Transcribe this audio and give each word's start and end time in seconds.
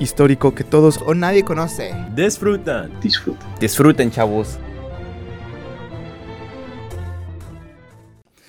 Histórico 0.00 0.54
que 0.54 0.64
todos 0.64 0.98
O 1.06 1.14
nadie 1.14 1.44
conoce. 1.44 1.94
disfrutan. 2.16 2.90
disfruta. 3.00 3.46
Disfruten, 3.60 4.10
chavos. 4.10 4.58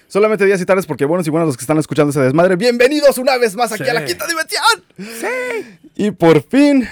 Solamente 0.08 0.46
días 0.46 0.60
y 0.60 0.66
tardes 0.66 0.86
porque 0.86 1.05
buenos 1.05 1.26
y 1.27 1.30
buenos 1.30 1.48
los 1.48 1.58
que 1.58 1.62
están 1.64 1.77
escuchando 1.77 2.10
ese 2.12 2.20
desmadre. 2.20 2.55
Bienvenidos 2.58 3.18
una 3.18 3.38
vez 3.38 3.55
más 3.55 3.72
aquí 3.72 3.84
Sí. 3.84 3.90
a 3.90 3.94
la 3.94 4.04
quinta 4.04 4.26
dimensión. 4.27 4.84
Sí. 4.98 5.77
Y 5.96 6.12
por 6.12 6.41
fin, 6.44 6.86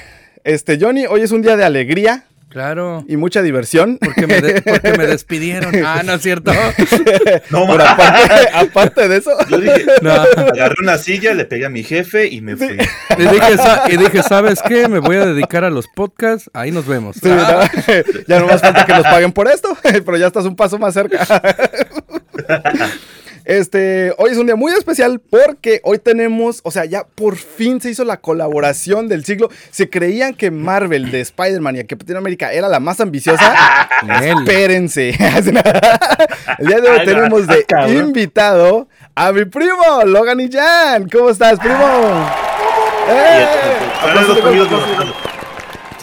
este 0.44 0.77
Johnny, 0.80 1.05
hoy 1.05 1.21
es 1.21 1.32
un 1.32 1.41
día 1.41 1.57
de 1.57 1.66
alegría 1.66 2.26
Claro. 2.49 3.05
y 3.08 3.16
mucha 3.16 3.41
diversión. 3.44 3.98
Porque 4.02 4.26
me, 4.27 4.41
de- 4.41 4.62
porque 4.63 4.98
me 4.98 5.05
despidieron. 5.07 5.73
Ah, 5.85 6.02
no 6.03 6.13
es 6.13 6.21
cierto. 6.21 6.52
No, 7.52 7.67
Pero 7.67 7.84
aparte, 7.84 8.49
aparte 8.53 9.07
de 9.07 9.17
eso, 9.17 9.31
Yo 9.49 9.59
dije, 9.59 9.85
No. 10.02 10.12
agarré 10.12 10.76
una 10.81 10.98
silla, 10.98 11.34
le 11.34 11.45
pegué 11.45 11.66
a 11.66 11.70
mi 11.70 11.84
jefe 11.84 12.27
y 12.27 12.41
me 12.41 12.55
fui. 12.57 12.77
Y 13.17 13.21
dije, 13.21 13.57
sa- 13.57 13.84
y 13.90 13.98
dije, 13.98 14.23
¿sabes 14.23 14.62
qué? 14.67 14.88
Me 14.88 14.99
voy 14.99 15.16
a 15.17 15.26
dedicar 15.26 15.63
a 15.63 15.70
los 15.70 15.88
podcasts. 15.88 16.49
Ahí 16.54 16.71
nos 16.71 16.85
vemos. 16.88 17.16
sí, 17.21 17.30
¿no? 17.30 17.38
ya 18.27 18.40
no 18.40 18.48
más 18.48 18.62
falta 18.62 18.85
que 18.85 18.93
nos 18.93 19.04
paguen 19.04 19.31
por 19.31 19.48
esto, 19.48 19.77
pero 19.84 20.18
ya 20.18 20.27
estás 20.27 20.46
un 20.46 20.55
paso 20.55 20.77
más 20.79 20.93
cerca. 20.93 21.26
Este, 23.50 24.14
hoy 24.20 24.30
es 24.30 24.38
un 24.38 24.46
día 24.46 24.55
muy 24.55 24.72
especial 24.74 25.20
porque 25.20 25.82
hoy 25.84 25.98
tenemos, 25.98 26.62
o 26.64 26.70
sea, 26.70 26.86
ya 26.86 27.08
por 27.16 27.36
fin 27.36 27.82
se 27.82 27.90
hizo 27.90 28.04
la 28.04 28.18
colaboración 28.18 29.08
del 29.08 29.26
siglo. 29.26 29.50
Se 29.72 29.90
creían 29.90 30.36
que 30.36 30.52
Marvel 30.52 31.10
de 31.10 31.22
Spider-Man 31.22 31.77
y 31.77 31.84
Capitán 31.86 32.18
América 32.18 32.54
era 32.54 32.68
la 32.68 32.80
más 32.80 33.02
ambiciosa. 33.02 33.90
Espérense. 34.22 35.10
El 36.60 36.68
día 36.68 36.80
de 36.80 36.90
hoy 36.92 37.05
tenemos 37.05 37.48
de 37.48 37.66
invitado 37.98 38.88
a 39.16 39.32
mi 39.32 39.46
primo, 39.46 40.04
Logan 40.05 40.42
y 40.42 40.52
Jan. 40.52 41.10
¿Cómo 41.10 41.32
estás, 41.32 41.58
primo? 41.58 42.30
¡Eh! 43.10 43.48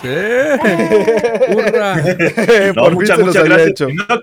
Sí. 0.03 0.09
Hurra. 1.55 1.97
No, 2.75 2.83
Por 2.83 2.91
fin 2.91 2.99
muchas, 2.99 3.33
se 3.33 3.39
había 3.39 3.63
hecho. 3.63 3.87
Primero, 3.87 4.23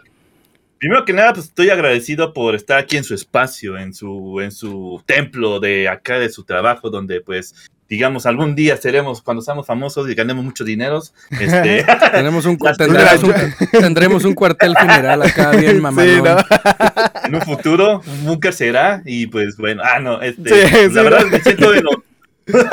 primero 0.84 1.06
que 1.06 1.14
nada, 1.14 1.32
pues 1.32 1.46
estoy 1.46 1.70
agradecido 1.70 2.34
por 2.34 2.56
estar 2.56 2.78
aquí 2.78 2.98
en 2.98 3.06
su 3.06 3.14
espacio, 3.16 3.78
en 3.78 3.94
su, 3.94 4.42
en 4.42 4.52
su 4.52 5.02
templo 5.06 5.62
de 5.62 5.88
acá, 5.88 6.20
de 6.20 6.28
su 6.28 6.44
trabajo, 6.44 6.90
donde 6.90 7.22
pues, 7.22 7.56
digamos, 7.88 8.26
algún 8.26 8.54
día 8.54 8.76
seremos, 8.76 9.22
cuando 9.22 9.42
seamos 9.42 9.66
famosos 9.66 10.10
y 10.10 10.14
ganemos 10.14 10.44
mucho 10.44 10.66
dinero, 10.66 11.02
este, 11.40 11.86
Tenemos 12.12 12.46
un, 12.46 12.58
tendremos, 12.58 13.24
un, 13.24 13.34
tendremos 13.72 14.26
un 14.26 14.34
cuartel 14.34 14.76
general 14.76 15.22
acá 15.22 15.52
bien 15.52 15.82
mamalón. 15.82 16.16
Sí, 16.16 16.22
¿no? 16.22 16.38
en 17.28 17.36
un 17.36 17.42
futuro, 17.44 18.02
un 18.06 18.26
búnker 18.26 18.52
será, 18.52 19.02
y 19.06 19.28
pues 19.28 19.56
bueno, 19.56 19.84
ah, 19.86 20.02
no, 20.02 20.22
este, 20.22 20.50
Sí, 20.50 20.68
pues, 20.70 20.88
sí, 20.90 20.94
la 20.96 21.02
verdad 21.04 21.22
¿no? 21.22 21.28
me 21.30 21.40
siento 21.40 21.72
de 21.72 21.82
lo- 21.82 22.04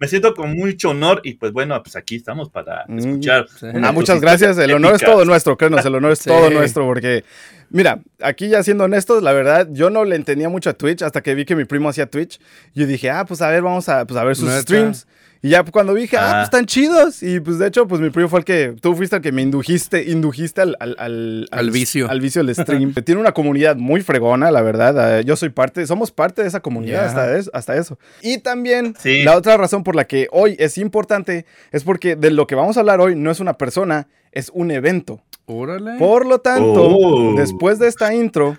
me 0.00 0.06
siento 0.08 0.34
con 0.34 0.54
mucho 0.56 0.90
honor 0.90 1.20
y 1.24 1.34
pues 1.34 1.52
bueno, 1.52 1.80
pues 1.82 1.96
aquí 1.96 2.16
estamos 2.16 2.48
para 2.50 2.84
Mm. 2.88 2.98
escuchar. 2.98 3.46
Sí. 3.58 3.66
Ah, 3.82 3.92
muchas 3.92 4.20
gracias. 4.20 4.56
El 4.58 4.72
honor 4.72 4.94
es 4.94 5.02
todo 5.02 5.24
nuestro, 5.24 5.56
créanos, 5.56 5.84
el 5.84 5.94
honor 5.94 6.12
es 6.12 6.18
Sí. 6.20 6.28
todo 6.30 6.50
nuestro 6.50 6.84
porque, 6.86 7.24
mira, 7.70 8.00
aquí 8.20 8.48
ya 8.48 8.62
siendo 8.62 8.84
honestos, 8.84 9.22
la 9.22 9.32
verdad, 9.32 9.68
yo 9.72 9.90
no 9.90 10.04
le 10.04 10.16
entendía 10.16 10.48
mucho 10.48 10.70
a 10.70 10.74
Twitch 10.74 11.02
hasta 11.02 11.22
que 11.22 11.34
vi 11.34 11.44
que 11.44 11.56
mi 11.56 11.64
primo 11.64 11.88
hacía 11.88 12.06
Twitch. 12.06 12.38
Yo 12.74 12.86
dije, 12.86 13.10
ah, 13.10 13.24
pues 13.26 13.42
a 13.42 13.48
ver, 13.50 13.62
vamos 13.62 13.88
a, 13.88 14.04
pues, 14.06 14.18
a 14.18 14.24
ver 14.24 14.36
sus 14.36 14.48
Neta. 14.48 14.60
streams. 14.62 15.06
Y 15.40 15.50
ya 15.50 15.62
cuando 15.62 15.94
dije, 15.94 16.16
ah, 16.16 16.30
Ah. 16.30 16.32
pues 16.36 16.44
están 16.44 16.66
chidos. 16.66 17.22
Y 17.22 17.38
pues 17.40 17.58
de 17.58 17.68
hecho, 17.68 17.86
pues 17.86 18.00
mi 18.00 18.10
primo 18.10 18.28
fue 18.28 18.40
el 18.40 18.44
que, 18.44 18.74
tú 18.80 18.94
fuiste 18.96 19.16
el 19.16 19.22
que 19.22 19.30
me 19.30 19.42
indujiste, 19.42 20.10
indujiste 20.10 20.62
al, 20.62 20.76
al, 20.80 20.96
al, 20.98 21.48
Al 21.52 21.70
vicio. 21.70 22.10
Al 22.10 22.20
vicio 22.20 22.42
del 22.42 22.54
stream. 22.56 22.92
Tiene 23.04 23.20
una 23.20 23.32
comunidad 23.32 23.76
muy 23.76 24.00
fregona, 24.02 24.50
la 24.50 24.62
verdad. 24.62 25.20
Eh, 25.20 25.24
yo 25.24 25.36
soy 25.36 25.50
parte, 25.50 25.86
somos 25.86 26.10
parte 26.10 26.42
de 26.42 26.48
esa 26.48 26.60
comunidad 26.60 27.04
hasta, 27.06 27.36
es- 27.36 27.50
hasta 27.52 27.76
eso. 27.76 27.98
Y 28.20 28.38
también, 28.38 28.94
Sí. 28.98 29.22
la 29.22 29.36
otra 29.36 29.56
razón 29.56 29.84
por 29.84 29.94
la 29.94 30.06
que 30.06 30.26
hoy 30.32 30.56
es 30.58 30.76
importante 30.78 31.46
es 31.70 31.84
porque 31.84 32.16
de 32.16 32.30
lo 32.32 32.46
que 32.46 32.54
vamos 32.56 32.76
a 32.76 32.80
hablar 32.80 33.00
hoy 33.00 33.14
no 33.14 33.30
es 33.30 33.38
una 33.40 33.54
persona, 33.54 34.08
es 34.32 34.50
un 34.52 34.70
evento. 34.72 35.22
Órale. 35.46 35.98
Por 35.98 36.26
lo 36.26 36.40
tanto, 36.40 36.88
Oh. 36.88 37.34
después 37.36 37.78
de 37.78 37.86
esta 37.88 38.12
intro, 38.12 38.56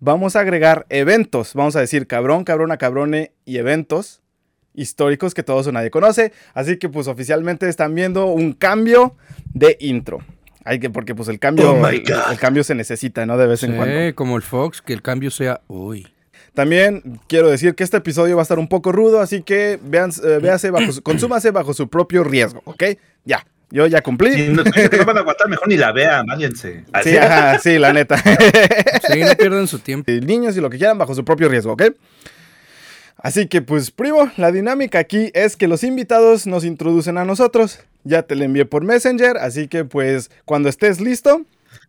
vamos 0.00 0.36
a 0.36 0.40
agregar 0.40 0.84
eventos. 0.90 1.54
Vamos 1.54 1.76
a 1.76 1.80
decir 1.80 2.06
cabrón, 2.06 2.44
cabrona, 2.44 2.76
cabrone 2.76 3.32
y 3.44 3.58
eventos 3.58 4.20
históricos 4.80 5.34
que 5.34 5.42
todos 5.42 5.66
o 5.66 5.72
nadie 5.72 5.90
conoce. 5.90 6.32
Así 6.54 6.76
que 6.78 6.88
pues 6.88 7.06
oficialmente 7.08 7.68
están 7.68 7.94
viendo 7.94 8.26
un 8.26 8.52
cambio 8.52 9.14
de 9.52 9.76
intro. 9.80 10.18
Hay 10.64 10.80
que, 10.80 10.90
porque 10.90 11.14
pues 11.14 11.28
el 11.28 11.38
cambio, 11.38 11.72
Oh 11.72 11.88
el, 11.88 12.02
el 12.30 12.38
cambio 12.38 12.62
se 12.64 12.74
necesita, 12.74 13.24
¿no? 13.26 13.38
De 13.38 13.46
vez 13.46 13.62
en 13.62 13.76
cuando. 13.76 13.98
Sí, 14.06 14.12
como 14.12 14.36
el 14.36 14.42
Fox, 14.42 14.82
que 14.82 14.92
el 14.92 15.02
cambio 15.02 15.30
sea 15.30 15.60
uy. 15.68 16.06
También 16.54 17.20
quiero 17.28 17.48
decir 17.48 17.74
que 17.74 17.84
este 17.84 17.98
episodio 17.98 18.36
va 18.36 18.42
a 18.42 18.44
estar 18.44 18.58
un 18.58 18.68
poco 18.68 18.90
rudo, 18.90 19.20
así 19.20 19.42
que 19.42 19.78
vean, 19.82 20.10
eh, 20.24 20.38
véase 20.42 20.70
bajo 20.70 20.90
su- 20.92 21.02
consúmase 21.04 21.50
bajo 21.52 21.72
su 21.72 21.88
propio 21.88 22.24
riesgo, 22.24 22.62
¿ok? 22.64 22.82
Ya, 23.24 23.46
yo 23.70 23.86
ya 23.86 24.02
cumplí. 24.02 24.32
Si 24.34 24.48
no, 24.48 24.62
no 24.64 25.04
van 25.06 25.16
a 25.18 25.20
aguantar, 25.20 25.48
mejor 25.48 25.68
ni 25.68 25.76
la 25.76 25.92
vean, 25.92 26.26
váyanse. 26.26 26.84
Sí, 27.04 27.16
ajá, 27.16 27.58
sí, 27.60 27.78
la 27.78 27.92
neta. 27.92 28.16
Sí, 28.18 29.20
no 29.20 29.34
pierdan 29.36 29.68
su 29.68 29.78
tiempo. 29.78 30.10
Niños 30.10 30.56
y 30.56 30.60
lo 30.60 30.68
que 30.68 30.78
quieran 30.78 30.98
bajo 30.98 31.14
su 31.14 31.24
propio 31.24 31.48
riesgo, 31.48 31.72
¿ok? 31.72 31.82
Así 33.20 33.48
que 33.48 33.62
pues 33.62 33.90
primo, 33.90 34.30
la 34.36 34.52
dinámica 34.52 35.00
aquí 35.00 35.30
es 35.34 35.56
que 35.56 35.66
los 35.66 35.82
invitados 35.82 36.46
nos 36.46 36.64
introducen 36.64 37.18
a 37.18 37.24
nosotros. 37.24 37.80
Ya 38.04 38.22
te 38.22 38.36
la 38.36 38.44
envié 38.44 38.64
por 38.64 38.84
Messenger, 38.84 39.36
así 39.38 39.66
que 39.66 39.84
pues 39.84 40.30
cuando 40.44 40.68
estés 40.68 41.00
listo, 41.00 41.42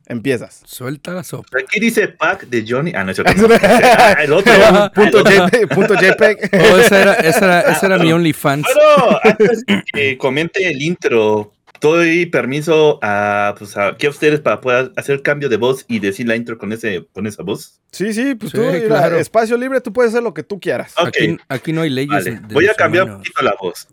empiezas. 0.07 0.61
Suelta 0.65 1.11
la 1.13 1.23
sopa. 1.23 1.47
Aquí 1.63 1.79
dice 1.79 2.07
pack 2.07 2.47
de 2.47 2.65
Johnny. 2.67 2.91
Ah, 2.95 3.03
no, 3.03 3.11
es. 3.11 3.19
Ah, 3.23 4.15
el 4.23 4.33
otro. 4.33 4.53
punto, 4.93 5.19
el 5.19 5.41
otro. 5.41 5.47
JPEG, 5.47 5.69
punto 5.69 5.93
JPEG. 5.93 6.49
Oh, 6.53 6.77
esa 6.79 7.01
era, 7.01 7.13
esa 7.13 7.45
era, 7.45 7.61
esa 7.61 7.85
era 7.85 7.97
mi 7.99 8.11
OnlyFans. 8.11 8.65
Bueno, 8.73 9.19
antes 9.23 9.63
que 9.93 10.17
comente 10.17 10.67
el 10.67 10.81
intro, 10.81 11.53
doy 11.81 12.25
permiso 12.25 12.99
a, 13.01 13.55
pues, 13.57 13.75
a, 13.77 13.87
aquí 13.87 14.07
a 14.07 14.09
ustedes 14.09 14.39
para 14.39 14.61
poder 14.61 14.91
hacer 14.95 15.21
cambio 15.21 15.49
de 15.49 15.57
voz 15.57 15.85
y 15.87 15.99
decir 15.99 16.27
la 16.27 16.35
intro 16.35 16.57
con, 16.57 16.71
ese, 16.73 17.07
con 17.13 17.27
esa 17.27 17.43
voz. 17.43 17.79
Sí, 17.91 18.13
sí, 18.13 18.35
pues 18.35 18.51
Sí, 18.51 18.57
tú, 18.57 18.63
claro. 18.87 19.17
espacio 19.17 19.57
libre, 19.57 19.81
tú 19.81 19.93
puedes 19.93 20.11
hacer 20.11 20.23
lo 20.23 20.33
que 20.33 20.43
tú 20.43 20.59
quieras. 20.59 20.93
Aquí, 20.97 21.37
aquí 21.47 21.73
no 21.73 21.81
hay 21.81 21.89
leyes. 21.89 22.09
vale. 22.09 22.39
de 22.39 22.53
Voy 22.53 22.67
a 22.67 22.73
cambiar 22.73 23.09
un 23.09 23.17
poquito 23.17 23.41
la 23.41 23.55
voz. 23.59 23.87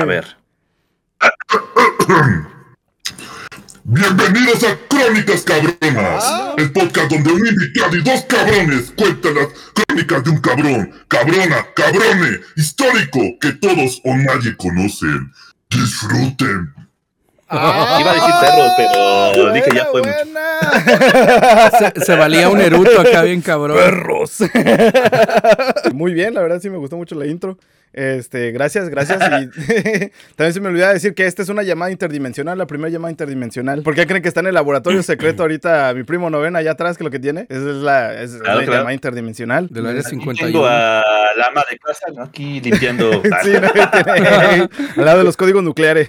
A 0.00 0.04
ver. 0.04 0.36
Bienvenidos 3.90 4.64
a 4.64 4.76
Crónicas 4.86 5.42
Cabronas, 5.44 6.54
el 6.58 6.70
podcast 6.72 7.10
donde 7.10 7.32
un 7.32 7.46
invitado 7.46 7.96
y 7.96 8.02
dos 8.02 8.20
cabrones 8.28 8.92
cuentan 8.94 9.34
las 9.34 9.46
crónicas 9.72 10.24
de 10.24 10.30
un 10.30 10.40
cabrón, 10.42 10.92
cabrona, 11.08 11.66
cabrone, 11.74 12.40
histórico 12.56 13.20
que 13.40 13.52
todos 13.52 14.02
o 14.04 14.14
nadie 14.14 14.54
conocen. 14.58 15.32
Disfruten. 15.70 16.74
Iba 17.50 18.10
a 18.10 18.14
decir 18.14 18.34
perro, 18.40 18.64
pero 18.76 19.52
dije 19.52 19.70
ya 19.74 19.86
fue 19.86 20.02
mucho. 20.02 20.12
buena. 20.12 21.70
Se, 21.94 22.00
se 22.04 22.16
valía 22.16 22.48
un 22.48 22.60
eruto 22.60 23.00
acá 23.00 23.22
bien 23.22 23.40
cabrón. 23.40 23.76
Perros. 23.76 24.38
Muy 25.94 26.12
bien, 26.12 26.34
la 26.34 26.42
verdad 26.42 26.60
sí 26.60 26.68
me 26.70 26.76
gustó 26.78 26.96
mucho 26.96 27.14
la 27.14 27.26
intro. 27.26 27.56
Este, 27.92 28.52
gracias, 28.52 28.88
gracias. 28.90 29.18
Y 29.20 29.48
también 30.36 30.52
se 30.52 30.60
me 30.60 30.68
olvidaba 30.68 30.92
decir 30.92 31.14
que 31.14 31.26
esta 31.26 31.42
es 31.42 31.48
una 31.48 31.62
llamada 31.62 31.90
interdimensional, 31.90 32.56
la 32.58 32.66
primera 32.66 32.90
llamada 32.90 33.10
interdimensional. 33.10 33.82
¿Por 33.82 33.94
qué 33.94 34.06
creen 34.06 34.22
que 34.22 34.28
está 34.28 34.40
en 34.40 34.46
el 34.48 34.54
laboratorio 34.54 35.02
secreto 35.02 35.42
ahorita 35.42 35.92
mi 35.94 36.04
primo 36.04 36.30
novena 36.30 36.58
allá 36.60 36.72
atrás 36.72 36.96
que 36.98 37.04
lo 37.04 37.10
que 37.10 37.18
tiene? 37.18 37.46
Esa 37.48 37.58
es 37.70 37.76
la, 37.76 38.22
es 38.22 38.30
Claro, 38.36 38.58
la 38.60 38.64
claro. 38.64 38.72
llamada 38.80 38.94
interdimensional. 38.94 39.68
Del 39.68 39.86
área 39.86 40.00
Aquí 40.00 40.10
51. 40.10 40.52
tengo 40.52 40.66
a 40.66 41.02
la 41.36 41.46
ama 41.46 41.64
de 41.70 41.78
casa, 41.78 42.06
¿no? 42.14 42.22
Aquí 42.24 42.60
limpiando. 42.60 43.10
Sí, 43.42 43.50
¿no? 43.60 43.70
Tiene- 43.70 44.68
al 44.96 45.04
lado 45.04 45.18
de 45.18 45.24
los 45.24 45.36
códigos 45.36 45.62
nucleares. 45.62 46.08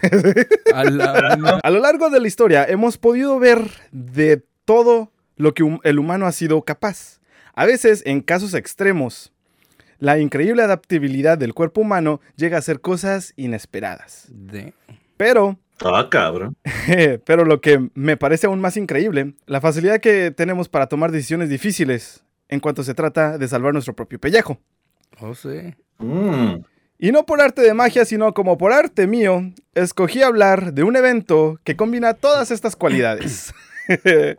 A 0.73 0.83
la- 0.83 1.59
A 1.63 1.69
lo 1.69 1.79
largo 1.79 2.09
de 2.09 2.19
la 2.19 2.27
historia 2.27 2.65
hemos 2.67 2.97
podido 2.97 3.39
ver 3.39 3.61
de 3.91 4.43
todo 4.65 5.11
lo 5.37 5.53
que 5.53 5.63
el 5.83 5.99
humano 5.99 6.25
ha 6.25 6.31
sido 6.31 6.61
capaz. 6.63 7.19
A 7.55 7.65
veces, 7.65 8.03
en 8.05 8.21
casos 8.21 8.53
extremos, 8.53 9.31
la 9.99 10.17
increíble 10.19 10.63
adaptabilidad 10.63 11.37
del 11.37 11.53
cuerpo 11.53 11.81
humano 11.81 12.19
llega 12.35 12.57
a 12.57 12.59
hacer 12.59 12.79
cosas 12.81 13.33
inesperadas. 13.35 14.25
de- 14.29 14.73
Pero, 15.17 15.59
Ah, 15.81 16.07
cabrón. 16.09 16.57
pero 17.25 17.45
lo 17.45 17.61
que 17.61 17.89
me 17.93 18.17
parece 18.17 18.47
aún 18.47 18.59
más 18.59 18.75
increíble, 18.77 19.33
la 19.45 19.61
facilidad 19.61 19.99
que 20.01 20.31
tenemos 20.31 20.67
para 20.67 20.87
tomar 20.87 21.11
decisiones 21.11 21.47
difíciles 21.49 22.23
en 22.49 22.59
cuanto 22.59 22.83
se 22.83 22.93
trata 22.93 23.37
de 23.37 23.47
salvar 23.47 23.71
nuestro 23.73 23.95
propio 23.95 24.19
pellejo. 24.19 24.59
Oh, 25.21 25.33
sí. 25.35 25.73
Mm. 25.99 26.63
Y 26.97 27.11
no 27.13 27.25
por 27.25 27.39
arte 27.39 27.61
de 27.61 27.73
magia, 27.73 28.03
sino 28.03 28.33
como 28.33 28.57
por 28.57 28.73
arte 28.73 29.07
mío, 29.07 29.53
escogí 29.73 30.21
hablar 30.21 30.73
de 30.73 30.83
un 30.83 30.97
evento 30.97 31.59
que 31.63 31.77
combina 31.77 32.13
todas 32.13 32.51
estas 32.51 32.75
cualidades. 32.75 33.53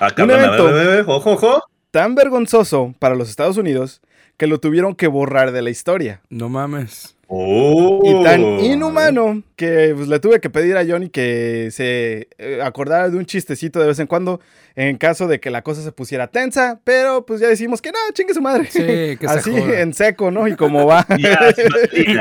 Ah, 0.00 0.10
cabrón, 0.14 0.30
a 0.30 0.36
ver, 0.40 0.46
evento. 0.46 0.68
a 0.68 0.72
ver, 0.72 0.86
a 0.86 0.90
ver, 0.92 1.04
ojo, 1.06 1.32
ojo. 1.32 1.62
Tan 1.90 2.14
vergonzoso 2.14 2.94
para 2.98 3.14
los 3.14 3.28
Estados 3.28 3.56
Unidos 3.56 4.00
que 4.40 4.46
lo 4.46 4.58
tuvieron 4.58 4.94
que 4.94 5.06
borrar 5.06 5.52
de 5.52 5.60
la 5.60 5.68
historia. 5.68 6.22
No 6.30 6.48
mames. 6.48 7.14
Oh. 7.26 8.00
Y 8.02 8.24
tan 8.24 8.40
inhumano 8.40 9.42
que 9.54 9.92
pues, 9.94 10.08
le 10.08 10.18
tuve 10.18 10.40
que 10.40 10.48
pedir 10.48 10.78
a 10.78 10.86
Johnny 10.86 11.10
que 11.10 11.68
se 11.70 12.26
eh, 12.38 12.62
acordara 12.62 13.10
de 13.10 13.18
un 13.18 13.26
chistecito 13.26 13.78
de 13.80 13.88
vez 13.88 13.98
en 13.98 14.06
cuando 14.06 14.40
en 14.76 14.96
caso 14.96 15.26
de 15.28 15.40
que 15.40 15.50
la 15.50 15.62
cosa 15.62 15.82
se 15.82 15.92
pusiera 15.92 16.28
tensa, 16.28 16.80
pero 16.84 17.26
pues 17.26 17.40
ya 17.40 17.48
decimos 17.48 17.82
que 17.82 17.90
no, 17.92 17.98
chingue 18.12 18.34
su 18.34 18.42
madre. 18.42 18.66
Sí, 18.70 18.78
que 18.80 19.18
se 19.20 19.26
Así 19.26 19.50
joda. 19.50 19.80
en 19.80 19.94
seco, 19.94 20.30
¿no? 20.30 20.46
Y 20.48 20.56
como 20.56 20.86
va. 20.86 21.06
Ya, 21.20 21.38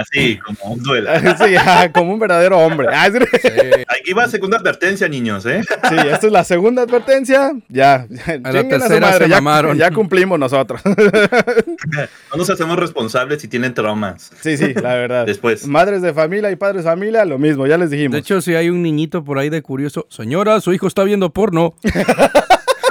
así, 0.01 0.37
como 0.37 0.73
un 0.73 0.83
duelo. 0.83 1.09
Sí, 1.39 1.55
ah, 1.57 1.89
como 1.93 2.13
un 2.13 2.19
verdadero 2.19 2.57
hombre. 2.59 2.87
Ah, 2.91 3.09
sí, 3.11 3.17
Aquí 3.87 4.13
va 4.13 4.27
segunda 4.27 4.57
advertencia, 4.57 5.07
niños, 5.07 5.45
¿eh? 5.45 5.61
Sí, 5.89 5.95
esta 6.11 6.27
es 6.27 6.31
la 6.31 6.43
segunda 6.43 6.81
advertencia. 6.83 7.51
Ya, 7.69 8.07
la 8.09 8.51
chinguen 8.51 8.63
su 8.63 8.69
tercera 8.69 9.13
se 9.13 9.29
ya, 9.29 9.35
mamaron. 9.41 9.77
ya 9.77 9.91
cumplimos 9.91 10.37
nosotros. 10.39 10.81
No 10.85 12.37
nos 12.37 12.49
hacemos 12.49 12.77
responsables 12.77 13.41
si 13.41 13.47
tienen 13.47 13.73
traumas. 13.73 14.31
Sí, 14.41 14.57
sí, 14.57 14.73
la 14.73 14.95
verdad. 14.95 15.25
Después. 15.25 15.65
Madres 15.67 16.01
de 16.01 16.13
familia 16.13 16.51
y 16.51 16.55
padres 16.55 16.83
de 16.83 16.89
familia, 16.89 17.25
lo 17.25 17.37
mismo, 17.37 17.67
ya 17.67 17.77
les 17.77 17.89
dijimos. 17.89 18.13
De 18.13 18.19
hecho, 18.19 18.41
si 18.41 18.55
hay 18.55 18.69
un 18.69 18.81
niñito 18.81 19.23
por 19.23 19.39
ahí 19.39 19.49
de 19.49 19.61
curioso, 19.61 20.07
señora, 20.09 20.59
su 20.61 20.73
hijo 20.73 20.87
está 20.87 21.03
viendo 21.03 21.31
porno. 21.31 21.73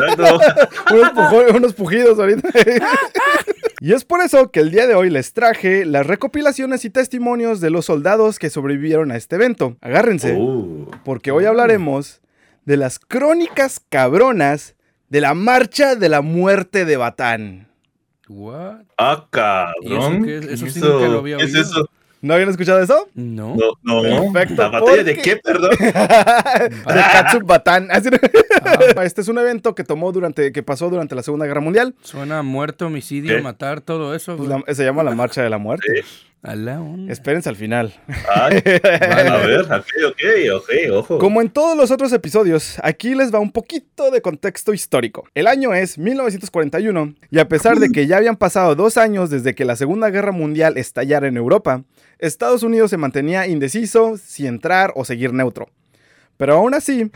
Exacto. 0.01 0.39
unos, 0.95 1.11
pujo- 1.13 1.57
unos 1.57 1.75
pujidos 1.75 2.19
ahorita. 2.19 2.49
y 3.81 3.93
es 3.93 4.05
por 4.05 4.21
eso 4.21 4.51
que 4.51 4.61
el 4.61 4.71
día 4.71 4.87
de 4.87 4.95
hoy 4.95 5.11
les 5.11 5.33
traje 5.33 5.85
las 5.85 6.07
recopilaciones 6.07 6.85
y 6.85 6.91
testimonios 6.91 7.61
de 7.61 7.71
los 7.71 7.87
soldados 7.87 8.39
que 8.39 8.51
sobrevivieron 8.51 9.11
a 9.11 9.17
este 9.17 9.37
evento. 9.37 9.77
Agárrense, 9.81 10.35
Uh. 10.35 10.91
porque 11.05 11.31
hoy 11.31 11.45
hablaremos 11.45 12.21
de 12.65 12.77
las 12.77 12.99
crónicas 12.99 13.81
cabronas 13.89 14.75
de 15.09 15.21
la 15.21 15.35
marcha 15.35 15.95
de 15.95 16.09
la 16.09 16.21
muerte 16.21 16.85
de 16.85 16.97
Batán. 16.97 17.69
What? 18.29 18.83
Ah, 18.99 19.27
cabrón. 19.31 19.83
¿Y 19.83 19.95
eso 19.95 20.23
qué 20.25 20.39
es? 20.39 20.45
Eso 20.47 20.65
¿Qué 20.67 20.71
sí 20.71 20.79
es 20.81 20.85
nunca 20.85 21.09
lo 21.09 21.19
había 21.21 21.37
¿Qué 21.39 21.45
es 21.45 21.55
eso? 21.55 21.89
¿No 22.21 22.35
habían 22.35 22.49
escuchado 22.49 22.81
eso? 22.83 23.09
No. 23.15 23.55
No, 23.57 24.03
no. 24.03 24.33
Perfecto, 24.33 24.63
¿La 24.63 24.69
batalla 24.69 25.05
de 25.05 25.17
qué, 25.19 25.37
perdón? 25.37 25.71
de 25.79 27.01
Katsup 27.13 27.45
Batán. 27.45 27.89
Así- 27.93 28.09
Este 29.05 29.21
es 29.21 29.29
un 29.29 29.39
evento 29.39 29.75
que 29.75 29.85
tomó 29.85 30.11
durante, 30.11 30.51
que 30.53 30.63
pasó 30.65 30.91
durante 30.91 31.15
la 31.15 31.23
Segunda 31.23 31.47
Guerra 31.47 31.61
Mundial. 31.61 31.95
Suena 32.03 32.43
muerte, 32.43 32.85
homicidio, 32.85 33.37
¿Qué? 33.37 33.43
matar, 33.43 33.81
todo 33.81 34.15
eso. 34.15 34.37
Pues 34.37 34.49
la- 34.49 34.63
se 34.75 34.85
llama 34.85 35.03
la 35.05 35.13
marcha 35.15 35.43
de 35.43 35.51
la 35.51 35.59
muerte. 35.59 36.03
A 36.43 36.55
la 36.55 36.81
onda. 36.81 37.13
Espérense 37.13 37.49
al 37.49 37.57
final. 37.57 37.93
Ay, 38.07 38.63
Vale. 38.65 38.81
a 39.29 39.37
ver, 39.39 39.61
ok, 39.63 39.87
ok, 40.07 40.23
ok, 40.55 40.71
ojo. 40.93 41.19
Como 41.19 41.41
en 41.41 41.51
todos 41.51 41.77
los 41.77 41.91
otros 41.91 42.13
episodios, 42.13 42.77
aquí 42.83 43.15
les 43.15 43.35
va 43.35 43.41
un 43.41 43.51
poquito 43.51 44.11
de 44.11 44.23
contexto 44.23 44.73
histórico. 44.73 45.27
El 45.35 45.49
año 45.49 45.75
es 45.75 45.99
1941 45.99 47.15
y 47.31 47.39
a 47.41 47.49
pesar 47.49 47.79
de 47.79 47.91
que 47.91 48.07
ya 48.07 48.19
habían 48.19 48.37
pasado 48.37 48.77
dos 48.77 48.97
años 48.97 49.31
desde 49.31 49.55
que 49.55 49.65
la 49.65 49.75
Segunda 49.75 50.11
Guerra 50.11 50.31
Mundial 50.31 50.79
estallara 50.79 51.27
en 51.27 51.37
Europa, 51.37 51.83
Estados 52.19 52.63
Unidos 52.63 52.91
se 52.91 52.97
mantenía 52.97 53.49
indeciso 53.49 54.17
si 54.17 54.47
entrar 54.47 54.93
o 54.95 55.05
seguir 55.05 55.33
neutro. 55.33 55.69
Pero 56.37 56.55
aún 56.55 56.73
así, 56.75 57.11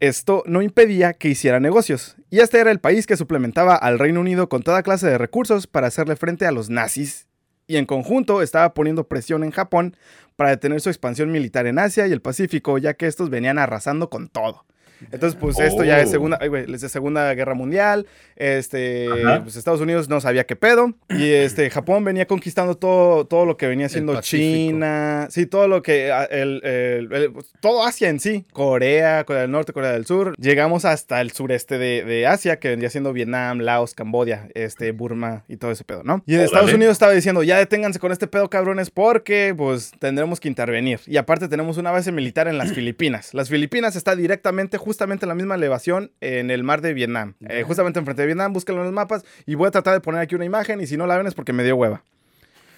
esto 0.00 0.42
no 0.44 0.60
impedía 0.60 1.14
que 1.14 1.28
hiciera 1.28 1.60
negocios, 1.60 2.16
y 2.30 2.40
este 2.40 2.58
era 2.58 2.72
el 2.72 2.80
país 2.80 3.06
que 3.06 3.16
suplementaba 3.16 3.76
al 3.76 3.98
Reino 3.98 4.20
Unido 4.20 4.48
con 4.48 4.62
toda 4.62 4.82
clase 4.82 5.06
de 5.06 5.18
recursos 5.18 5.66
para 5.68 5.86
hacerle 5.86 6.16
frente 6.16 6.46
a 6.46 6.52
los 6.52 6.68
nazis, 6.68 7.28
y 7.66 7.76
en 7.76 7.86
conjunto 7.86 8.42
estaba 8.42 8.74
poniendo 8.74 9.08
presión 9.08 9.44
en 9.44 9.50
Japón 9.50 9.96
para 10.36 10.50
detener 10.50 10.80
su 10.80 10.90
expansión 10.90 11.30
militar 11.30 11.66
en 11.66 11.78
Asia 11.78 12.06
y 12.06 12.12
el 12.12 12.20
Pacífico, 12.20 12.78
ya 12.78 12.94
que 12.94 13.06
estos 13.06 13.30
venían 13.30 13.58
arrasando 13.58 14.10
con 14.10 14.28
todo. 14.28 14.64
Entonces, 15.12 15.38
pues 15.40 15.58
esto 15.58 15.84
ya 15.84 16.00
es 16.00 16.08
Oh. 16.08 16.12
segunda, 16.12 16.38
ay, 16.40 16.48
güey, 16.48 16.72
es 16.72 16.80
de 16.80 16.88
segunda 16.88 17.32
guerra 17.34 17.54
mundial. 17.54 18.06
Este, 18.36 19.08
Ajá. 19.10 19.42
pues 19.42 19.56
Estados 19.56 19.80
Unidos 19.80 20.08
no 20.08 20.20
sabía 20.20 20.44
qué 20.44 20.56
pedo. 20.56 20.92
Y 21.10 21.30
este, 21.30 21.68
Japón 21.70 22.04
venía 22.04 22.26
conquistando 22.26 22.76
todo, 22.76 23.26
todo 23.26 23.44
lo 23.46 23.56
que 23.56 23.66
venía 23.66 23.88
siendo. 23.88 24.20
China. 24.20 25.28
Sí, 25.30 25.46
todo 25.46 25.68
lo 25.68 25.82
que. 25.82 26.08
El, 26.30 26.60
el- 26.64 27.12
el- 27.12 27.32
todo 27.60 27.84
Asia 27.84 28.08
en 28.08 28.20
sí. 28.20 28.44
Corea, 28.52 29.24
Corea 29.24 29.42
del 29.42 29.50
Norte, 29.50 29.72
Corea 29.72 29.92
del 29.92 30.06
Sur. 30.06 30.34
Llegamos 30.38 30.84
hasta 30.84 31.20
el 31.20 31.32
sureste 31.32 31.78
de, 31.78 32.04
de 32.04 32.26
Asia, 32.26 32.58
que 32.58 32.68
vendría 32.68 32.90
siendo 32.90 33.12
Vietnam, 33.12 33.58
Laos, 33.60 33.94
Cambodia, 33.94 34.48
este, 34.54 34.92
Burma 34.92 35.44
y 35.48 35.56
todo 35.56 35.70
ese 35.70 35.84
pedo, 35.84 36.02
¿no? 36.04 36.22
Y. 36.26 36.36
Estados 36.36 36.72
Unidos 36.72 36.92
estaba 36.92 37.12
diciendo, 37.12 37.42
ya 37.42 37.58
deténganse 37.58 37.98
con 37.98 38.12
este 38.12 38.26
pedo, 38.26 38.48
cabrones, 38.48 38.90
porque 38.90 39.54
pues 39.56 39.92
tendremos 39.98 40.38
que 40.40 40.48
intervenir. 40.48 41.00
Y 41.06 41.16
aparte 41.16 41.48
tenemos 41.48 41.76
una 41.76 41.90
base 41.90 42.12
militar 42.12 42.46
en 42.48 42.56
las 42.58 42.72
Filipinas. 42.72 43.34
Las 43.34 43.48
Filipinas 43.48 43.96
está 43.96 44.14
directamente, 44.14 44.76
justamente 44.86 45.24
en 45.24 45.28
la 45.28 45.34
misma 45.34 45.56
elevación 45.56 46.12
en 46.20 46.52
el 46.52 46.62
mar 46.62 46.80
de 46.80 46.94
Vietnam. 46.94 47.34
Eh, 47.48 47.64
justamente 47.64 47.98
enfrente 47.98 48.22
de 48.22 48.26
Vietnam, 48.26 48.52
búsquenlo 48.52 48.82
en 48.82 48.86
los 48.86 48.94
mapas. 48.94 49.24
Y 49.44 49.56
voy 49.56 49.66
a 49.66 49.72
tratar 49.72 49.94
de 49.94 50.00
poner 50.00 50.20
aquí 50.20 50.36
una 50.36 50.44
imagen 50.44 50.80
y 50.80 50.86
si 50.86 50.96
no 50.96 51.08
la 51.08 51.18
ven 51.18 51.26
es 51.26 51.34
porque 51.34 51.52
me 51.52 51.64
dio 51.64 51.74
hueva. 51.74 52.04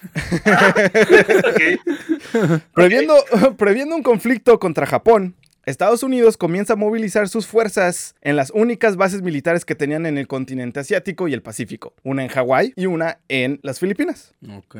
Previendo, 2.73 3.13
previendo 3.57 3.95
un 3.95 4.01
conflicto 4.01 4.59
contra 4.59 4.87
Japón, 4.87 5.35
Estados 5.65 6.01
Unidos 6.01 6.35
comienza 6.35 6.73
a 6.73 6.77
movilizar 6.77 7.29
sus 7.29 7.45
fuerzas 7.45 8.15
en 8.21 8.35
las 8.35 8.49
únicas 8.49 8.95
bases 8.95 9.21
militares 9.21 9.65
que 9.65 9.75
tenían 9.75 10.07
en 10.07 10.17
el 10.17 10.27
continente 10.27 10.79
asiático 10.79 11.27
y 11.27 11.33
el 11.33 11.43
Pacífico, 11.43 11.93
una 12.01 12.23
en 12.23 12.29
Hawái 12.29 12.73
y 12.75 12.87
una 12.87 13.19
en 13.27 13.59
las 13.61 13.79
Filipinas. 13.79 14.33
Ok. 14.51 14.77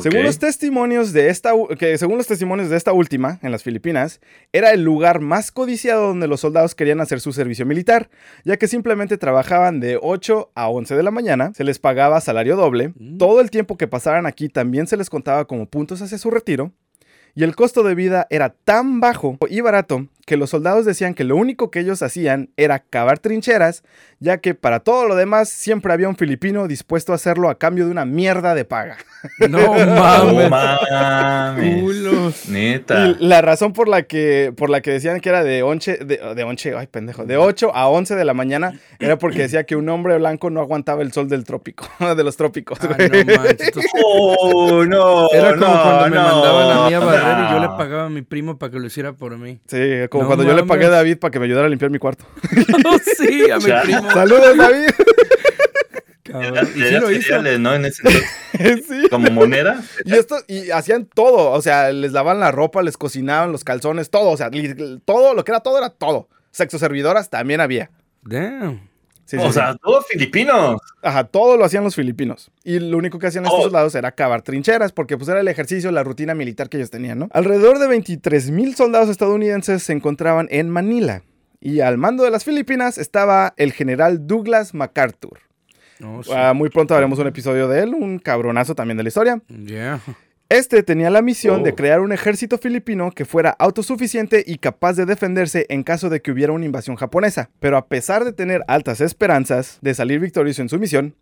Según 0.00 0.24
los 0.24 0.38
testimonios 0.40 1.12
de 1.12 1.28
esta 1.28 1.52
que 1.78 1.96
según 1.98 2.18
los 2.18 2.26
testimonios 2.26 2.68
de 2.68 2.76
esta 2.76 2.92
última 2.92 3.38
en 3.42 3.52
las 3.52 3.62
Filipinas, 3.62 4.20
era 4.52 4.72
el 4.72 4.82
lugar 4.82 5.20
más 5.20 5.52
codiciado 5.52 6.08
donde 6.08 6.26
los 6.26 6.40
soldados 6.40 6.74
querían 6.74 7.00
hacer 7.00 7.20
su 7.20 7.32
servicio 7.32 7.64
militar, 7.64 8.10
ya 8.44 8.56
que 8.56 8.66
simplemente 8.66 9.18
trabajaban 9.18 9.78
de 9.78 9.96
8 10.02 10.50
a 10.54 10.68
11 10.68 10.96
de 10.96 11.02
la 11.04 11.12
mañana, 11.12 11.52
se 11.54 11.62
les 11.62 11.78
pagaba 11.78 12.20
salario 12.20 12.56
doble, 12.56 12.92
Mm. 12.96 13.18
todo 13.18 13.40
el 13.40 13.50
tiempo 13.50 13.76
que 13.76 13.86
pasaran 13.86 14.26
aquí 14.26 14.48
también 14.48 14.86
se 14.88 14.96
les 14.96 15.08
contaba 15.10 15.44
como 15.46 15.66
puntos 15.66 16.02
hacia 16.02 16.18
su 16.18 16.30
retiro, 16.30 16.72
y 17.36 17.44
el 17.44 17.54
costo 17.54 17.82
de 17.82 17.94
vida 17.94 18.26
era 18.30 18.50
tan 18.50 19.00
bajo 19.00 19.38
y 19.48 19.60
barato 19.60 20.06
que 20.26 20.36
los 20.36 20.50
soldados 20.50 20.84
decían 20.84 21.14
que 21.14 21.24
lo 21.24 21.36
único 21.36 21.70
que 21.70 21.80
ellos 21.80 22.02
hacían 22.02 22.50
era 22.56 22.78
cavar 22.78 23.18
trincheras, 23.18 23.82
ya 24.20 24.38
que 24.38 24.54
para 24.54 24.80
todo 24.80 25.06
lo 25.06 25.16
demás 25.16 25.48
siempre 25.48 25.92
había 25.92 26.08
un 26.08 26.16
filipino 26.16 26.66
dispuesto 26.66 27.12
a 27.12 27.16
hacerlo 27.16 27.50
a 27.50 27.58
cambio 27.58 27.84
de 27.86 27.90
una 27.90 28.04
mierda 28.04 28.54
de 28.54 28.64
paga. 28.64 28.96
No 29.48 29.74
No 29.86 30.48
mames. 30.50 31.80
Culos. 31.82 32.48
Neta. 32.48 33.06
Y 33.06 33.16
la 33.20 33.40
razón 33.42 33.72
por 33.72 33.88
la 33.88 34.02
que 34.02 34.52
por 34.56 34.70
la 34.70 34.80
que 34.80 34.90
decían 34.92 35.20
que 35.20 35.28
era 35.28 35.42
de 35.44 35.62
11 35.62 35.96
de, 36.04 36.34
de 36.34 36.44
11, 36.44 36.74
ay 36.76 36.86
pendejo, 36.86 37.24
de 37.24 37.36
8 37.36 37.72
a 37.74 37.88
11 37.88 38.14
de 38.16 38.24
la 38.24 38.34
mañana 38.34 38.78
era 38.98 39.18
porque 39.18 39.40
decía 39.40 39.64
que 39.64 39.76
un 39.76 39.88
hombre 39.88 40.16
blanco 40.18 40.50
no 40.50 40.60
aguantaba 40.60 41.02
el 41.02 41.12
sol 41.12 41.28
del 41.28 41.44
trópico, 41.44 41.86
de 42.16 42.24
los 42.24 42.36
trópicos. 42.36 42.78
Ah, 42.82 42.96
no 42.98 43.24
manches. 43.24 43.68
Entonces, 43.68 43.90
Oh, 44.04 44.84
no. 44.84 45.30
Era 45.30 45.54
como 45.56 45.74
no, 45.74 45.82
cuando 45.82 46.08
me 46.10 46.16
no, 46.16 46.22
mandaban 46.22 46.70
a 46.70 46.88
mí 46.88 46.94
a 46.94 47.00
barrer 47.00 47.44
y 47.46 47.52
yo 47.52 47.60
le 47.60 47.66
no. 47.66 47.76
pagaba 47.76 48.04
a 48.06 48.10
mi 48.10 48.22
primo 48.22 48.58
para 48.58 48.72
que 48.72 48.78
lo 48.78 48.86
hiciera 48.86 49.12
por 49.12 49.36
mí. 49.38 49.58
Sí, 49.66 49.78
como 50.14 50.22
No 50.22 50.28
cuando 50.28 50.44
yo 50.44 50.54
le 50.54 50.62
pagué 50.62 50.86
a. 50.86 50.90
David 50.90 51.18
para 51.18 51.32
que 51.32 51.40
me 51.40 51.46
ayudara 51.46 51.66
a 51.66 51.68
limpiar 51.68 51.90
mi 51.90 51.98
cuarto. 51.98 52.24
Oh, 52.86 52.98
sí, 53.16 53.50
a 53.50 53.58
mi 53.58 53.64
primo. 53.82 54.10
Saludos, 54.12 54.56
David. 54.56 54.90
cabrón. 56.22 56.68
Y 56.76 56.78
Le 56.78 56.88
sí 56.88 56.94
lo 56.94 57.10
hizo. 57.10 57.42
¿no? 57.58 57.74
En 57.74 57.84
ese 57.84 58.02
entonces, 58.04 58.86
sí. 58.86 59.08
como 59.10 59.28
moneda. 59.30 59.82
Y 60.04 60.14
esto, 60.14 60.36
y 60.46 60.70
hacían 60.70 61.06
todo, 61.06 61.50
o 61.50 61.60
sea, 61.62 61.90
les 61.90 62.12
lavaban 62.12 62.38
la 62.38 62.52
ropa, 62.52 62.82
les 62.82 62.96
cocinaban 62.96 63.50
los 63.50 63.64
calzones, 63.64 64.10
todo, 64.10 64.30
o 64.30 64.36
sea, 64.36 64.50
todo, 65.04 65.34
lo 65.34 65.44
que 65.44 65.50
era 65.50 65.60
todo 65.60 65.78
era 65.78 65.90
todo. 65.90 66.28
Sexo 66.52 66.78
servidoras 66.78 67.28
también 67.28 67.60
había. 67.60 67.90
Damn. 68.22 68.88
Sí, 69.24 69.38
sí, 69.38 69.42
o 69.42 69.46
sí. 69.48 69.52
sea, 69.54 69.74
todos 69.82 70.06
filipinos. 70.06 70.80
Ajá, 71.02 71.24
todo 71.24 71.56
lo 71.56 71.64
hacían 71.64 71.82
los 71.84 71.94
filipinos. 71.94 72.50
Y 72.62 72.78
lo 72.78 72.98
único 72.98 73.18
que 73.18 73.26
hacían 73.28 73.44
estos 73.44 73.60
Oh. 73.60 73.62
soldados 73.64 73.94
era 73.94 74.12
cavar 74.12 74.42
trincheras, 74.42 74.92
porque 74.92 75.16
pues 75.16 75.28
era 75.28 75.40
el 75.40 75.48
ejercicio, 75.48 75.90
la 75.92 76.02
rutina 76.04 76.34
militar 76.34 76.68
que 76.68 76.76
ellos 76.76 76.90
tenían, 76.90 77.18
¿no? 77.18 77.28
Alrededor 77.32 77.78
de 77.78 77.86
23 77.88 78.50
mil 78.50 78.74
soldados 78.74 79.08
estadounidenses 79.08 79.82
se 79.82 79.92
encontraban 79.94 80.46
en 80.50 80.68
Manila. 80.70 81.22
Y 81.60 81.80
al 81.80 81.96
mando 81.96 82.24
de 82.24 82.30
las 82.30 82.44
Filipinas 82.44 82.98
estaba 82.98 83.54
el 83.56 83.72
general 83.72 84.26
Douglas 84.26 84.74
MacArthur. 84.74 85.38
Sí. 86.22 86.30
Ah, 86.34 86.52
muy 86.54 86.68
pronto 86.68 86.94
haremos 86.94 87.18
un 87.18 87.26
episodio 87.28 87.66
de 87.68 87.80
él, 87.84 87.94
un 87.94 88.18
cabronazo 88.18 88.74
también 88.74 88.98
de 88.98 89.04
la 89.04 89.08
historia. 89.08 89.40
Yeah. 89.48 90.00
Este 90.50 90.82
tenía 90.82 91.10
la 91.10 91.22
misión 91.22 91.62
de 91.62 91.70
Oh. 91.70 91.74
crear 91.74 92.00
un 92.00 92.12
ejército 92.12 92.58
filipino 92.58 93.10
que 93.10 93.24
fuera 93.24 93.50
autosuficiente 93.58 94.44
y 94.46 94.58
capaz 94.58 94.92
de 94.94 95.06
defenderse 95.06 95.66
en 95.70 95.82
caso 95.82 96.10
de 96.10 96.20
que 96.20 96.30
hubiera 96.30 96.52
una 96.52 96.66
invasión 96.66 96.96
japonesa. 96.96 97.50
Pero 97.60 97.76
a 97.76 97.86
pesar 97.88 98.24
de 98.24 98.32
tener 98.32 98.62
altas 98.68 99.00
esperanzas 99.00 99.78
de 99.80 99.94
salir 99.94 100.20
victorioso 100.20 100.60
en 100.62 100.68
su 100.68 100.78
misión, 100.78 101.16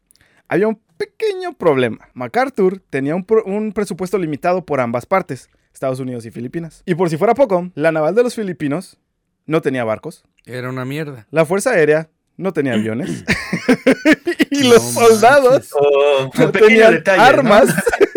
había 0.49 0.67
un 0.69 0.81
pequeño 0.97 1.53
problema. 1.55 2.09
MacArthur 2.15 2.83
tenía 2.91 3.15
un, 3.15 3.73
presupuesto 3.73 4.19
limitado 4.19 4.67
por 4.67 4.81
ambas 4.81 5.07
partes, 5.07 5.49
Estados 5.73 6.01
Unidos 6.01 6.27
y 6.27 6.31
Filipinas. 6.31 6.83
Y 6.85 6.95
por 6.97 7.09
si 7.09 7.17
fuera 7.17 7.35
poco, 7.35 7.71
la 7.75 7.93
naval 7.93 8.15
de 8.15 8.25
los 8.25 8.35
filipinos 8.35 8.99
no 9.47 9.63
tenía 9.63 9.85
barcos, 9.85 10.25
Era 10.45 10.69
una 10.69 10.85
mierda. 10.85 11.27
la 11.31 11.47
fuerza 11.47 11.71
aérea 11.71 12.11
no 12.37 12.53
tenía 12.53 12.75
aviones 12.75 13.25
y 14.51 14.63
No 14.65 14.71
los 14.75 14.83
soldados 14.83 15.71
Oh, 15.75 16.31
no 16.37 16.51
tenían 16.53 16.93
detalle, 16.95 17.43
¿no? 17.43 17.51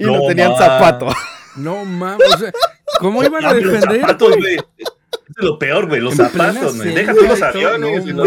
y 0.00 0.04
no, 0.04 0.16
No 0.18 0.26
tenían 0.26 0.50
ma. 0.52 0.56
zapato. 0.58 1.08
No 1.56 1.84
mames. 1.84 2.34
o 2.34 2.38
sea, 2.38 2.52
¿Cómo 3.00 3.22
iban 3.24 3.44
a 3.44 3.50
Ah, 3.50 3.54
los 3.54 3.72
defender? 3.72 4.00
zapatos, 4.00 4.36
güey? 4.36 4.56
Es 4.56 5.44
lo 5.44 5.58
peor, 5.58 5.86
güey, 5.88 6.00
los 6.00 6.18
En 6.18 6.26
zapatos, 6.28 6.76
güey. 6.76 7.06
tú 7.06 7.22
los 7.28 7.42
aviones. 7.42 8.04
no. 8.06 8.24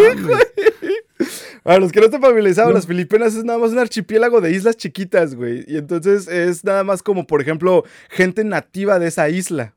Para 1.64 1.80
los 1.80 1.92
que 1.94 2.00
no 2.02 2.08
están 2.08 2.22
familiarizados, 2.22 2.74
las 2.74 2.86
Filipinas 2.88 3.36
es 3.36 3.44
nada 3.46 3.58
más 3.60 3.72
un 3.72 3.80
archipiélago 3.80 4.42
de 4.42 4.52
islas 4.52 4.76
chiquitas, 4.76 5.36
güey. 5.36 5.64
Y 5.68 5.78
entonces 5.78 6.28
es 6.28 6.64
nada 6.66 6.84
más 6.84 7.02
como, 7.02 7.26
por 7.26 7.42
ejemplo, 7.42 7.86
gente 8.10 8.44
nativa 8.44 9.00
de 9.00 9.08
esa 9.08 9.30
isla. 9.30 9.74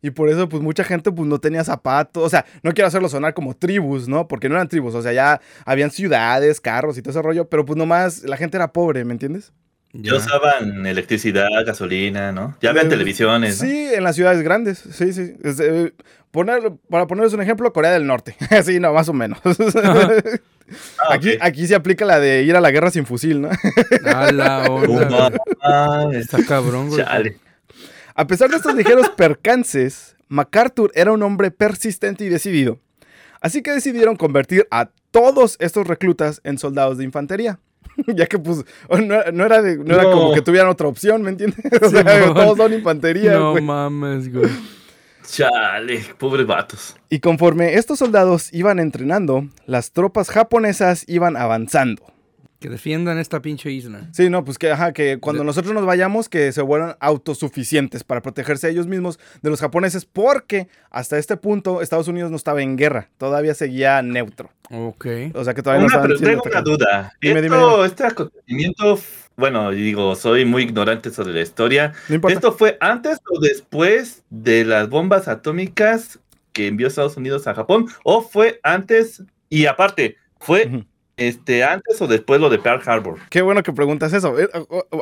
Y 0.00 0.10
por 0.10 0.28
eso, 0.30 0.48
pues, 0.48 0.62
mucha 0.62 0.84
gente, 0.84 1.10
pues, 1.12 1.28
no 1.28 1.38
tenía 1.40 1.64
zapatos. 1.64 2.24
O 2.24 2.28
sea, 2.30 2.46
no 2.62 2.72
quiero 2.72 2.86
hacerlo 2.88 3.08
sonar 3.10 3.34
como 3.34 3.54
tribus, 3.54 4.08
¿no? 4.08 4.26
Porque 4.28 4.48
no 4.48 4.54
eran 4.54 4.68
tribus. 4.68 4.94
O 4.94 5.02
sea, 5.02 5.12
ya 5.12 5.40
habían 5.66 5.90
ciudades, 5.90 6.60
carros 6.60 6.96
y 6.96 7.02
todo 7.02 7.10
ese 7.10 7.20
rollo. 7.20 7.48
Pero, 7.50 7.66
pues, 7.66 7.76
nomás 7.76 8.22
la 8.22 8.36
gente 8.38 8.56
era 8.56 8.72
pobre, 8.72 9.04
¿me 9.04 9.12
entiendes? 9.12 9.52
Ya 9.92 10.12
Ya. 10.12 10.18
usaban 10.18 10.84
electricidad, 10.86 11.48
gasolina, 11.66 12.30
¿no? 12.32 12.56
Ya 12.60 12.70
habían 12.70 12.86
Eh, 12.86 12.90
televisiones, 12.90 13.60
¿no? 13.62 13.68
Sí, 13.68 13.88
en 13.94 14.04
las 14.04 14.16
ciudades 14.16 14.42
grandes. 14.42 14.78
Sí, 14.78 15.12
sí. 15.12 15.34
Poner, 16.30 16.72
para 16.90 17.06
ponerles 17.06 17.32
un 17.32 17.40
ejemplo, 17.40 17.72
Corea 17.72 17.92
del 17.92 18.06
Norte. 18.06 18.36
sí, 18.64 18.78
no, 18.80 18.92
más 18.92 19.08
o 19.08 19.12
menos. 19.12 19.38
Ah, 21.00 21.14
aquí, 21.14 21.30
aquí 21.40 21.66
se 21.66 21.74
aplica 21.74 22.04
la 22.04 22.20
de 22.20 22.42
ir 22.42 22.54
a 22.54 22.60
la 22.60 22.70
guerra 22.70 22.90
sin 22.90 23.06
fusil, 23.06 23.40
¿no? 23.40 23.48
A 24.04 24.30
la 24.32 24.64
onda. 24.64 25.30
Está 26.12 26.44
cabrón, 26.44 26.88
güey. 26.90 27.02
Chale. 27.02 27.38
A 28.14 28.26
pesar 28.26 28.50
de 28.50 28.56
estos 28.56 28.74
ligeros 28.74 29.08
percances, 29.08 30.14
MacArthur 30.28 30.92
era 30.94 31.10
un 31.12 31.22
hombre 31.22 31.50
persistente 31.50 32.26
y 32.26 32.28
decidido. 32.28 32.80
Así 33.40 33.62
que 33.62 33.70
decidieron 33.70 34.16
convertir 34.16 34.66
a 34.70 34.90
todos 35.10 35.56
estos 35.58 35.86
reclutas 35.86 36.42
en 36.44 36.58
soldados 36.58 36.98
de 36.98 37.04
infantería. 37.04 37.58
ya 38.14 38.26
que 38.26 38.38
pues 38.38 38.64
no, 38.90 39.22
no 39.32 39.44
era, 39.44 39.62
de- 39.62 39.76
no 39.78 39.94
era 39.94 40.04
como 40.04 40.32
que 40.34 40.42
tuvieran 40.42 40.68
otra 40.68 40.88
opción, 40.88 41.22
¿me 41.22 41.30
entiendes? 41.30 41.60
O 41.82 41.88
sea, 41.88 42.32
todos 42.34 42.56
son 42.56 42.72
infantería, 42.72 43.32
No 43.34 43.54
mames, 43.60 44.32
güey. 44.32 44.48
Chale, 45.30 46.02
pobres 46.16 46.46
vatos. 46.46 46.96
Y 47.10 47.20
conforme 47.20 47.74
estos 47.74 47.98
soldados 47.98 48.52
iban 48.54 48.78
entrenando, 48.78 49.46
las 49.66 49.92
tropas 49.92 50.30
japonesas 50.30 51.04
iban 51.06 51.36
avanzando. 51.36 52.02
Que 52.60 52.68
defiendan 52.68 53.18
esta 53.18 53.40
pinche 53.40 53.70
isla. 53.70 54.08
Sí, 54.12 54.28
no, 54.28 54.44
pues 54.44 54.58
que, 54.58 54.72
ajá, 54.72 54.92
que 54.92 55.20
cuando 55.20 55.44
nosotros 55.44 55.72
nos 55.74 55.86
vayamos, 55.86 56.28
que 56.28 56.50
se 56.50 56.60
vuelvan 56.60 56.96
autosuficientes 56.98 58.02
para 58.02 58.20
protegerse 58.20 58.68
ellos 58.68 58.88
mismos 58.88 59.20
de 59.42 59.50
los 59.50 59.60
japoneses, 59.60 60.04
porque 60.04 60.66
hasta 60.90 61.18
este 61.18 61.36
punto 61.36 61.82
Estados 61.82 62.08
Unidos 62.08 62.32
no 62.32 62.36
estaba 62.36 62.60
en 62.60 62.76
guerra, 62.76 63.10
todavía 63.16 63.54
seguía 63.54 64.02
neutro. 64.02 64.50
Ok. 64.72 65.06
O 65.34 65.44
sea 65.44 65.54
que 65.54 65.62
todavía 65.62 65.86
no 65.86 65.86
Una, 65.86 65.96
estaban 65.96 66.18
pero 66.18 66.30
tengo 66.30 66.42
una 66.44 66.62
duda. 66.62 67.12
Dime, 67.20 67.42
dime, 67.42 67.56
Esto, 67.56 67.74
dime. 67.76 67.86
este 67.86 68.04
acontecimiento, 68.04 68.98
bueno, 69.36 69.70
digo, 69.70 70.16
soy 70.16 70.44
muy 70.44 70.64
ignorante 70.64 71.10
sobre 71.10 71.34
la 71.34 71.42
historia. 71.42 71.92
No. 72.08 72.28
¿Esto 72.28 72.50
fue 72.52 72.76
antes 72.80 73.18
o 73.30 73.38
después 73.38 74.24
de 74.30 74.64
las 74.64 74.88
bombas 74.88 75.28
atómicas 75.28 76.18
que 76.52 76.66
envió 76.66 76.88
Estados 76.88 77.16
Unidos 77.16 77.46
a 77.46 77.54
Japón? 77.54 77.86
¿O 78.02 78.20
fue 78.20 78.58
antes? 78.64 79.22
Y 79.48 79.66
aparte, 79.66 80.16
¿fue. 80.40 80.84
Este 81.18 81.62
antes 81.64 82.00
o 82.00 82.06
después 82.06 82.40
lo 82.40 82.48
de 82.48 82.58
Pearl 82.58 82.80
Harbor? 82.86 83.18
Qué 83.28 83.42
bueno 83.42 83.62
que 83.62 83.72
preguntas 83.72 84.12
eso. 84.12 84.38
Eh, 84.38 84.48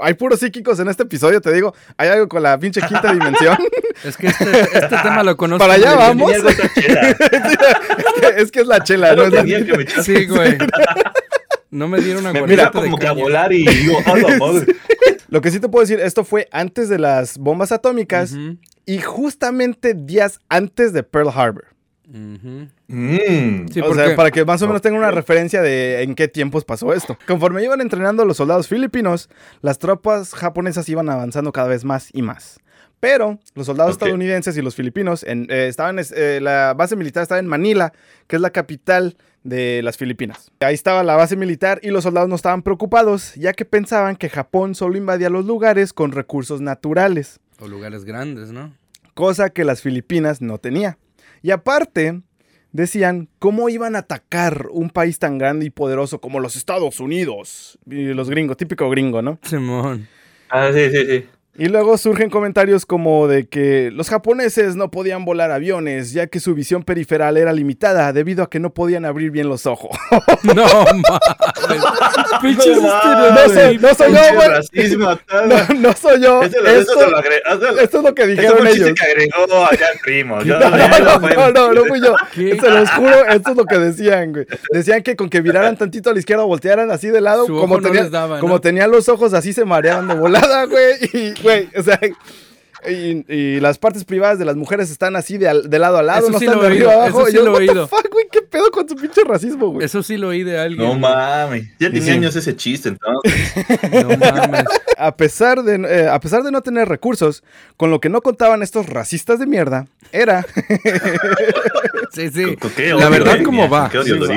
Hay 0.03 0.15
puros 0.15 0.41
psíquicos 0.41 0.81
en 0.81 0.89
este 0.89 1.05
episodio, 1.05 1.41
te 1.41 1.53
digo. 1.53 1.75
Hay 1.97 2.09
algo 2.09 2.29
con 2.29 2.43
la 2.43 2.59
pinche 2.59 2.81
quinta 2.83 3.13
dimensión. 3.13 3.57
Es 4.05 4.17
que 4.19 4.27
este, 4.27 4.61
este 4.61 4.97
tema 5.03 5.23
lo 5.23 5.37
conozco. 5.39 5.65
Para 5.65 5.75
allá 5.75 5.95
vamos. 5.95 6.31
Es, 6.37 6.43
que, 6.75 8.43
es 8.43 8.53
que 8.53 8.61
es 8.61 8.67
la 8.67 8.83
chela, 8.83 9.15
¿no? 9.15 9.23
Es 9.25 9.33
la- 9.33 9.41
tenía 9.41 9.65
que 9.65 9.77
me. 9.77 9.87
Sí, 10.03 10.27
güey. 10.27 10.59
No 11.71 11.89
me 11.89 12.01
dieron 12.01 12.23
una 12.27 12.33
Me 12.33 12.47
mira 12.47 12.67
de 12.67 12.71
como 12.71 12.97
que 12.99 13.07
a 13.07 13.13
volar 13.13 13.53
y 13.53 13.67
digo, 13.67 13.99
¡a 14.07 14.17
la 14.17 14.37
madre! 14.39 14.75
Lo 15.29 15.41
que 15.41 15.51
sí 15.51 15.61
te 15.61 15.69
puedo 15.69 15.83
decir, 15.85 16.01
esto 16.01 16.25
fue 16.25 16.49
antes 16.53 16.89
de 16.89 16.99
las 16.99 17.39
bombas 17.39 17.73
atómicas 17.73 18.35
y 18.87 18.99
justamente 18.99 19.95
días 19.95 20.39
antes 20.49 20.93
de 20.93 21.03
Pearl 21.03 21.29
Harbor. 21.35 21.65
Mm. 22.09 23.67
Sí, 23.73 23.81
o 23.81 23.87
porque 23.87 24.07
sea, 24.07 24.17
para 24.17 24.31
que 24.31 24.45
más 24.45 24.63
o 24.63 24.67
menos 24.67 24.83
tengan 24.83 25.01
una 25.01 25.11
referencia 25.11 25.63
de 25.63 26.03
en 26.03 26.15
qué 26.15 26.29
tiempos 26.29 26.65
pasó 26.65 26.93
esto. 26.93 27.19
Conforme 27.27 27.63
iban 27.65 27.81
entrenando 27.81 28.25
los 28.25 28.37
soldados 28.37 28.69
filipinos, 28.69 29.29
las 29.63 29.79
tropas 29.79 30.35
japonesas 30.35 30.89
iban 30.89 31.09
avanzando 31.09 31.53
cada 31.53 31.69
vez 31.69 31.85
más 31.85 32.09
y 32.13 32.23
más. 32.23 32.59
Pero 33.01 33.39
los 33.55 33.67
soldados 33.67 33.93
estadounidenses 33.93 34.57
y 34.57 34.63
los 34.63 34.75
filipinos 34.75 35.23
en- 35.23 35.47
eh, 35.51 35.67
estaban, 35.69 35.99
eh, 35.99 36.39
la 36.41 36.73
base 36.75 36.97
militar 36.97 37.23
estaba 37.23 37.39
en 37.39 37.47
Manila, 37.47 37.93
que 38.27 38.37
es 38.37 38.43
la 38.43 38.51
capital 38.51 39.17
de 39.45 39.83
las 39.83 39.97
Filipinas. 39.97 40.51
Ahí 40.61 40.75
estaba 40.75 41.05
la 41.05 41.15
base 41.15 41.37
militar 41.37 41.79
y 41.83 41.91
los 41.91 42.05
soldados 42.05 42.29
no 42.29 42.35
estaban 42.35 42.63
preocupados, 42.63 43.35
ya 43.37 43.53
que 43.53 43.65
pensaban 43.65 44.17
que 44.17 44.29
Japón 44.31 44.75
solo 44.75 44.97
invadía 44.97 45.29
los 45.31 45.45
lugares 45.45 45.93
con 45.93 46.11
recursos 46.13 46.61
naturales 46.61 47.39
O 47.61 47.69
lugares 47.69 48.05
grandes, 48.05 48.51
¿no? 48.51 48.73
cosa 49.15 49.51
que 49.51 49.65
las 49.65 49.83
Filipinas 49.83 50.41
no 50.43 50.59
tenía. 50.59 50.99
Y 51.47 51.53
aparte, 51.53 52.23
decían 52.73 53.29
cómo 53.39 53.69
iban 53.69 53.95
a 53.95 54.01
atacar 54.01 54.67
un 54.73 54.91
país 54.91 55.21
tan 55.21 55.39
grande 55.39 55.65
y 55.65 55.71
poderoso 55.71 56.21
como 56.21 56.41
los 56.41 56.57
Estados 56.57 56.99
Unidos. 56.99 57.79
Y 57.89 58.07
los 58.15 58.29
gringos, 58.29 58.57
típico 58.57 58.91
gringo, 58.91 59.23
¿no? 59.23 59.39
Simón. 59.45 60.09
Ah, 60.49 60.71
sí, 60.75 60.91
sí, 60.91 61.07
sí. 61.07 61.25
Y 61.59 61.69
luego 61.69 61.97
surgen 61.99 62.29
comentarios 62.31 62.85
como 62.87 63.29
de 63.29 63.47
que 63.49 63.91
los 63.93 64.09
japoneses 64.11 64.77
no 64.77 64.91
podían 64.91 65.25
volar 65.25 65.51
aviones, 65.51 66.13
ya 66.13 66.27
que 66.27 66.39
su 66.41 66.55
visión 66.55 66.83
periferal 66.83 67.37
era 67.37 67.53
limitada 67.53 68.13
debido 68.13 68.43
a 68.43 68.51
que 68.51 68.61
no 68.61 68.75
podían 68.75 69.05
abrir 69.05 69.31
bien 69.31 69.49
los 69.49 69.67
ojos. 69.67 69.91
No 70.45 70.55
mames. 70.65 71.03
Pinches 72.43 72.81
No, 72.83 73.31
no 73.31 73.49
soy, 73.49 73.79
no 73.79 73.95
soy 73.95 74.13
yo, 74.13 74.35
güey. 74.35 74.49
racismo. 74.49 75.19
No, 75.47 75.75
no 75.81 75.93
soy 75.95 76.21
yo. 76.23 76.43
Eso, 76.43 76.61
lo- 76.63 76.69
Esto, 76.71 77.01
se 77.01 77.11
lo 77.11 77.19
agre- 77.19 77.43
eso- 77.47 77.79
esto 77.81 77.99
es 77.99 78.05
lo 78.05 78.15
que 78.15 78.27
dijeron 78.27 78.67
ellos. 78.67 78.91
que 78.95 79.05
agregó 79.05 79.65
allá 79.67 79.87
el 79.93 79.99
primo. 80.01 80.43
Yo- 80.43 80.59
No, 80.59 80.71
no, 80.71 81.19
no, 81.19 81.51
no, 81.53 81.73
no, 81.73 81.85
fui 81.85 82.01
yo. 82.01 82.15
¿Qué? 82.35 82.59
Se 82.61 82.71
los 82.71 82.91
juro, 82.93 83.27
esto 83.29 83.51
es 83.51 83.57
lo 83.57 83.65
que 83.65 83.79
decían, 83.79 84.33
güey. 84.33 84.47
Decían 84.71 85.03
que 85.03 85.17
con 85.17 85.29
que 85.29 85.41
viraran 85.41 85.77
tantito 85.77 86.11
a 86.11 86.13
la 86.13 86.19
izquierda, 86.19 86.45
voltearan 86.45 86.91
así 86.91 87.09
de 87.09 87.21
lado, 87.21 87.47
Su 87.47 87.57
como, 87.59 87.81
tenía- 87.81 88.03
les 88.03 88.11
daba, 88.11 88.41
como 88.41 88.55
¿no? 88.55 88.61
tenían 88.61 88.91
los 88.91 89.09
ojos 89.09 89.33
así 89.35 89.53
se 89.53 89.65
mareaban 89.65 90.09
de 90.09 90.15
volada, 90.15 90.65
güey. 90.67 90.95
Y, 91.13 91.35
güey, 91.47 91.69
o 91.77 91.83
sea, 91.83 92.01
y, 92.89 93.25
y 93.35 93.59
las 93.61 93.79
partes 93.79 94.05
privadas 94.05 94.39
de 94.39 94.45
las 94.45 94.55
mujeres 94.55 94.91
están 94.91 95.17
así 95.17 95.39
de, 95.39 95.49
al- 95.49 95.69
de 95.69 95.79
lado 95.81 95.97
a 95.99 96.03
lado, 96.05 96.21
Eso 96.21 96.31
no 96.31 96.39
sí 96.39 96.45
están 96.45 96.59
lo 96.59 96.63
de 96.65 96.69
arriba 96.75 96.93
abajo. 96.93 97.21
eso 97.23 97.29
Y 97.29 97.31
sí 97.33 97.37
yo, 97.39 97.45
lo 97.45 97.49
he 97.49 97.53
what 97.55 97.61
the 97.65 97.71
oído. 97.71 97.89
fuck, 97.89 98.13
güey, 98.13 98.27
qué 98.31 98.43
pedo 98.43 98.71
con 98.71 98.87
tu 98.87 98.95
pinche 98.95 99.23
racismo, 99.25 99.71
güey. 99.73 99.85
Eso 99.87 100.03
sí 100.05 100.17
lo 100.17 100.29
oí 100.29 100.45
de 100.45 100.59
alguien. 100.59 100.87
No 100.87 100.95
mames. 100.97 101.65
Ya 101.81 101.89
tenía 101.89 102.03
Sí. 102.05 102.11
años 102.11 102.37
ese 102.37 102.55
chiste, 102.55 102.91
entonces. 102.91 103.33
No 104.05 104.17
mames. 104.17 104.65
A 104.99 105.15
pesar, 105.17 105.63
de, 105.63 105.75
eh, 105.75 106.09
a 106.09 106.19
pesar 106.21 106.43
de 106.43 106.51
no 106.51 106.63
tener 106.63 106.89
recursos, 106.89 107.45
con 107.77 107.91
lo 107.91 108.01
que 108.01 108.09
no 108.09 108.23
contaban 108.23 108.63
estos 108.63 108.87
racistas 108.89 109.39
de 109.39 109.47
mierda, 109.47 109.87
era... 110.13 110.47
Sí, 112.13 112.31
sí. 112.31 112.57
¿Con 112.57 112.71
qué 112.71 112.95
La 112.95 113.11
verdad, 113.11 113.37
eh? 113.37 113.43
¿cómo 113.43 113.69
va? 113.69 113.91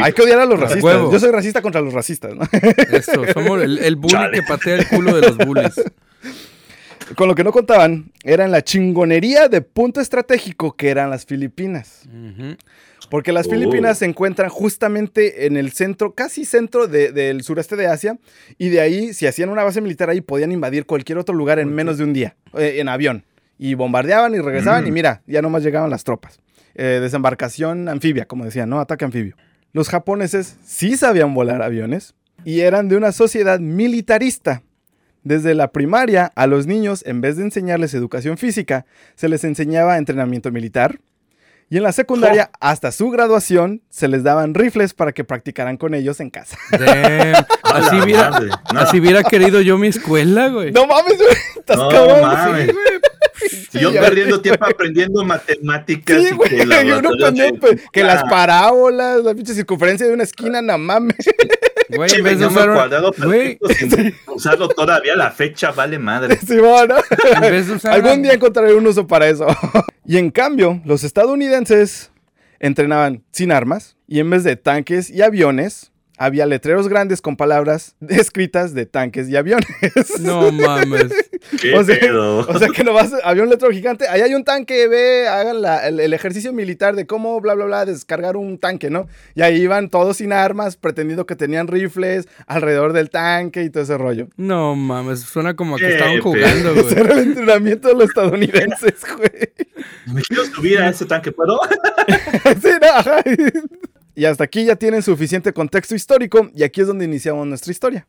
Hay 0.04 0.12
que 0.12 0.22
odiar 0.24 0.40
a 0.42 0.46
los 0.46 0.60
racistas. 0.60 0.84
Huevo. 0.84 1.12
Yo 1.14 1.20
soy 1.20 1.32
racista 1.32 1.62
contra 1.62 1.80
los 1.80 1.94
racistas, 1.94 2.34
¿no? 2.36 2.42
Eso, 2.92 3.24
somos 3.34 3.62
el, 3.62 3.80
el 3.80 3.96
bully 3.96 4.12
Chale. 4.14 4.32
que 4.42 4.44
patea 4.44 4.76
el 4.76 4.88
culo 4.90 5.16
de 5.16 5.22
los 5.28 5.38
bullies. 5.38 5.74
Con 7.16 7.28
lo 7.28 7.36
que 7.36 7.44
no 7.44 7.52
contaban 7.52 8.12
era 8.24 8.46
en 8.46 8.52
la 8.52 8.62
chingonería 8.64 9.48
de 9.48 9.62
punto 9.62 10.00
estratégico 10.00 10.76
que 10.76 10.90
eran 10.90 11.10
las 11.10 11.26
Filipinas. 11.26 12.04
Porque 13.10 13.32
las 13.32 13.48
Oh. 13.48 13.50
Filipinas 13.50 13.98
se 13.98 14.06
encuentran 14.06 14.50
justamente 14.50 15.48
en 15.48 15.58
el 15.58 15.72
centro, 15.72 16.14
casi 16.14 16.46
centro 16.46 16.88
de- 16.88 17.12
del 17.12 17.42
sureste 17.44 17.76
de 17.76 17.88
Asia. 17.88 18.20
Y 18.60 18.70
de 18.70 18.82
ahí, 18.82 19.14
si 19.14 19.26
hacían 19.26 19.50
una 19.50 19.64
base 19.64 19.82
militar 19.82 20.10
ahí, 20.10 20.22
podían 20.22 20.52
invadir 20.52 20.86
cualquier 20.86 21.18
otro 21.18 21.34
lugar 21.34 21.58
en 21.60 21.74
menos 21.74 21.98
de 21.98 22.04
un 22.04 22.14
día, 22.14 22.36
eh, 22.58 22.76
en 22.78 22.88
avión. 22.90 23.24
Y 23.58 23.74
bombardeaban 23.74 24.36
y 24.36 24.40
regresaban 24.40 24.84
Mm. 24.84 24.88
y 24.88 24.92
mira, 24.92 25.22
ya 25.26 25.42
nomás 25.42 25.64
llegaban 25.64 25.90
las 25.90 26.04
tropas. 26.04 26.40
Eh, 26.76 27.00
desembarcación 27.02 27.90
anfibia, 27.90 28.26
como 28.26 28.46
decían, 28.46 28.70
¿no? 28.70 28.80
Ataque 28.80 29.06
anfibio. 29.06 29.36
Los 29.74 29.90
japoneses 29.90 30.58
sí 30.64 30.96
sabían 30.96 31.34
volar 31.34 31.62
aviones 31.64 32.14
y 32.46 32.60
eran 32.62 32.88
de 32.90 32.96
una 32.96 33.12
sociedad 33.12 33.60
militarista. 33.60 34.62
Desde 35.24 35.54
la 35.54 35.72
primaria 35.72 36.32
a 36.36 36.48
los 36.48 36.66
niños, 36.66 37.04
en 37.06 37.22
vez 37.22 37.38
de 37.38 37.44
enseñarles 37.44 37.94
educación 37.94 38.38
física, 38.38 38.86
se 39.16 39.28
les 39.30 39.44
enseñaba 39.44 39.98
entrenamiento 39.98 40.52
militar. 40.52 41.00
Y 41.72 41.78
en 41.78 41.84
la 41.84 41.92
secundaria, 41.92 42.50
hasta 42.60 42.92
su 42.92 43.12
graduación, 43.12 43.84
se 43.90 44.08
les 44.08 44.24
daban 44.24 44.56
rifles 44.56 44.96
para 44.96 45.12
que 45.12 45.24
practicaran 45.24 45.78
con 45.78 45.94
ellos 45.94 46.20
en 46.20 46.32
casa. 46.32 46.58
La 46.72 47.46
Así 47.64 47.96
hubiera. 48.00 48.32
No, 48.74 48.80
así 48.80 49.00
hubiera 49.00 49.22
querido 49.24 49.62
yo 49.62 49.78
mi 49.78 49.88
escuela, 49.88 50.48
güey. 50.48 50.72
No 50.72 50.88
mames, 50.88 51.18
güey. 51.18 51.30
Estás 51.58 51.78
No 51.78 51.90
cabrón. 51.90 52.22
mames. 52.22 52.68
Sí, 52.68 52.74
güey. 52.74 53.60
Sí, 53.72 53.80
yo 53.80 53.94
perdiendo 53.94 54.36
ves, 54.38 54.42
tiempo 54.42 54.60
güey. 54.66 54.74
aprendiendo 54.74 55.24
matemáticas 55.24 56.18
Sí, 56.24 56.30
y 56.32 56.36
güey. 56.36 56.50
que 56.50 56.56
el 56.64 56.70
y 56.72 56.74
uno 56.74 56.80
laboratorio 57.02 57.26
pendiente, 57.28 57.68
se- 57.78 57.84
que 57.92 58.04
las 58.04 58.24
Ah, 58.24 58.28
parábolas, 58.30 59.24
la 59.24 59.36
pinche 59.36 59.54
circunferencia 59.54 60.08
de 60.08 60.14
una 60.14 60.24
esquina, 60.24 60.62
no 60.64 60.78
mames. 60.80 61.16
Güey, 61.96 62.12
en 62.14 62.24
vez 62.24 62.40
de 62.40 62.46
usar, 62.46 62.72
cuadrado 62.72 63.12
güey, 63.18 63.58
perfecto 63.58 63.96
sin 63.98 64.16
usarlo 64.36 64.70
todavía 64.70 65.16
la 65.16 65.32
fecha 65.32 65.72
vale 65.72 65.98
madre. 65.98 66.38
Sí, 66.38 66.58
bueno. 66.58 66.96
en 67.36 67.42
vez 67.42 67.68
de 67.68 67.74
usar 67.74 67.94
Algún 67.94 68.22
día 68.22 68.34
encontraré 68.34 68.76
un 68.76 68.86
uso 68.86 69.08
para 69.08 69.28
eso. 69.28 69.48
y 70.06 70.18
en 70.18 70.30
cambio, 70.30 70.82
los 70.86 71.04
estadounidenses 71.04 72.12
entrenaban 72.60 73.24
sin 73.32 73.52
armas 73.52 73.98
y 74.08 74.20
en 74.20 74.30
vez 74.30 74.44
de 74.44 74.56
tanques 74.56 75.10
y 75.10 75.24
aviones, 75.24 75.92
había 76.20 76.46
letreros 76.46 76.88
grandes 76.90 77.22
con 77.22 77.36
palabras 77.38 77.96
escritas 78.10 78.74
de 78.76 78.86
tanques 78.86 79.28
y 79.30 79.36
aviones. 79.38 79.66
No 80.20 80.52
mames. 80.52 81.08
¿Qué 81.62 81.74
O 81.74 81.84
sea, 81.84 81.98
pedo? 82.00 82.40
O 82.40 82.60
sea 82.60 82.68
que 82.68 82.84
nomás 82.84 83.12
había 83.24 83.44
un 83.44 83.50
letrero 83.50 83.74
gigante. 83.74 84.08
Ahí 84.10 84.20
hay 84.22 84.36
un 84.36 84.44
tanque, 84.44 84.88
ve, 84.90 85.28
hagan 85.28 85.62
la- 85.62 85.88
el, 85.88 86.00
el 86.02 86.14
ejercicio 86.14 86.52
militar 86.54 86.96
de 86.96 87.08
cómo, 87.08 87.40
bla, 87.40 87.54
bla, 87.56 87.66
bla, 87.66 87.86
descargar 87.86 88.36
un 88.36 88.60
tanque, 88.60 88.90
¿no? 88.90 89.08
Y 89.34 89.42
ahí 89.42 89.62
iban 89.62 89.90
todos 89.90 90.18
sin 90.18 90.34
armas, 90.34 90.76
pretendiendo 90.76 91.26
que 91.26 91.36
tenían 91.38 91.68
rifles 91.68 92.28
alrededor 92.46 92.92
del 92.94 93.10
tanque 93.10 93.64
y 93.64 93.70
todo 93.70 93.84
ese 93.84 93.98
rollo. 93.98 94.28
No 94.36 94.76
mames. 94.76 95.22
Suena 95.22 95.56
como 95.56 95.78
que 95.78 95.88
estaban 95.90 96.14
pedo. 96.16 96.24
jugando, 96.24 96.72
Ese 96.76 96.82
güey. 96.82 97.00
era 97.00 97.14
el 97.14 97.20
entrenamiento 97.20 97.88
de 97.88 97.94
los 97.94 98.04
estadounidenses, 98.10 98.96
güey. 99.18 99.50
Me 100.14 100.22
quiero 100.24 100.44
subir 100.46 100.80
a 100.80 100.90
ese 100.90 101.06
tanque, 101.06 101.32
¿puedo? 101.32 101.58
Sí, 102.62 102.70
no, 102.82 102.88
ajá. 102.94 103.22
Y 104.20 104.26
hasta 104.26 104.44
aquí 104.44 104.66
ya 104.66 104.76
tienen 104.76 105.02
suficiente 105.02 105.54
contexto 105.54 105.96
histórico 105.96 106.50
y 106.54 106.64
aquí 106.64 106.82
es 106.82 106.88
donde 106.88 107.06
iniciamos 107.06 107.48
nuestra 107.48 107.72
historia. 107.72 108.06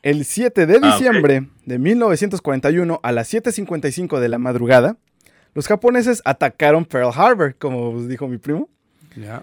El 0.00 0.24
7 0.24 0.64
de 0.64 0.78
Ah, 0.80 0.92
diciembre 0.92 1.48
de 1.66 1.78
1941 1.80 3.00
a 3.02 3.10
las 3.10 3.34
7.55 3.34 4.20
de 4.20 4.28
la 4.28 4.38
madrugada, 4.38 4.96
los 5.54 5.66
japoneses 5.66 6.22
atacaron 6.24 6.84
Pearl 6.84 7.10
Harbor, 7.12 7.56
como 7.56 7.90
os 7.90 8.06
dijo 8.06 8.28
mi 8.28 8.38
primo. 8.38 8.68
Ya. 9.16 9.42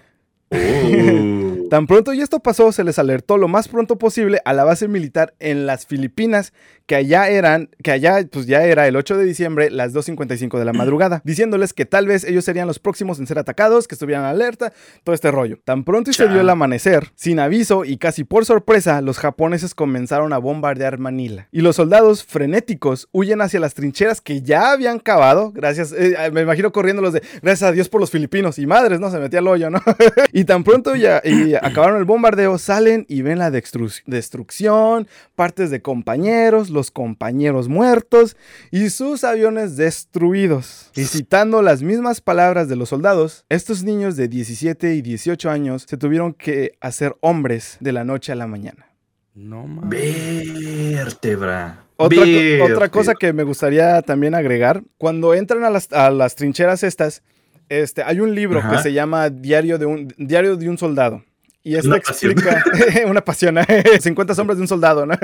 Uh. 0.50 1.68
Tan 1.68 1.86
pronto 1.86 2.14
y 2.14 2.22
esto 2.22 2.40
pasó, 2.40 2.72
se 2.72 2.82
les 2.82 2.98
alertó 2.98 3.36
lo 3.36 3.48
más 3.48 3.68
pronto 3.68 3.98
posible 3.98 4.40
a 4.46 4.54
la 4.54 4.64
base 4.64 4.88
militar 4.88 5.34
en 5.40 5.66
las 5.66 5.84
Filipinas, 5.84 6.54
que 6.88 6.96
allá 6.96 7.28
eran, 7.28 7.68
que 7.84 7.92
allá 7.92 8.26
pues 8.32 8.46
ya 8.46 8.64
era 8.64 8.88
el 8.88 8.96
8 8.96 9.16
de 9.18 9.24
diciembre, 9.24 9.70
las 9.70 9.92
2.55 9.94 10.58
de 10.58 10.64
la 10.64 10.72
madrugada, 10.72 11.20
diciéndoles 11.24 11.72
que 11.74 11.84
tal 11.84 12.06
vez 12.06 12.24
ellos 12.24 12.44
serían 12.44 12.66
los 12.66 12.78
próximos 12.80 13.18
en 13.20 13.26
ser 13.26 13.38
atacados, 13.38 13.86
que 13.86 13.94
estuvieran 13.94 14.24
alerta, 14.24 14.72
todo 15.04 15.14
este 15.14 15.30
rollo. 15.30 15.58
Tan 15.64 15.84
pronto 15.84 16.10
y 16.10 16.14
se 16.14 16.26
dio 16.28 16.40
el 16.40 16.48
amanecer, 16.48 17.12
sin 17.14 17.38
aviso 17.38 17.84
y 17.84 17.98
casi 17.98 18.24
por 18.24 18.46
sorpresa, 18.46 19.00
los 19.02 19.18
japoneses 19.18 19.74
comenzaron 19.74 20.32
a 20.32 20.38
bombardear 20.38 20.98
Manila. 20.98 21.46
Y 21.52 21.60
los 21.60 21.76
soldados 21.76 22.24
frenéticos 22.24 23.08
huyen 23.12 23.42
hacia 23.42 23.60
las 23.60 23.74
trincheras 23.74 24.22
que 24.22 24.40
ya 24.40 24.72
habían 24.72 24.98
cavado, 24.98 25.52
gracias, 25.52 25.92
eh, 25.92 26.16
me 26.32 26.40
imagino 26.40 26.72
corriendo 26.72 27.02
los 27.02 27.12
de, 27.12 27.22
gracias 27.42 27.68
a 27.68 27.72
Dios 27.72 27.90
por 27.90 28.00
los 28.00 28.10
filipinos, 28.10 28.58
y 28.58 28.66
madres, 28.66 28.98
¿no? 28.98 29.10
Se 29.10 29.18
metía 29.18 29.40
al 29.40 29.48
hoyo, 29.48 29.68
¿no? 29.68 29.82
Y 30.32 30.44
tan 30.46 30.64
pronto 30.64 30.96
ya 30.96 31.20
y 31.22 31.54
acabaron 31.54 31.98
el 31.98 32.04
bombardeo, 32.06 32.56
salen 32.56 33.04
y 33.10 33.20
ven 33.20 33.38
la 33.38 33.50
destru- 33.50 34.02
destrucción, 34.06 35.06
partes 35.34 35.70
de 35.70 35.82
compañeros, 35.82 36.70
los 36.78 36.90
compañeros 36.92 37.68
muertos 37.68 38.36
y 38.70 38.90
sus 38.90 39.24
aviones 39.24 39.76
destruidos. 39.76 40.90
Y 40.94 41.04
citando 41.04 41.60
las 41.60 41.82
mismas 41.82 42.20
palabras 42.20 42.68
de 42.68 42.76
los 42.76 42.90
soldados, 42.90 43.44
estos 43.48 43.82
niños 43.82 44.16
de 44.16 44.28
17 44.28 44.94
y 44.94 45.02
18 45.02 45.50
años 45.50 45.86
se 45.88 45.96
tuvieron 45.96 46.34
que 46.34 46.78
hacer 46.80 47.16
hombres 47.20 47.78
de 47.80 47.92
la 47.92 48.04
noche 48.04 48.30
a 48.30 48.36
la 48.36 48.46
mañana. 48.46 48.86
No 49.34 49.66
mames. 49.66 49.90
Vértebra. 49.90 51.84
Otra, 51.96 52.24
Vértebra. 52.24 52.64
otra 52.64 52.88
cosa 52.90 53.14
que 53.14 53.32
me 53.32 53.42
gustaría 53.42 54.00
también 54.02 54.36
agregar, 54.36 54.82
cuando 54.98 55.34
entran 55.34 55.64
a 55.64 55.70
las, 55.70 55.92
a 55.92 56.10
las 56.12 56.36
trincheras 56.36 56.84
estas, 56.84 57.22
este, 57.68 58.04
hay 58.04 58.20
un 58.20 58.36
libro 58.36 58.60
Ajá. 58.60 58.70
que 58.70 58.78
se 58.78 58.92
llama 58.92 59.30
Diario 59.30 59.78
de 59.78 59.86
un, 59.86 60.14
Diario 60.16 60.56
de 60.56 60.68
un 60.68 60.78
Soldado. 60.78 61.24
Y 61.64 61.74
este 61.74 61.88
Una 61.88 61.98
pasión. 62.00 62.32
explica 62.32 62.64
una 63.06 63.24
pasión, 63.24 63.56
50 64.00 64.34
sombras 64.34 64.58
de 64.58 64.62
un 64.62 64.68
soldado, 64.68 65.04
¿no? 65.06 65.14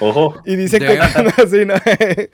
Ojo. 0.00 0.34
Y 0.44 0.56
dicen, 0.56 0.80
que, 0.80 2.30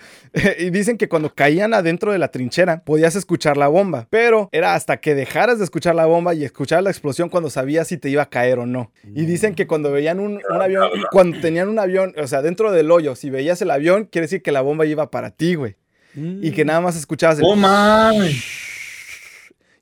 y 0.58 0.70
dicen 0.70 0.96
que 0.96 1.08
cuando 1.08 1.34
caían 1.34 1.74
adentro 1.74 2.12
de 2.12 2.18
la 2.18 2.28
trinchera 2.30 2.82
podías 2.84 3.14
escuchar 3.16 3.56
la 3.56 3.68
bomba, 3.68 4.06
pero 4.10 4.48
era 4.52 4.74
hasta 4.74 4.98
que 4.98 5.14
dejaras 5.14 5.58
de 5.58 5.64
escuchar 5.64 5.94
la 5.94 6.06
bomba 6.06 6.34
y 6.34 6.44
escuchar 6.44 6.82
la 6.82 6.90
explosión 6.90 7.28
cuando 7.28 7.50
sabías 7.50 7.88
si 7.88 7.98
te 7.98 8.08
iba 8.08 8.22
a 8.22 8.30
caer 8.30 8.58
o 8.58 8.66
no. 8.66 8.92
Y 9.04 9.26
dicen 9.26 9.54
que 9.54 9.66
cuando 9.66 9.92
veían 9.92 10.20
un, 10.20 10.40
un 10.48 10.62
avión, 10.62 10.90
cuando 11.12 11.38
tenían 11.40 11.68
un 11.68 11.78
avión, 11.78 12.14
o 12.16 12.26
sea, 12.26 12.42
dentro 12.42 12.72
del 12.72 12.90
hoyo, 12.90 13.14
si 13.14 13.30
veías 13.30 13.60
el 13.62 13.70
avión, 13.70 14.04
quiere 14.06 14.24
decir 14.24 14.42
que 14.42 14.52
la 14.52 14.62
bomba 14.62 14.86
iba 14.86 15.10
para 15.10 15.30
ti, 15.30 15.54
güey. 15.54 15.76
Y 16.14 16.50
que 16.50 16.64
nada 16.64 16.80
más 16.80 16.96
escuchabas 16.96 17.38
el... 17.38 17.44
Oh, 17.46 17.54
mames. 17.54 18.42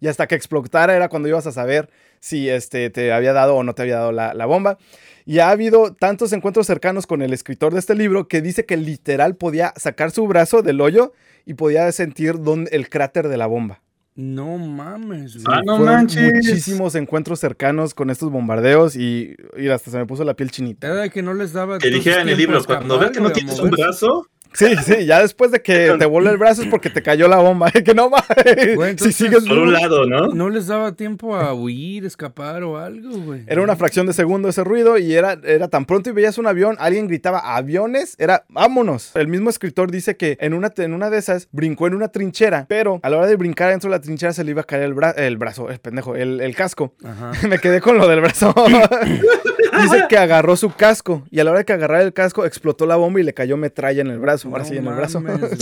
Y 0.01 0.09
hasta 0.09 0.27
que 0.27 0.35
explotara 0.35 0.95
era 0.95 1.09
cuando 1.09 1.29
ibas 1.29 1.47
a 1.47 1.53
saber 1.53 1.88
si 2.20 2.48
este, 2.48 2.90
te 2.90 3.12
había 3.12 3.33
dado 3.33 3.57
o 3.57 3.62
no 3.62 3.74
te 3.74 3.83
había 3.83 3.96
dado 3.96 4.12
la, 4.12 4.35
la 4.35 4.46
bomba. 4.46 4.78
Y 5.24 5.40
ha 5.40 5.50
habido 5.50 5.92
tantos 5.94 6.33
encuentros 6.33 6.66
cercanos 6.66 7.07
con 7.07 7.20
el 7.22 7.33
escritor 7.35 7.72
de 7.74 7.81
este 7.81 7.94
libro 7.94 8.28
que 8.28 8.40
dice 8.40 8.64
que 8.64 8.76
literal 8.78 9.37
podía 9.37 9.74
sacar 9.76 10.11
su 10.11 10.26
brazo 10.26 10.62
del 10.62 10.81
hoyo 10.81 11.12
y 11.44 11.54
podía 11.54 11.90
sentir 11.92 12.38
dónde- 12.40 12.70
el 12.74 12.88
cráter 12.88 13.28
de 13.28 13.37
la 13.37 13.46
bomba. 13.46 13.83
No 14.14 14.59
mames, 14.59 15.35
güey. 15.44 15.44
Ah, 15.48 15.61
no 15.64 15.76
Fueron 15.76 15.94
manches. 15.94 16.33
muchísimos 16.35 16.94
encuentros 16.96 17.38
cercanos 17.38 17.94
con 17.94 18.11
estos 18.11 18.31
bombardeos 18.33 18.96
y, 18.96 19.37
y 19.57 19.68
hasta 19.68 19.92
se 19.92 19.98
me 19.98 20.07
puso 20.07 20.24
la 20.24 20.35
piel 20.35 20.50
chinita. 20.50 20.88
Era 20.88 20.96
de 21.02 21.11
que 21.11 21.22
no 21.22 21.35
les 21.35 21.52
daba. 21.52 21.78
Que 21.78 21.88
dijera 21.88 22.22
en 22.22 22.28
el 22.31 22.37
libro, 22.37 22.64
cuando 22.64 22.98
ves 22.98 23.11
escapar, 23.11 23.12
que 23.12 23.20
no 23.20 23.31
tienes 23.33 23.61
un 23.61 23.70
brazo, 23.70 24.26
Sí, 24.53 24.75
sí, 24.85 25.05
ya 25.07 25.21
después 25.21 25.51
de 25.51 25.61
que 25.63 25.95
te 25.99 26.07
voló 26.07 26.31
el 26.31 26.37
brazo 26.39 26.63
es 26.63 26.69
porque 26.69 26.91
te 26.91 27.03
cayó 27.03 27.29
la 27.29 27.37
bomba. 27.39 27.71
Que 27.85 27.95
no 27.95 28.11
mames. 28.11 28.75
Güey, 28.77 28.89
Si 28.89 28.91
entonces, 28.91 29.17
sigues 29.17 29.45
por 29.47 29.59
un 29.59 29.73
lado, 29.73 30.05
¿no? 30.07 30.29
No 30.29 30.49
les 30.51 30.67
daba 30.67 30.93
tiempo 30.93 31.37
a 31.37 31.55
huir, 31.55 32.05
escapar 32.05 32.63
o 32.65 32.77
algo, 32.79 33.11
güey. 33.19 33.43
Era 33.47 33.63
una 33.63 33.77
fracción 33.77 34.07
de 34.07 34.13
segundo 34.13 34.49
ese 34.49 34.65
ruido 34.65 34.99
y 34.99 35.15
era, 35.15 35.39
era 35.45 35.69
tan 35.69 35.85
pronto 35.85 36.11
y 36.11 36.13
veías 36.13 36.39
un 36.39 36.47
avión, 36.47 36.77
alguien 36.79 37.07
gritaba 37.09 37.57
aviones, 37.57 38.15
era 38.19 38.45
vámonos. 38.49 39.13
El 39.15 39.29
mismo 39.29 39.49
escritor 39.51 39.91
dice 39.91 40.17
que 40.17 40.37
en 40.41 40.55
una, 40.55 40.73
en 40.77 40.93
una 40.93 41.09
de 41.11 41.19
esas 41.19 41.49
brincó 41.53 41.87
en 41.87 41.95
una 41.95 42.09
trinchera, 42.09 42.67
pero 42.69 43.01
a 43.03 43.11
la 43.11 43.19
hora 43.19 43.27
de 43.27 43.37
brincar 43.37 43.71
dentro 43.71 43.91
de 43.91 43.97
la 43.97 44.01
trinchera 44.03 44.33
se 44.33 44.45
le 44.45 44.51
iba 44.51 44.63
a 44.63 44.65
caer 44.65 44.83
el, 44.83 44.95
bra- 44.95 45.15
el 45.17 45.37
brazo, 45.37 45.71
el 45.71 45.79
pendejo, 45.79 46.17
el, 46.17 46.41
el 46.41 46.55
casco. 46.57 46.95
Ajá. 47.05 47.33
Me 47.49 47.59
quedé 47.59 47.81
con 47.81 47.97
lo 47.99 48.07
del 48.09 48.21
brazo. 48.21 48.53
dice 49.83 50.05
que 50.09 50.17
agarró 50.19 50.57
su 50.57 50.71
casco 50.73 51.25
y 51.31 51.41
a 51.41 51.45
la 51.45 51.51
hora 51.51 51.61
de 51.61 51.65
que 51.65 51.73
agarrar 51.73 52.03
el 52.03 52.13
casco 52.13 52.45
explotó 52.45 52.87
la 52.87 52.97
bomba 52.97 53.21
y 53.21 53.23
le 53.23 53.35
cayó 53.35 53.57
metralla 53.57 54.01
en 54.03 54.09
el 54.09 54.19
brazo, 54.19 54.38
ahora 54.44 54.59
No 54.62 54.64
sí 54.68 54.77
en 54.77 54.87
el 54.87 54.94
brazo. 54.94 55.20
mames, 55.20 55.40
güey. 55.40 55.53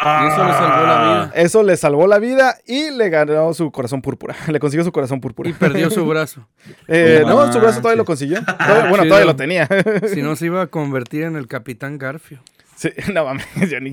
Y 0.00 0.28
eso 0.28 0.46
le 0.46 0.52
salvó 0.52 0.86
la 0.86 1.02
vida. 1.02 1.32
Eso 1.34 1.62
le 1.62 1.76
salvó 1.76 2.06
la 2.06 2.18
vida 2.18 2.56
y 2.66 2.90
le 2.90 3.08
ganó 3.10 3.52
su 3.54 3.70
corazón 3.72 4.00
púrpura. 4.02 4.34
Le 4.48 4.60
consiguió 4.60 4.84
su 4.84 4.92
corazón 4.92 5.20
púrpura. 5.20 5.50
Y 5.50 5.52
perdió 5.52 5.90
su 5.90 6.06
brazo. 6.06 6.46
Eh, 6.88 7.22
No 7.26 7.46
no, 7.46 7.52
su 7.52 7.58
brazo 7.60 7.78
todavía 7.80 7.96
lo 7.98 8.04
consiguió. 8.04 8.44
Todavía- 8.44 8.88
bueno, 8.90 9.04
todavía 9.04 9.26
lo 9.26 9.36
tenía. 9.36 9.68
Si 10.12 10.22
no, 10.22 10.36
se 10.36 10.46
iba 10.46 10.62
a 10.62 10.66
convertir 10.68 11.22
en 11.24 11.36
el 11.36 11.46
Capitán 11.48 11.98
Garfio. 11.98 12.40
Sí, 12.76 12.90
no 13.12 13.24
mames, 13.24 13.46
yo 13.68 13.80
ni 13.80 13.92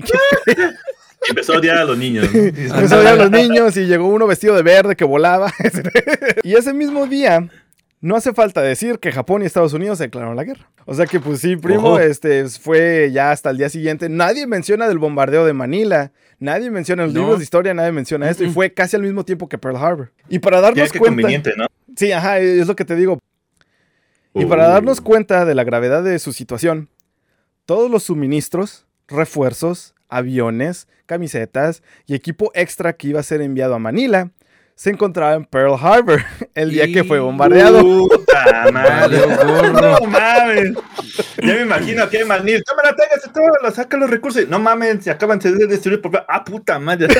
empezó 1.28 1.54
a 1.54 1.58
odiar 1.58 1.78
a 1.78 1.84
los 1.84 1.98
niños. 1.98 2.32
¿no? 2.32 2.38
Empezó 2.40 2.94
a 2.96 2.98
ver 2.98 3.08
a 3.08 3.16
los 3.16 3.30
niños 3.30 3.76
y 3.76 3.86
llegó 3.86 4.06
uno 4.06 4.26
vestido 4.26 4.54
de 4.54 4.62
verde 4.62 4.94
que 4.96 5.04
volaba. 5.04 5.52
y 6.44 6.54
ese 6.54 6.72
mismo 6.72 7.06
día, 7.06 7.48
no 8.00 8.14
hace 8.16 8.32
falta 8.32 8.60
decir 8.62 8.98
que 8.98 9.10
Japón 9.12 9.42
y 9.42 9.46
Estados 9.46 9.72
Unidos 9.72 9.98
declararon 9.98 10.36
la 10.36 10.44
guerra. 10.44 10.70
O 10.84 10.94
sea 10.94 11.06
que, 11.06 11.18
pues 11.18 11.40
sí, 11.40 11.56
primo, 11.56 11.92
Ojo. 11.92 11.98
este 12.00 12.46
fue 12.48 13.10
ya 13.12 13.30
hasta 13.32 13.50
el 13.50 13.58
día 13.58 13.68
siguiente. 13.68 14.08
Nadie 14.08 14.46
menciona 14.46 14.86
del 14.86 14.98
bombardeo 14.98 15.44
de 15.46 15.52
Manila. 15.52 16.12
Nadie 16.38 16.70
menciona 16.70 17.02
en 17.02 17.08
los 17.08 17.14
No. 17.14 17.20
libros 17.20 17.38
de 17.38 17.44
historia, 17.44 17.74
nadie 17.74 17.92
menciona 17.92 18.28
esto. 18.30 18.44
Y 18.44 18.50
fue 18.50 18.72
casi 18.72 18.94
al 18.96 19.02
mismo 19.02 19.24
tiempo 19.24 19.48
que 19.48 19.58
Pearl 19.58 19.76
Harbor. 19.76 20.12
Y 20.28 20.38
para 20.38 20.58
Ya 20.58 20.62
darnos 20.62 20.92
qué 20.92 20.98
cuenta. 20.98 21.16
conveniente, 21.22 21.52
¿no? 21.56 21.66
Sí, 21.96 22.12
ajá, 22.12 22.38
es 22.38 22.66
lo 22.66 22.76
que 22.76 22.84
te 22.84 22.94
digo. 22.94 23.18
Y 24.34 24.44
para 24.44 24.68
darnos 24.68 25.00
cuenta 25.00 25.46
de 25.46 25.54
la 25.54 25.64
gravedad 25.64 26.02
de 26.04 26.18
su 26.18 26.32
situación, 26.34 26.90
todos 27.64 27.90
los 27.90 28.02
suministros, 28.02 28.86
refuerzos, 29.08 29.94
aviones, 30.08 30.86
camisetas 31.06 31.82
y 32.06 32.14
equipo 32.14 32.50
extra 32.54 32.92
que 32.92 33.08
iba 33.08 33.20
a 33.20 33.22
ser 33.22 33.40
enviado 33.40 33.74
a 33.74 33.78
Manila 33.78 34.30
se 34.76 34.90
encontraba 34.90 35.34
en 35.34 35.44
Pearl 35.46 35.74
Harbor 35.80 36.22
el 36.54 36.70
día 36.70 36.86
que 36.86 37.02
fue 37.02 37.18
bombardeado. 37.18 37.82
Puta 37.82 38.70
madre. 38.72 39.18
No 39.26 40.00
mames. 40.06 40.72
Ya 41.42 41.54
me 41.54 41.62
imagino 41.62 42.08
que 42.10 42.18
hay 42.18 42.24
manil. 42.24 42.62
Tómala, 42.62 42.94
téngase 42.94 43.30
todo, 43.32 43.70
saca 43.74 43.96
los 43.96 44.10
recursos. 44.10 44.46
No 44.48 44.58
mames, 44.58 45.02
se 45.02 45.10
acaban 45.10 45.38
de 45.38 45.66
destruir 45.66 46.00
por. 46.02 46.24
Ah, 46.28 46.44
puta 46.44 46.78
madre. 46.78 47.08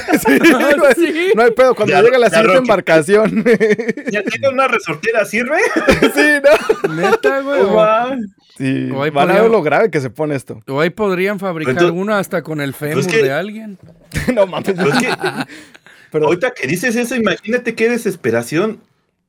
Sí. 0.97 1.33
No 1.35 1.42
hay 1.42 1.51
pedo, 1.51 1.75
cuando 1.75 1.92
Ya, 1.95 2.03
llega 2.03 2.19
la 2.19 2.29
siguiente 2.31 2.59
embarcación. 2.59 3.45
Ya 4.11 4.23
tengo 4.23 4.51
una 4.53 4.69
resortera, 4.69 5.25
¿sirve? 5.25 5.59
sí, 6.14 6.40
¿no? 6.88 6.95
Neta, 6.95 7.40
güey. 7.40 7.62
No 7.62 7.69
O, 7.73 7.77
mames. 7.77 8.27
Sí, 8.57 8.90
O 8.95 9.03
ahí 9.03 9.11
van 9.11 9.25
a 9.25 9.33
podría- 9.33 9.42
ver 9.42 9.51
lo 9.51 9.62
grave 9.62 9.90
que 9.90 10.01
se 10.01 10.11
pone 10.11 10.35
esto. 10.35 10.61
o 10.69 10.81
ahí 10.81 10.90
podrían 10.90 11.38
fabricar 11.38 11.73
Entonces- 11.73 11.99
una 11.99 12.19
hasta 12.19 12.42
con 12.42 12.61
el 12.61 12.73
fémur 12.75 12.95
Pues 13.03 13.07
que- 13.07 13.23
de 13.23 13.33
alguien. 13.33 13.79
no 14.35 14.47
mames. 14.47 14.75
Pero 14.77 14.92
es 14.92 14.99
que 14.99 15.09
Pero- 16.16 16.26
ahorita 16.29 16.52
que 16.52 16.66
dices 16.66 16.96
eso, 16.96 17.14
imagínate 17.14 17.74
qué 17.74 17.88
desesperación 17.88 18.81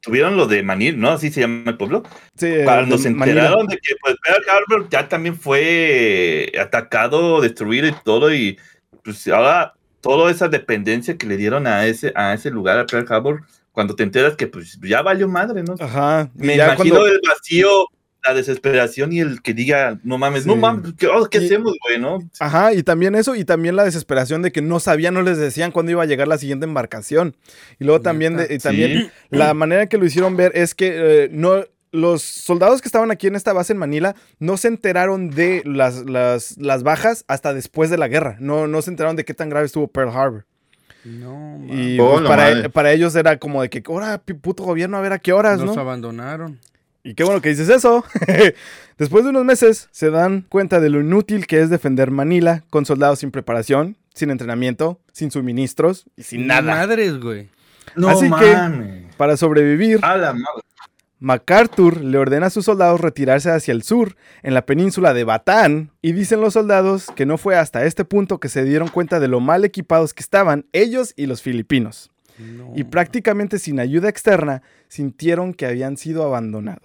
tuvieron 0.02 0.38
los 0.38 0.48
de 0.50 0.64
Manil, 0.64 1.00
¿no? 1.00 1.10
Así 1.12 1.32
se 1.32 1.42
llama 1.42 1.72
el 1.72 1.78
pueblo. 1.78 2.04
sí, 2.36 2.50
Cuando 2.64 2.96
eh, 2.96 3.00
se 3.00 3.10
Manila. 3.10 3.42
enteraron 3.42 3.68
de 3.68 3.78
que 3.78 3.96
pues, 4.02 4.16
Pearl 4.24 4.44
Harbor 4.50 4.90
ya 4.90 5.10
también 5.10 5.36
fue 5.38 6.52
atacado, 6.60 7.42
destruido 7.42 7.88
y 7.88 7.94
todo, 8.04 8.34
y 8.34 8.58
pues 9.04 9.28
ahora 9.28 9.74
toda 10.02 10.32
esa 10.32 10.48
dependencia 10.48 11.18
que 11.18 11.28
le 11.28 11.36
dieron 11.38 11.68
a 11.68 11.86
ese, 11.88 12.14
a 12.16 12.34
ese 12.34 12.50
lugar, 12.52 12.80
a 12.80 12.86
Pearl 12.86 13.06
Harbor, 13.12 13.44
cuando 13.72 13.96
te 13.96 14.04
enteras 14.04 14.36
que 14.36 14.48
pues 14.48 14.80
ya 14.82 15.02
valió 15.02 15.28
madre, 15.28 15.64
¿no? 15.64 15.76
Ajá. 15.80 16.30
Me 16.36 16.56
ya 16.56 16.66
imagino 16.74 16.96
cuando- 16.96 17.08
el 17.14 17.22
vacío, 17.28 17.68
la 18.28 18.34
desesperación 18.34 19.14
y 19.14 19.20
el 19.20 19.42
que 19.42 19.54
diga, 19.54 20.00
no 20.04 20.18
mames, 20.18 20.46
no 20.46 20.56
mames, 20.56 20.94
¿qué, 20.98 21.08
oh, 21.08 21.26
¿qué 21.30 21.40
Y- 21.40 21.46
hacemos, 21.46 21.74
güey, 21.88 22.00
no? 22.00 22.20
Ajá, 22.40 22.74
y 22.74 22.84
también 22.84 23.16
eso, 23.16 23.36
y 23.36 23.46
también 23.46 23.76
la 23.76 23.84
desesperación 23.84 24.42
de 24.42 24.52
que 24.52 24.62
no 24.62 24.80
sabían, 24.80 25.14
no 25.14 25.22
les 25.22 25.38
decían 25.38 25.72
cuándo 25.72 25.92
iba 25.92 26.04
a 26.04 26.06
llegar 26.06 26.28
la 26.28 26.38
siguiente 26.38 26.66
embarcación. 26.66 27.36
Y 27.80 27.86
luego 27.86 28.02
también, 28.02 28.38
de- 28.38 28.54
y 28.54 28.58
también 28.58 29.12
la 29.30 29.54
manera 29.54 29.84
en 29.84 29.88
que 29.90 29.98
lo 29.98 30.06
hicieron 30.06 30.36
ver 30.38 30.52
es 30.56 30.76
que 30.76 30.94
eh, 31.26 31.30
no, 31.32 31.64
los 31.92 32.22
soldados 32.22 32.82
que 32.82 32.88
estaban 32.90 33.12
aquí 33.12 33.28
en 33.28 33.36
esta 33.36 33.54
base 33.54 33.72
en 33.74 33.80
Manila 33.80 34.16
no 34.40 34.58
se 34.58 34.68
enteraron 34.68 35.30
de 35.30 35.62
las, 35.66 36.06
las, 36.06 36.58
las 36.58 36.84
bajas 36.84 37.24
hasta 37.28 37.54
después 37.54 37.90
de 37.90 37.98
la 37.98 38.08
guerra. 38.10 38.36
No, 38.40 38.68
no 38.68 38.82
se 38.82 38.90
enteraron 38.90 39.16
de 39.16 39.24
qué 39.26 39.34
tan 39.34 39.50
grave 39.50 39.66
estuvo 39.66 39.88
Pearl 39.88 40.10
Harbor. 40.10 40.46
No, 41.06 41.56
Y 41.64 41.98
mames. 41.98 42.00
Oh, 42.02 42.12
pues, 42.12 42.22
la 42.24 42.28
para, 42.30 42.70
para 42.70 42.92
ellos 42.92 43.16
era 43.16 43.38
como 43.38 43.62
de 43.62 43.70
que, 43.70 43.82
ahora, 43.88 44.18
puto 44.22 44.64
gobierno, 44.64 44.98
a 44.98 45.02
ver 45.02 45.14
a 45.14 45.20
qué 45.20 45.32
horas, 45.32 45.60
Nos 45.62 45.76
¿no? 45.76 45.82
abandonaron. 45.82 46.60
Y 47.08 47.14
qué 47.14 47.24
bueno 47.24 47.42
que 47.42 47.48
dices 47.48 47.70
eso. 47.70 48.04
Después 48.98 49.24
de 49.24 49.30
unos 49.30 49.46
meses 49.46 49.88
se 49.92 50.10
dan 50.10 50.42
cuenta 50.50 50.82
de 50.82 50.90
lo 50.90 51.00
inútil 51.00 51.48
que 51.48 51.62
es 51.62 51.70
defender 51.70 52.12
Manila 52.12 52.66
con 52.70 52.86
soldados 52.86 53.20
sin 53.20 53.32
preparación, 53.32 53.96
sin 54.14 54.30
entrenamiento, 54.30 55.00
sin 55.14 55.32
suministros 55.32 56.06
y 56.18 56.24
sin 56.24 56.48
nada. 56.48 56.76
Madres, 56.76 57.18
güey. 57.20 57.48
No 57.96 58.10
Así 58.10 58.26
que- 58.26 58.30
mames. 58.54 59.16
Para 59.16 59.38
sobrevivir, 59.38 60.00
A 60.02 60.18
la 60.18 60.34
madre. 60.34 60.62
MacArthur 61.20 62.02
le 62.02 62.18
ordena 62.18 62.48
a 62.48 62.50
sus 62.50 62.66
soldados 62.66 63.00
retirarse 63.00 63.50
hacia 63.52 63.72
el 63.72 63.84
sur, 63.84 64.18
en 64.44 64.54
la 64.54 64.66
península 64.66 65.14
de 65.14 65.24
Batán, 65.24 65.92
y 66.02 66.12
dicen 66.12 66.42
los 66.42 66.54
soldados 66.54 67.08
que 67.16 67.26
no 67.26 67.38
fue 67.38 67.56
hasta 67.56 67.86
este 67.86 68.04
punto 68.04 68.40
que 68.40 68.50
se 68.50 68.66
dieron 68.66 68.90
cuenta 68.90 69.20
de 69.22 69.30
lo 69.30 69.40
mal 69.40 69.64
equipados 69.64 70.14
que 70.14 70.22
estaban 70.22 70.66
ellos 70.74 71.14
y 71.16 71.26
los 71.26 71.42
filipinos. 71.42 72.12
No. 72.40 72.74
Y 72.76 72.84
prácticamente 72.84 73.60
sin 73.60 73.80
ayuda 73.80 74.10
externa, 74.10 74.62
sintieron 74.88 75.54
que 75.54 75.66
habían 75.66 75.98
sido 75.98 76.24
abandonados. 76.24 76.84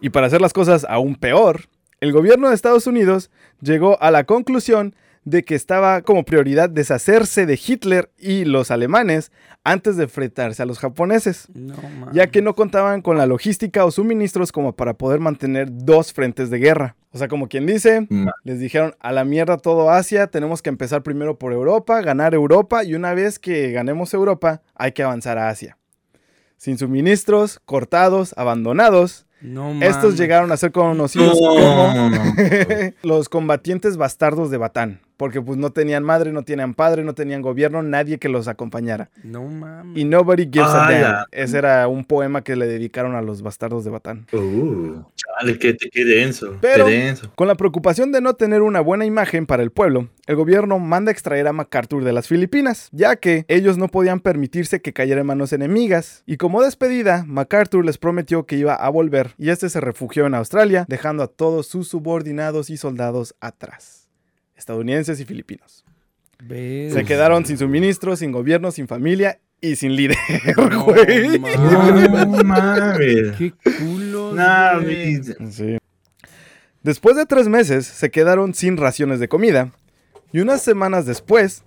Y 0.00 0.10
para 0.10 0.26
hacer 0.26 0.40
las 0.40 0.52
cosas 0.52 0.86
aún 0.88 1.16
peor, 1.16 1.68
el 2.00 2.12
gobierno 2.12 2.48
de 2.48 2.54
Estados 2.54 2.86
Unidos 2.86 3.30
llegó 3.60 4.00
a 4.02 4.10
la 4.10 4.24
conclusión 4.24 4.94
de 5.24 5.44
que 5.44 5.54
estaba 5.54 6.02
como 6.02 6.24
prioridad 6.24 6.68
deshacerse 6.68 7.46
de 7.46 7.60
Hitler 7.64 8.10
y 8.18 8.44
los 8.44 8.70
alemanes 8.72 9.30
antes 9.64 9.96
de 9.96 10.04
enfrentarse 10.04 10.62
a 10.62 10.66
los 10.66 10.80
japoneses, 10.80 11.46
No, 11.54 11.76
ya 12.12 12.26
que 12.26 12.42
no 12.42 12.54
contaban 12.56 13.02
con 13.02 13.16
la 13.16 13.26
logística 13.26 13.84
o 13.84 13.92
suministros 13.92 14.50
como 14.50 14.74
para 14.74 14.94
poder 14.94 15.20
mantener 15.20 15.68
dos 15.70 16.12
frentes 16.12 16.50
de 16.50 16.58
guerra. 16.58 16.96
O 17.12 17.18
sea, 17.18 17.28
como 17.28 17.48
quien 17.48 17.66
dice, 17.66 18.06
Ma- 18.10 18.32
les 18.42 18.58
dijeron 18.58 18.96
a 18.98 19.12
la 19.12 19.24
mierda 19.24 19.58
todo 19.58 19.90
Asia, 19.90 20.26
tenemos 20.26 20.62
que 20.62 20.70
empezar 20.70 21.02
primero 21.04 21.38
por 21.38 21.52
Europa, 21.52 22.00
ganar 22.02 22.34
Europa 22.34 22.82
y 22.82 22.94
una 22.94 23.14
vez 23.14 23.38
que 23.38 23.70
ganemos 23.70 24.12
Europa 24.14 24.62
hay 24.74 24.90
que 24.92 25.04
avanzar 25.04 25.38
a 25.38 25.48
Asia. 25.50 25.78
Sin 26.56 26.78
suministros, 26.78 27.60
cortados, 27.64 28.34
abandonados, 28.36 29.26
No, 29.40 29.72
estos 29.82 30.16
llegaron 30.16 30.50
a 30.52 30.56
ser 30.56 30.72
conocidos 30.72 31.38
como 31.38 32.08
No. 32.10 32.10
los 33.02 33.28
combatientes 33.28 33.96
bastardos 33.96 34.50
de 34.50 34.58
Batán, 34.58 35.00
porque 35.22 35.40
pues 35.40 35.56
no 35.56 35.70
tenían 35.70 36.02
madre, 36.02 36.32
no 36.32 36.42
tenían 36.42 36.74
padre, 36.74 37.04
no 37.04 37.14
tenían 37.14 37.42
gobierno, 37.42 37.80
nadie 37.80 38.18
que 38.18 38.28
los 38.28 38.48
acompañara. 38.48 39.08
No 39.22 39.44
mames. 39.44 39.96
Y 39.96 40.04
nobody 40.04 40.46
gives 40.46 40.66
a 40.68 40.88
Ah, 40.88 40.90
damn. 40.90 41.00
ya. 41.00 41.26
Ese 41.30 41.58
era 41.58 41.86
un 41.86 42.04
poema 42.04 42.42
que 42.42 42.56
le 42.56 42.66
dedicaron 42.66 43.14
a 43.14 43.22
los 43.22 43.40
bastardos 43.40 43.84
de 43.84 43.90
Batán. 43.90 44.26
Uh, 44.32 45.00
chale, 45.14 45.56
denso. 46.04 46.56
Pero- 46.60 46.86
qué 46.86 46.90
denso. 47.04 47.30
Con 47.36 47.46
la 47.46 47.54
preocupación 47.54 48.10
de 48.10 48.20
no 48.20 48.34
tener 48.34 48.62
una 48.62 48.80
buena 48.80 49.04
imagen 49.04 49.46
para 49.46 49.62
el 49.62 49.70
pueblo, 49.70 50.08
el 50.26 50.34
gobierno 50.34 50.80
manda 50.80 51.12
extraer 51.12 51.46
a 51.46 51.52
MacArthur 51.52 52.02
de 52.02 52.12
las 52.12 52.26
Filipinas, 52.26 52.88
ya 52.90 53.14
que 53.14 53.44
ellos 53.46 53.78
no 53.78 53.86
podían 53.86 54.18
permitirse 54.18 54.80
que 54.82 54.92
cayera 54.92 55.20
en 55.20 55.28
manos 55.28 55.52
enemigas. 55.52 56.24
Y 56.26 56.36
como 56.36 56.62
despedida, 56.64 57.22
MacArthur 57.28 57.84
les 57.84 57.96
prometió 57.96 58.44
que 58.44 58.56
iba 58.56 58.74
a 58.74 58.88
volver, 58.88 59.34
y 59.38 59.50
este 59.50 59.68
se 59.68 59.80
refugió 59.80 60.26
en 60.26 60.34
Australia, 60.34 60.84
dejando 60.88 61.22
a 61.22 61.28
todos 61.28 61.68
sus 61.68 61.86
subordinados 61.86 62.70
y 62.70 62.76
soldados 62.76 63.36
atrás, 63.40 64.01
estadounidenses 64.62 65.18
y 65.20 65.24
filipinos. 65.24 65.84
Se 66.48 67.04
quedaron 67.06 67.44
sin 67.46 67.58
suministros, 67.58 68.18
sin 68.20 68.32
gobierno, 68.32 68.70
sin 68.72 68.88
familia 68.88 69.38
y 69.60 69.76
sin 69.76 69.94
líder, 69.94 70.16
No, 70.56 70.84
güey. 70.84 71.38
mames. 71.38 72.10
No 72.10 72.44
mames. 72.44 73.32
Qué 73.38 73.52
culo. 73.78 74.34
Sí. 75.50 75.78
Después 76.82 77.16
de 77.16 77.26
tres 77.26 77.48
meses, 77.48 77.86
se 77.86 78.10
quedaron 78.10 78.54
sin 78.54 78.76
raciones 78.76 79.20
de 79.20 79.28
comida. 79.28 79.70
Y 80.32 80.40
unas 80.40 80.62
semanas 80.62 81.06
después, 81.06 81.62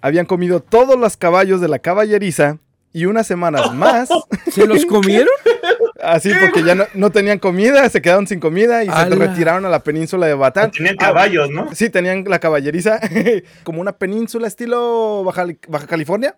habían 0.00 0.26
comido 0.26 0.60
todos 0.60 0.96
los 0.98 1.16
caballos 1.16 1.60
de 1.60 1.68
la 1.68 1.78
caballeriza. 1.80 2.58
Y 2.92 3.06
unas 3.06 3.26
semanas 3.26 3.74
más, 3.74 4.08
¿Se 4.52 4.66
los 4.68 4.86
comieron? 4.86 5.26
así 6.06 6.30
porque 6.40 6.62
ya 6.62 6.74
no, 6.74 6.86
no 6.94 7.10
tenían 7.10 7.38
comida, 7.38 7.88
se 7.88 8.00
quedaron 8.02 8.26
sin 8.26 8.40
comida 8.40 8.84
y 8.84 8.88
se 8.88 9.04
retiraron 9.16 9.64
a 9.64 9.68
la 9.68 9.80
península 9.80 10.26
de 10.26 10.34
Batán. 10.34 10.70
Tenían 10.70 10.96
Ah, 10.98 11.06
caballos, 11.06 11.50
¿no? 11.50 11.74
Sí, 11.74 11.90
tenían 11.90 12.24
la 12.26 12.38
caballeriza, 12.38 13.00
como 13.64 13.80
una 13.80 13.92
península 13.92 14.46
estilo 14.48 15.22
Baja, 15.24 15.46
Baja 15.68 15.86
California. 15.86 16.36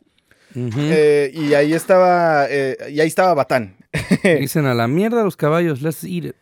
Eh, 0.54 1.30
y 1.34 1.52
ahí 1.54 1.74
estaba, 1.74 2.46
eh, 2.48 2.76
y 2.90 3.00
ahí 3.00 3.08
estaba 3.08 3.34
Batán. 3.34 3.76
Dicen 4.40 4.64
a 4.66 4.74
la 4.74 4.88
mierda 4.88 5.22
los 5.22 5.36
caballos, 5.36 5.82
let's 5.82 6.02
eat 6.04 6.24
it. 6.24 6.34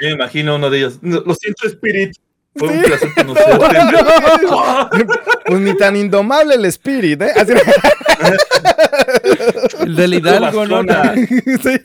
Yo 0.00 0.08
me 0.08 0.14
imagino 0.14 0.56
uno 0.56 0.70
de 0.70 0.78
ellos. 0.78 0.98
"No, 1.02 1.20
Lo 1.24 1.34
siento, 1.34 1.66
Spirit. 1.68 2.12
Fue 2.56 2.66
un 2.68 2.82
placer 2.82 3.10
conocerte. 3.14 3.58
Pues 5.46 5.60
ni 5.60 5.76
tan 5.76 5.96
indomable 5.96 6.54
el 6.54 6.64
Spirit, 6.66 7.22
¿eh? 7.22 7.32
Así- 7.36 7.52
El 9.80 9.96
del 9.96 10.14
Hidalgo, 10.14 10.66
¿no? 10.66 10.82
sí. 11.62 11.80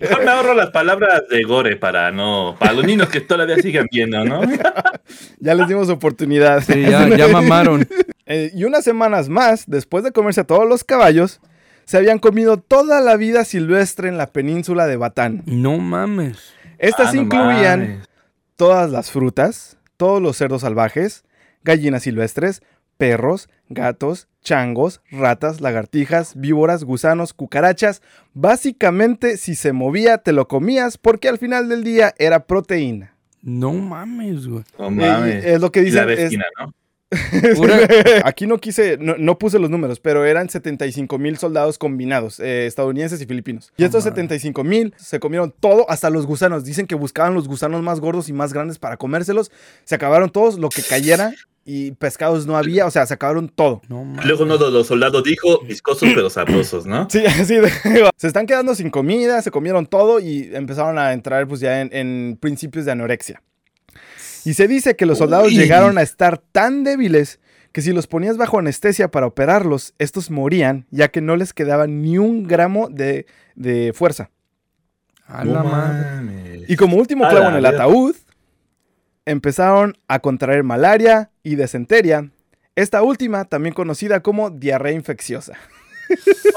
Mejor 0.00 0.24
me 0.24 0.30
ahorro 0.30 0.54
las 0.54 0.70
palabras 0.70 1.22
de 1.30 1.42
Gore 1.44 1.76
para 1.76 2.10
no. 2.10 2.56
Para 2.58 2.72
los 2.72 2.84
niños 2.84 3.08
que 3.08 3.20
todavía 3.20 3.56
siguen 3.56 3.86
viendo, 3.90 4.24
¿no? 4.24 4.40
Ya 5.38 5.54
les 5.54 5.68
dimos 5.68 5.88
oportunidad. 5.90 6.62
Sí, 6.62 6.82
ya, 6.82 7.08
ya 7.08 7.28
mamaron. 7.28 7.86
Eh, 8.26 8.50
y 8.54 8.64
unas 8.64 8.84
semanas 8.84 9.28
más, 9.28 9.64
después 9.66 10.02
de 10.02 10.10
comerse 10.10 10.40
a 10.40 10.44
todos 10.44 10.66
los 10.66 10.82
caballos, 10.82 11.42
se 11.84 11.98
habían 11.98 12.18
comido 12.18 12.56
toda 12.56 13.02
la 13.02 13.18
vida 13.18 13.44
silvestre 13.44 14.08
en 14.08 14.16
la 14.16 14.28
península 14.32 14.86
de 14.86 14.96
Batán. 14.96 15.42
No 15.44 15.76
mames. 15.76 16.54
Estas 16.78 17.08
Ah, 17.10 17.12
no 17.12 17.20
incluían 17.20 17.80
mames. 17.80 18.08
todas 18.56 18.90
las 18.90 19.10
frutas, 19.10 19.76
todos 19.98 20.22
los 20.22 20.38
cerdos 20.38 20.62
salvajes, 20.62 21.24
gallinas 21.64 22.04
silvestres, 22.04 22.62
perros, 22.96 23.48
gatos, 23.68 24.28
changos, 24.42 25.00
ratas, 25.10 25.60
lagartijas, 25.60 26.32
víboras, 26.38 26.84
gusanos, 26.84 27.32
cucarachas. 27.34 28.02
Básicamente, 28.34 29.36
si 29.36 29.54
se 29.54 29.72
movía, 29.72 30.18
te 30.18 30.32
lo 30.32 30.46
comías 30.48 30.98
porque 30.98 31.28
al 31.28 31.38
final 31.38 31.68
del 31.68 31.82
día 31.82 32.14
era 32.18 32.46
proteína. 32.46 33.16
No 33.42 33.72
mames, 33.72 34.46
güey. 34.46 34.64
No 34.78 34.86
Eh, 34.88 34.90
mames. 34.90 35.44
es 35.44 35.60
lo 35.60 35.72
que 35.72 35.80
Y 35.82 35.90
la 35.90 36.02
es- 36.02 36.06
vecina, 36.06 36.44
¿no? 36.60 36.72
Aquí 38.24 38.46
no 38.46 38.58
quise, 38.58 38.96
no, 38.98 39.16
no 39.18 39.38
puse 39.38 39.58
los 39.58 39.70
números, 39.70 40.00
pero 40.00 40.24
eran 40.24 40.48
75 40.48 41.18
mil 41.18 41.36
soldados 41.38 41.78
combinados, 41.78 42.40
eh, 42.40 42.66
estadounidenses 42.66 43.20
y 43.22 43.26
filipinos. 43.26 43.72
Y 43.76 43.84
estos 43.84 44.04
75 44.04 44.64
mil 44.64 44.94
se 44.96 45.20
comieron 45.20 45.54
todo, 45.60 45.88
hasta 45.90 46.10
los 46.10 46.26
gusanos. 46.26 46.64
Dicen 46.64 46.86
que 46.86 46.94
buscaban 46.94 47.34
los 47.34 47.46
gusanos 47.48 47.82
más 47.82 48.00
gordos 48.00 48.28
y 48.28 48.32
más 48.32 48.52
grandes 48.52 48.78
para 48.78 48.96
comérselos. 48.96 49.52
Se 49.84 49.94
acabaron 49.94 50.30
todos, 50.30 50.58
lo 50.58 50.68
que 50.70 50.82
cayera 50.82 51.32
y 51.64 51.92
pescados 51.92 52.46
no 52.46 52.56
había, 52.56 52.86
o 52.86 52.90
sea, 52.90 53.06
se 53.06 53.14
acabaron 53.14 53.48
todo. 53.48 53.80
No. 53.88 54.04
Luego 54.24 54.44
uno 54.44 54.58
de 54.58 54.70
los 54.70 54.86
soldados 54.86 55.24
dijo, 55.24 55.60
viscosos 55.64 56.08
pero 56.14 56.28
sabrosos, 56.30 56.86
¿no? 56.86 57.08
Sí, 57.10 57.24
así 57.26 57.54
de- 57.56 57.70
Se 58.16 58.26
están 58.26 58.46
quedando 58.46 58.74
sin 58.74 58.90
comida, 58.90 59.40
se 59.42 59.50
comieron 59.50 59.86
todo 59.86 60.20
y 60.20 60.50
empezaron 60.54 60.98
a 60.98 61.12
entrar 61.12 61.46
pues 61.48 61.60
ya 61.60 61.80
en, 61.80 61.88
en 61.92 62.36
principios 62.40 62.84
de 62.84 62.92
anorexia. 62.92 63.42
Y 64.44 64.54
se 64.54 64.68
dice 64.68 64.94
que 64.94 65.06
los 65.06 65.18
soldados 65.18 65.48
Uy. 65.48 65.56
llegaron 65.56 65.96
a 65.96 66.02
estar 66.02 66.36
tan 66.38 66.84
débiles 66.84 67.40
que 67.72 67.80
si 67.80 67.92
los 67.92 68.06
ponías 68.06 68.36
bajo 68.36 68.58
anestesia 68.58 69.10
para 69.10 69.26
operarlos, 69.26 69.94
estos 69.98 70.30
morían 70.30 70.86
ya 70.90 71.08
que 71.08 71.20
no 71.22 71.34
les 71.34 71.52
quedaba 71.54 71.86
ni 71.86 72.18
un 72.18 72.46
gramo 72.46 72.88
de, 72.90 73.26
de 73.56 73.92
fuerza. 73.94 74.30
A 75.26 75.44
la 75.44 75.62
No 75.62 75.64
madre. 75.64 76.10
mames. 76.16 76.70
Y 76.70 76.76
como 76.76 76.98
último 76.98 77.26
clavo 77.26 77.44
la 77.44 77.48
en 77.52 77.56
el 77.56 77.66
ataúd, 77.66 78.14
empezaron 79.26 79.96
a 80.08 80.18
contraer 80.20 80.62
malaria 80.64 81.30
y 81.42 81.56
desenteria. 81.56 82.28
Esta 82.76 83.02
última, 83.02 83.44
también 83.44 83.74
conocida 83.74 84.20
como 84.20 84.50
diarrea 84.50 84.92
infecciosa. 84.92 85.54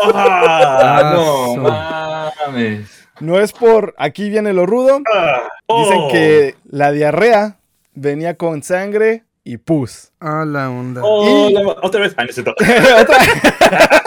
¡Ah! 0.04 1.12
No 1.14 1.56
mames. 1.58 3.08
No 3.20 3.40
es 3.40 3.52
por 3.52 3.96
aquí 3.98 4.30
viene 4.30 4.54
lo 4.54 4.66
rudo. 4.66 5.00
Ah, 5.14 5.44
Dicen 5.68 5.98
oh. 6.02 6.10
que 6.12 6.56
la 6.70 6.92
diarrea 6.92 7.58
venía 7.94 8.36
con 8.36 8.62
sangre 8.64 9.24
y 9.44 9.58
pus. 9.58 10.12
A 10.20 10.46
la 10.46 10.70
onda. 10.70 11.02
Oh, 11.04 11.50
Y- 11.50 11.54
la- 11.54 11.62
otra 11.82 12.02
vez. 12.02 12.14
Ah. 12.18 12.26
Otra- 13.02 13.18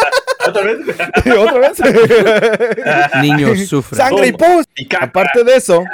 ¿Otra 0.51 0.63
vez? 0.65 0.79
¿Otra 1.39 1.59
vez? 1.59 1.81
Niños 3.23 3.59
sufren. 3.69 3.99
¡Sangre 4.01 4.29
y 4.29 4.33
pus! 4.33 4.67
Y 4.77 4.87
caca. 4.87 5.07
Aparte 5.07 5.45
de 5.45 5.55
eso, 5.57 5.85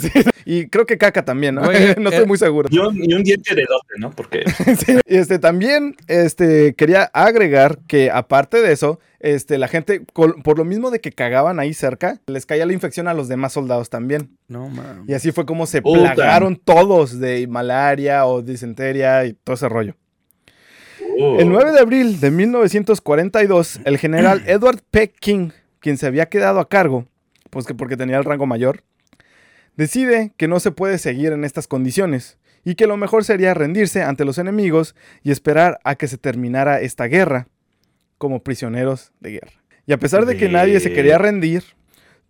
sí, 0.00 0.10
y 0.44 0.68
creo 0.68 0.86
que 0.86 0.98
caca 0.98 1.24
también, 1.24 1.54
¿no? 1.54 1.62
No 1.62 1.70
estoy 1.70 2.24
eh, 2.24 2.26
muy 2.26 2.38
seguro. 2.38 2.68
Y 2.70 2.78
un, 2.78 2.96
y 3.02 3.12
un 3.14 3.22
diente 3.22 3.54
de 3.54 3.64
12, 3.68 3.84
¿no? 3.98 4.10
Porque. 4.10 4.44
Sí, 4.84 4.98
Este, 5.06 5.38
también 5.38 5.96
este, 6.08 6.74
quería 6.74 7.04
agregar 7.12 7.78
que 7.86 8.10
aparte 8.10 8.60
de 8.62 8.72
eso, 8.72 8.98
este, 9.20 9.58
la 9.58 9.68
gente, 9.68 10.00
por 10.12 10.58
lo 10.58 10.64
mismo 10.64 10.90
de 10.90 11.00
que 11.00 11.12
cagaban 11.12 11.58
ahí 11.58 11.74
cerca, 11.74 12.20
les 12.26 12.46
caía 12.46 12.66
la 12.66 12.72
infección 12.72 13.08
a 13.08 13.14
los 13.14 13.28
demás 13.28 13.52
soldados 13.52 13.90
también. 13.90 14.36
No, 14.48 14.68
mames. 14.68 15.08
Y 15.08 15.14
así 15.14 15.32
fue 15.32 15.46
como 15.46 15.66
se 15.66 15.82
Puta. 15.82 16.14
plagaron 16.14 16.56
todos 16.56 17.18
de 17.18 17.46
malaria 17.46 18.26
o 18.26 18.42
disenteria 18.42 19.24
y 19.24 19.32
todo 19.32 19.54
ese 19.54 19.68
rollo. 19.68 19.94
Oh. 21.18 21.38
El 21.38 21.48
9 21.48 21.72
de 21.72 21.80
abril 21.80 22.20
de 22.20 22.30
1942, 22.30 23.80
el 23.84 23.98
general 23.98 24.42
Edward 24.46 24.80
P. 24.90 25.08
King, 25.08 25.50
quien 25.80 25.96
se 25.96 26.06
había 26.06 26.26
quedado 26.26 26.60
a 26.60 26.68
cargo, 26.68 27.06
pues 27.50 27.66
que 27.66 27.74
porque 27.74 27.96
tenía 27.96 28.18
el 28.18 28.24
rango 28.24 28.46
mayor, 28.46 28.82
decide 29.76 30.32
que 30.36 30.48
no 30.48 30.60
se 30.60 30.72
puede 30.72 30.98
seguir 30.98 31.32
en 31.32 31.44
estas 31.44 31.68
condiciones 31.68 32.38
y 32.64 32.74
que 32.74 32.86
lo 32.86 32.96
mejor 32.96 33.24
sería 33.24 33.54
rendirse 33.54 34.02
ante 34.02 34.24
los 34.24 34.38
enemigos 34.38 34.94
y 35.22 35.30
esperar 35.30 35.78
a 35.84 35.94
que 35.94 36.08
se 36.08 36.18
terminara 36.18 36.80
esta 36.80 37.04
guerra 37.04 37.46
como 38.18 38.42
prisioneros 38.42 39.12
de 39.20 39.32
guerra. 39.32 39.52
Y 39.86 39.92
a 39.92 39.98
pesar 39.98 40.26
de 40.26 40.36
que 40.36 40.48
nadie 40.48 40.80
se 40.80 40.92
quería 40.92 41.16
rendir, 41.16 41.62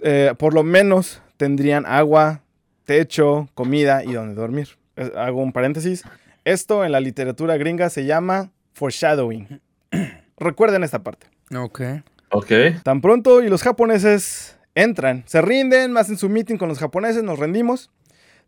eh, 0.00 0.34
por 0.36 0.52
lo 0.52 0.62
menos 0.62 1.22
tendrían 1.38 1.86
agua, 1.86 2.42
techo, 2.84 3.48
comida 3.54 4.04
y 4.04 4.12
donde 4.12 4.34
dormir. 4.34 4.68
Hago 5.16 5.42
un 5.42 5.52
paréntesis. 5.52 6.04
Esto 6.44 6.84
en 6.84 6.92
la 6.92 7.00
literatura 7.00 7.56
gringa 7.56 7.88
se 7.88 8.04
llama 8.04 8.52
foreshadowing. 8.76 9.60
Recuerden 10.38 10.84
esta 10.84 11.02
parte. 11.02 11.26
Ok. 11.56 11.80
Ok. 12.30 12.52
Tan 12.82 13.00
pronto 13.00 13.42
y 13.42 13.48
los 13.48 13.62
japoneses 13.62 14.58
entran, 14.74 15.24
se 15.26 15.40
rinden, 15.40 15.96
hacen 15.96 16.18
su 16.18 16.28
meeting 16.28 16.56
con 16.56 16.68
los 16.68 16.78
japoneses, 16.78 17.22
nos 17.22 17.38
rendimos. 17.38 17.90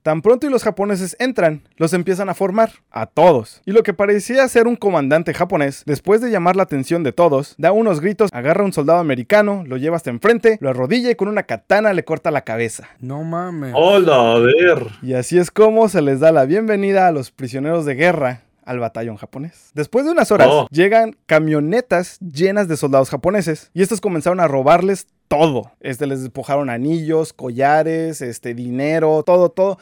Tan 0.02 0.22
pronto 0.22 0.46
y 0.46 0.50
los 0.50 0.62
japoneses 0.62 1.16
entran, 1.18 1.62
los 1.76 1.92
empiezan 1.92 2.28
a 2.28 2.34
formar, 2.34 2.70
a 2.90 3.06
todos. 3.06 3.62
Y 3.66 3.72
lo 3.72 3.82
que 3.82 3.94
parecía 3.94 4.46
ser 4.46 4.68
un 4.68 4.76
comandante 4.76 5.34
japonés, 5.34 5.82
después 5.86 6.20
de 6.20 6.30
llamar 6.30 6.54
la 6.54 6.62
atención 6.62 7.02
de 7.02 7.12
todos, 7.12 7.56
da 7.58 7.72
unos 7.72 8.00
gritos, 8.00 8.30
agarra 8.32 8.62
a 8.62 8.66
un 8.66 8.72
soldado 8.72 9.00
americano, 9.00 9.64
lo 9.66 9.76
lleva 9.76 9.96
hasta 9.96 10.10
enfrente, 10.10 10.56
lo 10.60 10.70
arrodilla 10.70 11.10
y 11.10 11.16
con 11.16 11.26
una 11.26 11.42
katana 11.42 11.92
le 11.94 12.04
corta 12.04 12.30
la 12.30 12.42
cabeza. 12.42 12.88
No 13.00 13.24
mames. 13.24 13.72
Hola, 13.76 14.34
a 14.34 14.38
ver. 14.38 14.86
Y 15.02 15.14
así 15.14 15.36
es 15.36 15.50
como 15.50 15.88
se 15.88 16.00
les 16.00 16.20
da 16.20 16.30
la 16.30 16.44
bienvenida 16.44 17.08
a 17.08 17.12
los 17.12 17.32
prisioneros 17.32 17.84
de 17.84 17.94
guerra 17.96 18.42
al 18.68 18.78
batallón 18.78 19.16
japonés. 19.16 19.70
Después 19.74 20.04
de 20.04 20.12
unas 20.12 20.30
horas, 20.30 20.48
Oh. 20.50 20.68
llegan 20.70 21.16
camionetas 21.26 22.18
llenas 22.20 22.68
de 22.68 22.76
soldados 22.76 23.10
japoneses 23.10 23.70
y 23.74 23.82
estos 23.82 24.00
comenzaron 24.00 24.40
a 24.40 24.46
robarles 24.48 25.06
todo. 25.28 25.72
Este 25.80 26.06
les 26.06 26.22
despojaron 26.22 26.68
anillos, 26.70 27.32
collares, 27.32 28.20
este 28.22 28.54
dinero, 28.54 29.22
todo, 29.24 29.48
todo. 29.48 29.78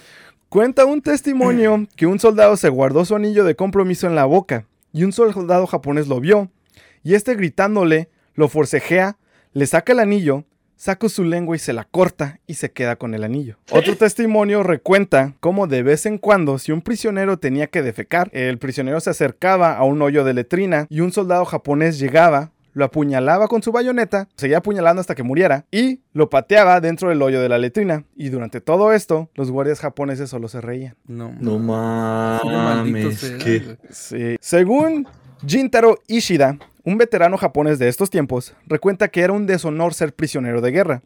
Cuenta 0.49 0.85
un 0.85 1.03
testimonio 1.03 1.87
que 1.97 2.07
un 2.07 2.19
soldado 2.21 2.57
se 2.57 2.69
guardó 2.69 3.05
su 3.05 3.17
anillo 3.17 3.45
de 3.45 3.57
compromiso 3.57 4.07
en 4.07 4.15
la 4.15 4.25
boca 4.25 4.67
y 4.93 5.05
un 5.05 5.13
soldado 5.13 5.67
japonés 5.67 6.07
lo 6.09 6.21
vio 6.21 6.49
y 7.03 7.15
este 7.15 7.35
gritándole 7.35 8.09
lo 8.35 8.49
forcejea, 8.49 9.17
le 9.53 9.67
saca 9.67 9.93
el 9.93 10.01
anillo, 10.01 10.45
saca 10.77 11.09
su 11.09 11.25
lengua 11.25 11.57
y 11.57 11.59
se 11.59 11.73
la 11.73 11.85
corta 11.85 12.41
y 12.47 12.55
se 12.55 12.71
queda 12.71 12.97
con 12.97 13.15
el 13.15 13.25
anillo. 13.25 13.57
Otro 13.71 13.97
testimonio 13.97 14.63
recuenta 14.63 15.35
cómo 15.41 15.67
de 15.67 15.83
vez 15.83 16.07
en 16.07 16.19
cuando, 16.19 16.59
si 16.59 16.73
un 16.73 16.83
prisionero 16.83 17.39
tenía 17.39 17.67
que 17.67 17.83
defecar, 17.83 18.31
el 18.33 18.59
prisionero 18.59 19.01
se 19.01 19.11
acercaba 19.11 19.77
a 19.77 19.85
un 19.85 20.01
hoyo 20.03 20.25
de 20.25 20.35
letrina 20.35 20.87
y 20.89 21.01
un 21.01 21.13
soldado 21.13 21.45
japonés 21.45 21.99
llegaba, 21.99 22.53
lo 22.75 22.85
apuñalaba 22.85 23.49
con 23.49 23.63
su 23.63 23.73
bayoneta, 23.73 24.29
seguía 24.37 24.59
apuñalando 24.59 25.01
hasta 25.01 25.15
que 25.15 25.23
muriera 25.23 25.65
y 25.71 26.01
lo 26.13 26.29
pateaba 26.29 26.81
dentro 26.83 27.09
del 27.09 27.23
hoyo 27.23 27.41
de 27.41 27.49
la 27.49 27.57
letrina. 27.57 28.05
Y 28.15 28.29
durante 28.29 28.61
todo 28.61 28.93
esto, 28.93 29.31
los 29.35 29.51
guardias 29.51 29.81
japoneses 29.81 30.29
solo 30.29 30.49
se 30.49 30.61
reían. 30.61 30.95
No. 31.07 31.33
No 31.41 31.59
mames. 31.59 33.35
Según 34.41 35.09
Jintaro 35.47 35.99
Ishida, 36.07 36.59
un 36.87 36.99
veterano 36.99 37.37
japonés 37.37 37.81
de 37.81 37.89
estos 37.89 38.11
tiempos, 38.11 38.55
recuenta 38.65 39.09
que 39.09 39.23
era 39.23 39.33
un 39.33 39.45
deshonor 39.45 39.93
ser 39.93 40.15
prisionero 40.15 40.61
de 40.61 40.71
guerra. 40.71 41.03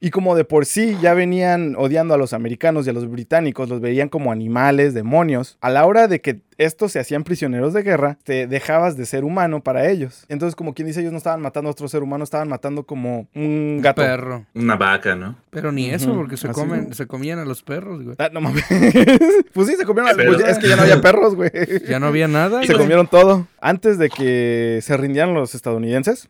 Y 0.00 0.10
como 0.10 0.34
de 0.34 0.44
por 0.44 0.66
sí 0.66 0.96
ya 1.00 1.14
venían 1.14 1.74
odiando 1.76 2.14
a 2.14 2.16
los 2.18 2.32
americanos 2.32 2.86
y 2.86 2.90
a 2.90 2.92
los 2.92 3.08
británicos, 3.08 3.68
los 3.68 3.80
veían 3.80 4.08
como 4.08 4.32
animales, 4.32 4.94
demonios, 4.94 5.58
a 5.60 5.70
la 5.70 5.86
hora 5.86 6.08
de 6.08 6.20
que 6.20 6.40
estos 6.58 6.92
se 6.92 6.98
hacían 7.00 7.24
prisioneros 7.24 7.72
de 7.72 7.82
guerra, 7.82 8.18
te 8.24 8.46
dejabas 8.46 8.96
de 8.96 9.06
ser 9.06 9.24
humano 9.24 9.62
para 9.62 9.88
ellos. 9.88 10.24
Entonces, 10.28 10.54
como 10.56 10.74
quien 10.74 10.86
dice, 10.88 11.00
ellos 11.00 11.12
no 11.12 11.18
estaban 11.18 11.40
matando 11.40 11.68
a 11.68 11.72
otro 11.72 11.88
ser 11.88 12.02
humano, 12.02 12.24
estaban 12.24 12.48
matando 12.48 12.84
como 12.84 13.26
un 13.34 13.80
gato. 13.82 14.02
Perro. 14.02 14.46
Una 14.54 14.76
vaca, 14.76 15.14
¿no? 15.16 15.36
Pero 15.50 15.72
ni 15.72 15.90
eso, 15.90 16.14
porque 16.14 16.36
se 16.36 16.48
así, 16.48 16.60
comen, 16.60 16.88
¿no? 16.88 16.94
se 16.94 17.06
comían 17.06 17.38
a 17.38 17.44
los 17.44 17.62
perros, 17.62 18.02
güey. 18.02 18.16
Ah, 18.18 18.28
no 18.32 18.40
mames. 18.40 18.64
pues 19.52 19.68
sí, 19.68 19.76
se 19.76 19.84
comieron. 19.84 20.12
a- 20.12 20.16
Pero- 20.16 20.32
pues 20.32 20.44
ya- 20.44 20.50
es 20.50 20.58
que 20.58 20.68
ya 20.68 20.76
no 20.76 20.82
había 20.82 21.00
perros, 21.00 21.34
güey. 21.34 21.50
Ya 21.88 21.98
no 22.00 22.06
había 22.06 22.28
nada. 22.28 22.62
Se 22.64 22.74
comieron 22.74 23.06
todo. 23.06 23.46
Antes 23.60 23.98
de 23.98 24.08
que 24.08 24.80
se 24.82 24.96
rindieran 24.96 25.34
los 25.34 25.54
estadounidenses, 25.54 26.28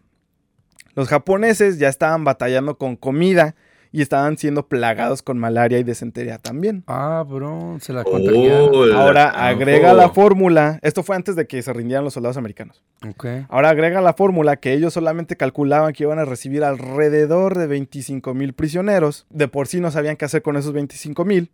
los 0.94 1.08
japoneses 1.08 1.78
ya 1.78 1.88
estaban 1.88 2.24
batallando 2.24 2.76
con 2.78 2.96
comida 2.96 3.54
y 3.94 4.00
estaban 4.00 4.38
siendo 4.38 4.68
plagados 4.68 5.20
con 5.20 5.38
malaria 5.38 5.78
y 5.78 5.82
desentería 5.84 6.38
también. 6.38 6.82
Ah, 6.86 7.24
bro, 7.28 7.76
se 7.80 7.92
la 7.92 8.04
contagiaron. 8.04 8.70
Oh, 8.72 8.86
la- 8.86 9.02
Ahora 9.02 9.28
agrega 9.48 9.92
la 9.92 10.08
fórmula, 10.08 10.78
esto 10.80 11.02
fue 11.02 11.14
antes 11.14 11.36
de 11.36 11.46
que 11.46 11.60
se 11.60 11.72
rindieran 11.74 12.02
los 12.02 12.14
soldados 12.14 12.38
americanos. 12.38 12.82
Ok. 13.06 13.26
Ahora 13.50 13.68
agrega 13.68 14.00
la 14.00 14.14
fórmula 14.14 14.56
que 14.56 14.72
ellos 14.72 14.94
solamente 14.94 15.36
calculaban 15.36 15.92
que 15.92 16.04
iban 16.04 16.18
a 16.18 16.24
recibir 16.24 16.64
alrededor 16.64 17.58
de 17.58 17.66
25 17.66 18.32
mil 18.32 18.54
prisioneros. 18.54 19.26
De 19.28 19.46
por 19.48 19.68
sí 19.68 19.78
no 19.80 19.90
sabían 19.90 20.16
qué 20.16 20.24
hacer 20.24 20.40
con 20.40 20.56
esos 20.56 20.72
25 20.72 21.26
mil. 21.26 21.50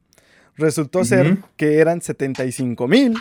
Resultó 0.57 1.05
ser 1.05 1.39
que 1.57 1.79
eran 1.79 2.03
75 2.03 2.87
mil 2.89 3.15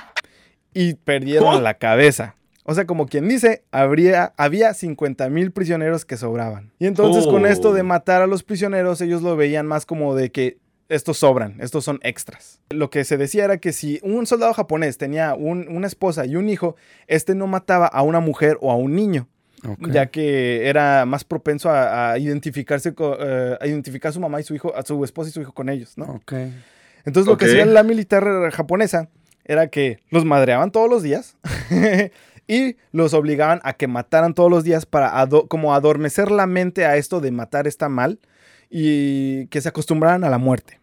y 0.73 0.93
perdieron 0.95 1.55
¿Oh? 1.55 1.61
la 1.61 1.75
cabeza. 1.75 2.35
O 2.69 2.73
sea, 2.75 2.85
como 2.85 3.05
quien 3.07 3.29
dice, 3.29 3.63
habría, 3.71 4.33
había 4.35 4.73
50 4.73 5.29
mil 5.29 5.51
prisioneros 5.51 6.03
que 6.03 6.17
sobraban. 6.17 6.73
Y 6.79 6.85
entonces 6.87 7.25
con 7.25 7.45
Oh. 7.45 7.47
esto 7.47 7.71
de 7.71 7.83
matar 7.83 8.21
a 8.21 8.27
los 8.27 8.43
prisioneros, 8.43 8.99
ellos 8.99 9.21
lo 9.21 9.37
veían 9.37 9.65
más 9.65 9.85
como 9.85 10.15
de 10.15 10.31
que 10.31 10.57
estos 10.89 11.17
sobran, 11.17 11.55
estos 11.61 11.85
son 11.85 11.99
extras. 12.03 12.59
Lo 12.69 12.89
que 12.89 13.03
se 13.05 13.15
decía 13.17 13.45
era 13.45 13.57
que 13.57 13.71
si 13.71 13.99
un 14.03 14.25
soldado 14.25 14.53
japonés 14.53 14.97
tenía 14.97 15.33
un- 15.33 15.67
una 15.69 15.87
esposa 15.87 16.25
y 16.25 16.35
un 16.35 16.49
hijo, 16.49 16.75
este 17.07 17.35
no 17.35 17.47
mataba 17.47 17.87
a 17.87 18.01
una 18.01 18.19
mujer 18.19 18.57
o 18.59 18.69
a 18.71 18.75
un 18.75 18.95
niño, 18.95 19.27
ya 19.89 20.07
que 20.07 20.67
era 20.67 21.05
más 21.05 21.23
propenso 21.23 21.69
a, 21.69 22.11
a 22.11 22.19
identificarse 22.19 22.93
eh, 22.97 23.57
a 23.61 23.65
identificar 23.67 24.09
a 24.09 24.13
su 24.13 24.19
mamá 24.19 24.39
y 24.41 24.43
su 24.43 24.53
hijo, 24.55 24.75
a 24.75 24.83
su 24.83 25.03
esposa 25.05 25.29
y 25.29 25.33
su 25.33 25.41
hijo 25.41 25.53
con 25.53 25.69
ellos. 25.69 25.95
Entonces 27.05 27.27
lo 27.27 27.37
que 27.37 27.45
hacía 27.45 27.65
la 27.65 27.83
militar 27.83 28.51
japonesa 28.51 29.07
era 29.45 29.67
que 29.67 29.99
los 30.09 30.25
madreaban 30.25 30.71
todos 30.71 30.89
los 30.89 31.03
días 31.03 31.37
y 32.47 32.77
los 32.91 33.13
obligaban 33.13 33.59
a 33.63 33.73
que 33.73 33.87
mataran 33.87 34.33
todos 34.33 34.49
los 34.49 34.63
días 34.63 34.85
para 34.85 35.19
ado- 35.19 35.47
como 35.47 35.73
adormecer 35.73 36.31
la 36.31 36.47
mente 36.47 36.85
a 36.85 36.95
esto 36.97 37.19
de 37.19 37.31
matar 37.31 37.67
está 37.67 37.89
mal 37.89 38.19
y 38.69 39.47
que 39.47 39.61
se 39.61 39.69
acostumbraran 39.69 40.23
a 40.23 40.29
la 40.29 40.37
muerte. 40.37 40.79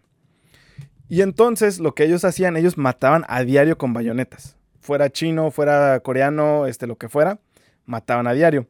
Y 1.09 1.20
entonces 1.22 1.79
lo 1.81 1.94
que 1.94 2.05
ellos 2.05 2.24
hacían, 2.24 2.57
ellos 2.57 2.79
mataban 2.79 3.24
a 3.29 3.42
diario 3.44 3.77
con 3.79 3.92
bayonetas. 3.92 4.57
Fuera 4.81 5.11
chino, 5.11 5.50
fuera 5.50 6.00
coreano, 6.00 6.66
este 6.66 6.87
lo 6.87 6.96
que 6.96 7.09
fuera, 7.09 7.38
mataban 7.87 8.27
a 8.27 8.33
diario. 8.35 8.66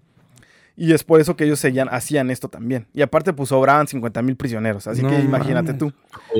Y 0.77 0.93
es 0.93 1.05
por 1.05 1.21
eso 1.21 1.37
que 1.37 1.45
ellos 1.45 1.61
seguían, 1.61 1.89
hacían 1.93 2.31
esto 2.31 2.49
también. 2.49 2.89
Y 2.93 3.03
aparte, 3.03 3.33
pues 3.33 3.51
sobraban 3.51 3.87
50 3.87 4.23
mil 4.23 4.37
prisioneros. 4.37 4.89
Así 4.89 5.03
No 5.03 5.09
que 5.09 5.21
imagínate 5.21 5.73
tú. 5.75 5.93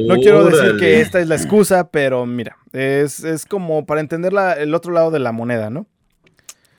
No 0.09 0.17
quiero 0.17 0.45
decir 0.45 0.77
que 0.77 1.01
esta 1.01 1.21
es 1.21 1.29
la 1.29 1.37
excusa, 1.37 1.89
pero 1.89 2.27
mira, 2.27 2.57
es, 2.73 3.23
es 3.23 3.47
como 3.47 3.87
para 3.87 4.01
entender 4.01 4.33
la- 4.33 4.55
el 4.55 4.75
otro 4.75 4.93
lado 4.93 5.13
de 5.13 5.21
la 5.21 5.31
moneda, 5.31 5.71
¿no? 5.71 5.87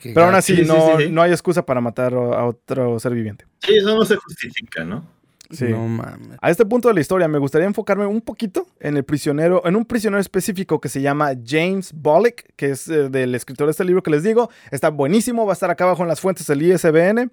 Qué 0.10 0.14
Pero 0.14 0.28
aún 0.28 0.36
así, 0.36 0.56
Sí, 0.56 0.62
no, 0.66 0.98
sí. 1.00 1.10
no 1.10 1.22
hay 1.24 1.32
excusa 1.32 1.66
para 1.66 1.82
matar 1.82 2.14
a 2.14 2.46
otro 2.46 3.00
ser 3.00 3.14
viviente. 3.14 3.46
Sí, 3.60 3.76
eso 3.76 3.96
no 3.96 4.06
se 4.06 4.16
justifica, 4.18 4.84
¿no? 4.84 5.04
Sí. 5.52 5.66
No 5.66 5.88
mames. 5.88 6.38
A 6.42 6.50
este 6.52 6.66
punto 6.66 6.88
de 6.88 6.94
la 6.96 7.02
historia 7.02 7.28
me 7.28 7.38
gustaría 7.40 7.68
enfocarme 7.68 8.06
un 8.06 8.22
poquito 8.22 8.68
en 8.80 8.98
el 8.98 9.04
prisionero, 9.04 9.62
en 9.66 9.76
un 9.76 9.86
prisionero 9.86 10.20
específico 10.22 10.80
que 10.82 10.90
se 10.90 11.02
llama 11.02 11.32
James 11.46 11.92
Bollock, 11.94 12.42
que 12.56 12.72
es 12.72 12.88
eh, 12.88 13.10
del 13.10 13.34
escritor 13.36 13.66
de 13.68 13.72
este 13.72 13.84
libro 13.84 14.02
que 14.04 14.12
les 14.12 14.22
digo. 14.24 14.50
Está 14.72 14.90
buenísimo, 14.90 15.46
va 15.46 15.52
a 15.52 15.54
estar 15.54 15.70
acá 15.70 15.84
abajo 15.86 16.02
en 16.04 16.08
las 16.10 16.20
fuentes 16.20 16.46
del 16.48 16.62
ISBN. 16.64 17.32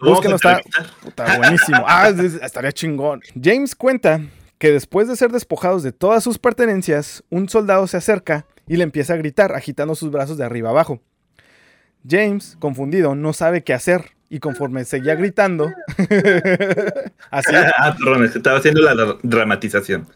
Búsquenlo, 0.00 0.36
está, 0.36 0.60
puta, 1.02 1.36
buenísimo. 1.38 1.84
Ah, 1.86 2.08
es- 2.08 2.18
es- 2.18 2.34
estaría 2.42 2.72
chingón. 2.72 3.20
James 3.40 3.74
cuenta 3.76 4.20
que 4.58 4.70
después 4.72 5.06
de 5.08 5.14
ser 5.16 5.30
despojados 5.32 5.82
de 5.84 5.92
todas 5.92 6.22
sus 6.24 6.38
pertenencias, 6.38 7.22
un 7.30 7.48
soldado 7.48 7.86
se 7.86 7.96
acerca 7.96 8.44
y 8.66 8.76
le 8.76 8.84
empieza 8.84 9.14
a 9.14 9.16
gritar, 9.16 9.52
agitando 9.54 9.94
sus 9.94 10.10
brazos 10.10 10.36
de 10.36 10.44
arriba 10.44 10.70
abajo. 10.70 11.00
James, 12.08 12.56
confundido, 12.58 13.14
no 13.14 13.32
sabe 13.32 13.62
qué 13.62 13.74
hacer 13.74 14.12
y 14.28 14.38
conforme 14.40 14.84
seguía 14.84 15.14
gritando, 15.14 15.70
así, 17.30 17.52
Ah, 17.54 17.94
perdón, 17.98 18.24
estaba 18.24 18.58
haciendo 18.58 18.80
la 18.80 18.94
dra- 18.94 19.18
dramatización. 19.22 20.06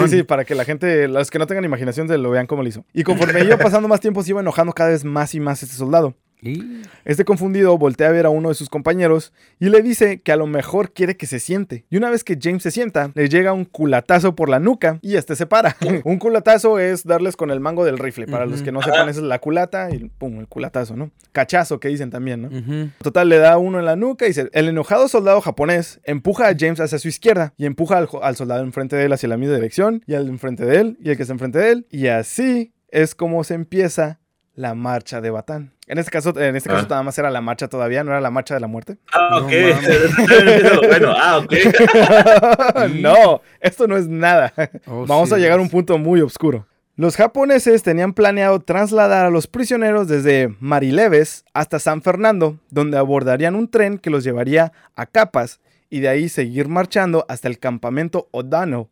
Sí, 0.00 0.08
sí, 0.08 0.22
para 0.24 0.44
que 0.44 0.54
la 0.54 0.64
gente, 0.64 1.06
los 1.08 1.30
que 1.30 1.38
no 1.38 1.46
tengan 1.46 1.64
imaginación, 1.64 2.08
se 2.08 2.18
lo 2.18 2.30
vean 2.30 2.46
como 2.46 2.62
lo 2.62 2.68
hizo. 2.68 2.84
Y 2.92 3.04
conforme 3.04 3.44
iba 3.44 3.56
pasando 3.56 3.88
más 3.88 4.00
tiempo, 4.00 4.22
se 4.22 4.30
iba 4.30 4.40
enojando 4.40 4.72
cada 4.72 4.90
vez 4.90 5.04
más 5.04 5.34
y 5.34 5.40
más 5.40 5.62
este 5.62 5.76
soldado. 5.76 6.14
Y- 6.42 6.82
Este 7.04 7.24
confundido 7.24 7.76
voltea 7.78 8.08
a 8.08 8.12
ver 8.12 8.26
a 8.26 8.30
uno 8.30 8.50
de 8.50 8.54
sus 8.54 8.68
compañeros 8.68 9.32
y 9.58 9.68
le 9.70 9.80
dice 9.82 10.20
que 10.20 10.32
a 10.32 10.36
lo 10.36 10.46
mejor 10.46 10.92
quiere 10.92 11.16
que 11.16 11.26
se 11.26 11.40
siente. 11.40 11.84
Y 11.90 11.96
una 11.96 12.10
vez 12.10 12.24
que 12.24 12.38
James 12.40 12.62
se 12.62 12.70
sienta, 12.70 13.10
le 13.14 13.28
llega 13.28 13.52
un 13.52 13.64
culatazo 13.64 14.34
por 14.36 14.48
la 14.48 14.60
nuca 14.60 14.98
y 15.02 15.16
este 15.16 15.34
se 15.36 15.46
para. 15.46 15.76
un 16.04 16.18
culatazo 16.18 16.78
es 16.78 17.04
darles 17.04 17.36
con 17.36 17.50
el 17.50 17.60
mango 17.60 17.84
del 17.84 17.98
rifle. 17.98 18.26
Para 18.26 18.46
los 18.46 18.62
que 18.62 18.72
no 18.72 18.82
sepan, 18.82 19.08
esa 19.08 19.20
es 19.20 19.26
la 19.26 19.38
culata 19.38 19.88
y 19.90 20.08
pum, 20.08 20.38
el 20.40 20.48
culatazo, 20.48 20.94
¿no? 20.96 21.10
Cachazo 21.32 21.80
que 21.80 21.88
dicen 21.88 22.10
también, 22.10 22.42
¿no? 22.42 22.92
Total, 23.02 23.28
le 23.28 23.38
da 23.38 23.56
uno 23.58 23.78
en 23.78 23.84
la 23.84 23.96
nuca 23.96 24.26
y 24.28 24.32
se- 24.32 24.50
el 24.52 24.68
enojado 24.68 25.08
soldado 25.08 25.40
japonés 25.40 26.00
empuja 26.04 26.48
a 26.48 26.54
James 26.58 26.80
hacia 26.80 26.98
su 26.98 27.08
izquierda 27.08 27.54
y 27.56 27.66
empuja 27.66 27.98
al, 27.98 28.08
al 28.22 28.36
soldado 28.36 28.62
enfrente 28.62 28.96
de 28.96 29.04
él 29.06 29.12
hacia 29.12 29.28
la 29.28 29.36
misma 29.36 29.54
dirección 29.54 30.02
y 30.06 30.14
al 30.14 30.28
enfrente 30.28 30.64
de 30.64 30.76
él 30.80 30.98
y 31.02 31.10
el 31.10 31.16
que 31.16 31.22
está 31.22 31.32
enfrente 31.32 31.58
de 31.58 31.70
él. 31.70 31.86
Y 31.90 32.06
así 32.08 32.72
es 32.88 33.14
como 33.14 33.42
se 33.44 33.54
empieza 33.54 34.20
la 34.56 34.74
marcha 34.74 35.20
de 35.20 35.30
Batán. 35.30 35.72
En 35.86 35.98
este 35.98 36.10
caso, 36.10 36.30
en 36.40 36.56
este 36.56 36.68
caso 36.68 36.86
Ah. 36.86 36.90
nada 36.90 37.02
más 37.04 37.16
era 37.18 37.30
la 37.30 37.40
marcha 37.40 37.68
todavía, 37.68 38.02
no 38.02 38.10
era 38.10 38.20
la 38.20 38.30
marcha 38.30 38.54
de 38.54 38.60
la 38.60 38.66
muerte. 38.66 38.96
Ah, 39.12 39.28
No 39.40 39.46
ok. 39.46 39.52
mames. 39.52 40.80
bueno, 40.88 41.12
ah, 41.16 41.38
ok. 41.38 41.52
no, 43.00 43.40
esto 43.60 43.86
no 43.86 43.96
es 43.96 44.08
nada. 44.08 44.52
Oh, 44.86 45.06
Vamos 45.06 45.28
sí, 45.28 45.34
a 45.34 45.38
llegar 45.38 45.58
a 45.58 45.62
un 45.62 45.68
punto 45.70 45.98
muy 45.98 46.20
oscuro. 46.20 46.66
Los 46.96 47.16
japoneses 47.16 47.82
tenían 47.82 48.14
planeado 48.14 48.58
trasladar 48.60 49.26
a 49.26 49.30
los 49.30 49.46
prisioneros 49.46 50.08
desde 50.08 50.54
Marileves 50.60 51.44
hasta 51.52 51.78
San 51.78 52.00
Fernando, 52.00 52.58
donde 52.70 52.96
abordarían 52.96 53.54
un 53.54 53.70
tren 53.70 53.98
que 53.98 54.08
los 54.08 54.24
llevaría 54.24 54.72
a 54.94 55.04
Capas 55.04 55.60
y 55.90 56.00
de 56.00 56.08
ahí 56.08 56.28
seguir 56.30 56.68
marchando 56.68 57.26
hasta 57.28 57.48
el 57.48 57.58
campamento 57.58 58.28
Odano 58.32 58.88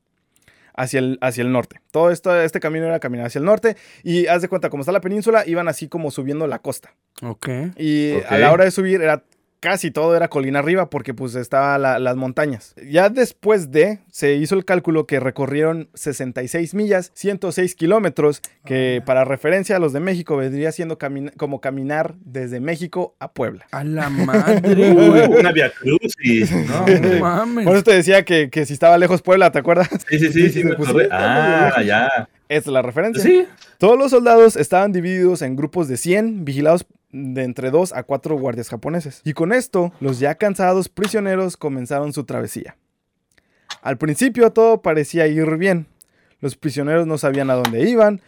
hacia 0.74 0.98
el, 0.98 1.18
hacia 1.20 1.42
el 1.42 1.52
norte. 1.52 1.80
Todo 1.90 2.10
esto, 2.10 2.38
este 2.40 2.60
camino 2.60 2.86
era 2.86 3.00
caminar 3.00 3.26
hacia 3.26 3.38
el 3.38 3.44
norte 3.44 3.76
y 4.02 4.26
haz 4.26 4.42
de 4.42 4.48
cuenta, 4.48 4.70
como 4.70 4.82
está 4.82 4.92
la 4.92 5.00
península, 5.00 5.44
iban 5.46 5.68
así 5.68 5.88
como 5.88 6.10
subiendo 6.10 6.46
la 6.46 6.58
costa. 6.58 6.94
Ok. 7.22 7.48
Y 7.78 8.14
a 8.28 8.38
la 8.38 8.52
hora 8.52 8.64
de 8.64 8.70
subir 8.70 9.00
era 9.00 9.24
casi 9.64 9.90
todo 9.90 10.14
era 10.14 10.28
colina 10.28 10.58
arriba 10.58 10.90
porque 10.90 11.14
pues 11.14 11.34
estaba 11.36 11.78
la- 11.78 11.98
las 11.98 12.16
montañas. 12.16 12.74
Ya 12.86 13.08
después 13.08 13.70
de, 13.72 14.00
se 14.12 14.34
hizo 14.34 14.54
el 14.56 14.66
cálculo 14.66 15.06
que 15.06 15.20
recorrieron 15.20 15.88
66 15.94 16.74
millas, 16.74 17.10
106 17.14 17.74
kilómetros, 17.74 18.42
que 18.66 19.02
para 19.06 19.24
referencia 19.24 19.76
a 19.76 19.78
los 19.78 19.94
de 19.94 20.00
México 20.00 20.36
vendría 20.36 20.70
siendo 20.70 20.98
como 21.38 21.62
caminar 21.62 22.14
desde 22.26 22.60
México 22.60 23.16
a 23.20 23.32
Puebla. 23.32 23.64
A 23.70 23.84
la 23.84 24.10
madre, 24.10 24.92
güey. 24.92 25.40
Una 25.40 25.50
via 25.50 25.72
cruz 25.72 26.12
y. 26.22 26.40
No, 26.44 26.86
No 26.86 27.20
mames. 27.20 27.64
Por 27.64 27.74
eso 27.76 27.84
te 27.84 27.94
decía 27.94 28.22
que, 28.26 28.50
que 28.50 28.66
si 28.66 28.74
estaba 28.74 28.98
lejos 28.98 29.22
Puebla, 29.22 29.50
¿te 29.50 29.60
acuerdas? 29.60 29.88
Sí, 30.10 30.18
sí, 30.18 30.30
sí, 30.30 30.50
sí. 30.50 30.62
Pues, 30.76 31.08
Ah, 31.10 31.80
ya. 31.82 32.28
Esta 32.50 32.68
es 32.70 32.74
la 32.74 32.82
referencia. 32.82 33.22
Sí. 33.22 33.46
Todos 33.78 33.98
los 33.98 34.10
soldados 34.10 34.56
estaban 34.56 34.92
divididos 34.92 35.40
en 35.40 35.56
grupos 35.56 35.88
de 35.88 35.96
100, 35.96 36.44
vigilados 36.44 36.84
de 37.14 37.44
entre 37.44 37.70
2 37.70 37.92
a 37.92 38.02
4 38.02 38.36
guardias 38.36 38.68
japoneses. 38.68 39.20
Y 39.24 39.34
con 39.34 39.52
esto, 39.52 39.92
los 40.00 40.18
ya 40.18 40.34
cansados 40.34 40.88
prisioneros 40.88 41.56
comenzaron 41.56 42.12
su 42.12 42.24
travesía. 42.24 42.76
Al 43.82 43.98
principio 43.98 44.52
todo 44.52 44.82
parecía 44.82 45.26
ir 45.28 45.56
bien. 45.56 45.86
Los 46.40 46.56
prisioneros 46.56 47.06
no 47.06 47.16
sabían 47.16 47.50
a 47.50 47.54
dónde 47.54 47.88
iban, 47.88 48.20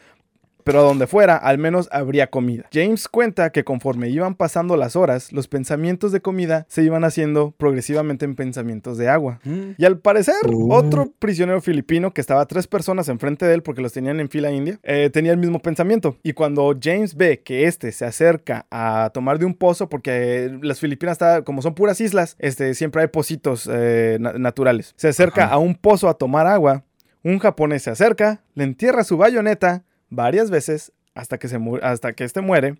pero 0.67 0.81
a 0.81 0.83
donde 0.83 1.07
fuera, 1.07 1.37
al 1.37 1.59
menos 1.59 1.89
habría 1.93 2.27
comida. 2.27 2.65
James 2.73 3.07
cuenta 3.09 3.51
que 3.51 3.63
conforme 3.65 4.09
iban 4.11 4.35
pasando 4.35 4.77
las 4.77 4.97
horas, 4.97 5.33
los 5.33 5.47
pensamientos 5.49 6.11
de 6.11 6.21
comida 6.21 6.67
se 6.69 6.83
iban 6.83 7.05
haciendo 7.05 7.53
progresivamente 7.57 8.25
en 8.25 8.35
pensamientos 8.35 8.99
de 8.99 9.09
agua. 9.09 9.39
Mm. 9.45 9.71
Y 9.79 9.85
al 9.85 9.99
parecer, 10.01 10.35
Uh. 10.45 10.73
otro 10.75 11.13
prisionero 11.21 11.61
filipino 11.61 12.13
que 12.13 12.21
estaba 12.21 12.45
tres 12.47 12.67
personas 12.67 13.09
enfrente 13.09 13.47
de 13.47 13.55
él 13.55 13.63
porque 13.63 13.81
los 13.81 13.93
tenían 13.93 14.19
en 14.19 14.29
fila 14.29 14.51
india, 14.51 14.79
eh, 14.83 15.09
tenía 15.13 15.31
el 15.33 15.39
mismo 15.39 15.61
pensamiento. 15.61 16.17
Y 16.25 16.33
cuando 16.33 16.77
James 16.83 17.15
ve 17.15 17.41
que 17.45 17.67
este 17.67 17.93
se 17.93 18.05
acerca 18.05 18.67
a 18.71 19.11
tomar 19.15 19.39
de 19.39 19.45
un 19.45 19.55
pozo, 19.55 19.89
porque 19.89 20.59
las 20.63 20.81
Filipinas, 20.81 21.13
está- 21.13 21.43
como 21.43 21.63
son 21.63 21.75
puras 21.75 22.01
islas, 22.01 22.35
este, 22.41 22.75
siempre 22.75 23.03
hay 23.03 23.09
pocitos 23.09 23.71
eh, 23.73 24.17
na- 24.21 24.33
naturales. 24.33 24.95
Se 24.97 25.07
acerca 25.09 25.45
Ajá. 25.45 25.55
a 25.55 25.59
un 25.59 25.77
pozo 25.77 26.09
a 26.09 26.15
tomar 26.15 26.47
agua. 26.49 26.83
Un 27.23 27.39
japonés 27.39 27.83
se 27.83 27.91
acerca, 27.91 28.41
le 28.55 28.65
entierra 28.65 29.05
su 29.05 29.17
bayoneta 29.17 29.85
varias 30.11 30.51
veces 30.51 30.92
hasta 31.14 31.38
que, 31.38 31.49
se 31.49 31.59
mu- 31.59 31.79
hasta 31.83 32.12
que 32.12 32.25
este 32.25 32.40
muere. 32.40 32.77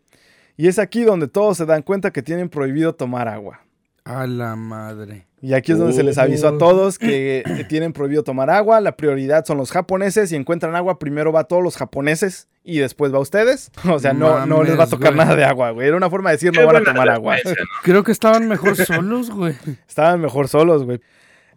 Y 0.57 0.69
es 0.69 0.79
aquí 0.79 1.05
donde 1.05 1.29
todos 1.29 1.57
se 1.59 1.67
dan 1.67 1.83
cuenta 1.83 2.11
que 2.13 2.23
tienen 2.23 2.49
prohibido 2.49 2.95
tomar 2.95 3.29
agua. 3.29 3.61
A 4.05 4.27
la 4.27 4.55
madre. 4.57 5.27
Y 5.43 5.53
aquí 5.53 5.73
es 5.73 5.79
donde 5.79 5.93
se 5.93 6.03
les 6.03 6.17
avisó 6.17 6.49
a 6.49 6.59
todos 6.59 6.99
que 6.99 7.43
tienen 7.69 7.93
prohibido 7.93 8.23
tomar 8.23 8.51
agua. 8.51 8.81
La 8.81 8.97
prioridad 8.97 9.45
son 9.45 9.59
los 9.59 9.71
japoneses. 9.71 10.31
Si 10.31 10.37
encuentran 10.37 10.75
agua, 10.77 10.99
primero 10.99 11.33
va 11.33 11.41
a 11.41 11.45
todos 11.45 11.63
los 11.63 11.77
japoneses 11.77 12.49
y 12.65 12.79
después 12.79 13.13
va 13.13 13.19
a 13.19 13.21
ustedes. 13.21 13.71
O 13.91 13.99
sea, 13.99 14.13
no, 14.13 14.47
no 14.47 14.63
les 14.63 14.79
va 14.79 14.85
a 14.85 14.89
tocar 14.89 15.13
güey. 15.15 15.25
nada 15.25 15.37
de 15.37 15.45
agua, 15.45 15.71
güey. 15.73 15.89
Era 15.89 15.97
una 15.97 16.09
forma 16.09 16.31
de 16.31 16.37
decir 16.37 16.53
no 16.55 16.65
van 16.67 16.77
a 16.77 16.85
tomar 16.85 17.09
agua. 17.09 17.37
Creo 17.83 18.03
que 18.05 18.13
estaban 18.13 18.49
mejor 18.49 18.77
solos, 18.77 19.31
güey. 19.31 19.55
Estaban 19.89 20.21
mejor 20.21 20.49
solos, 20.49 20.85
güey. 20.85 21.01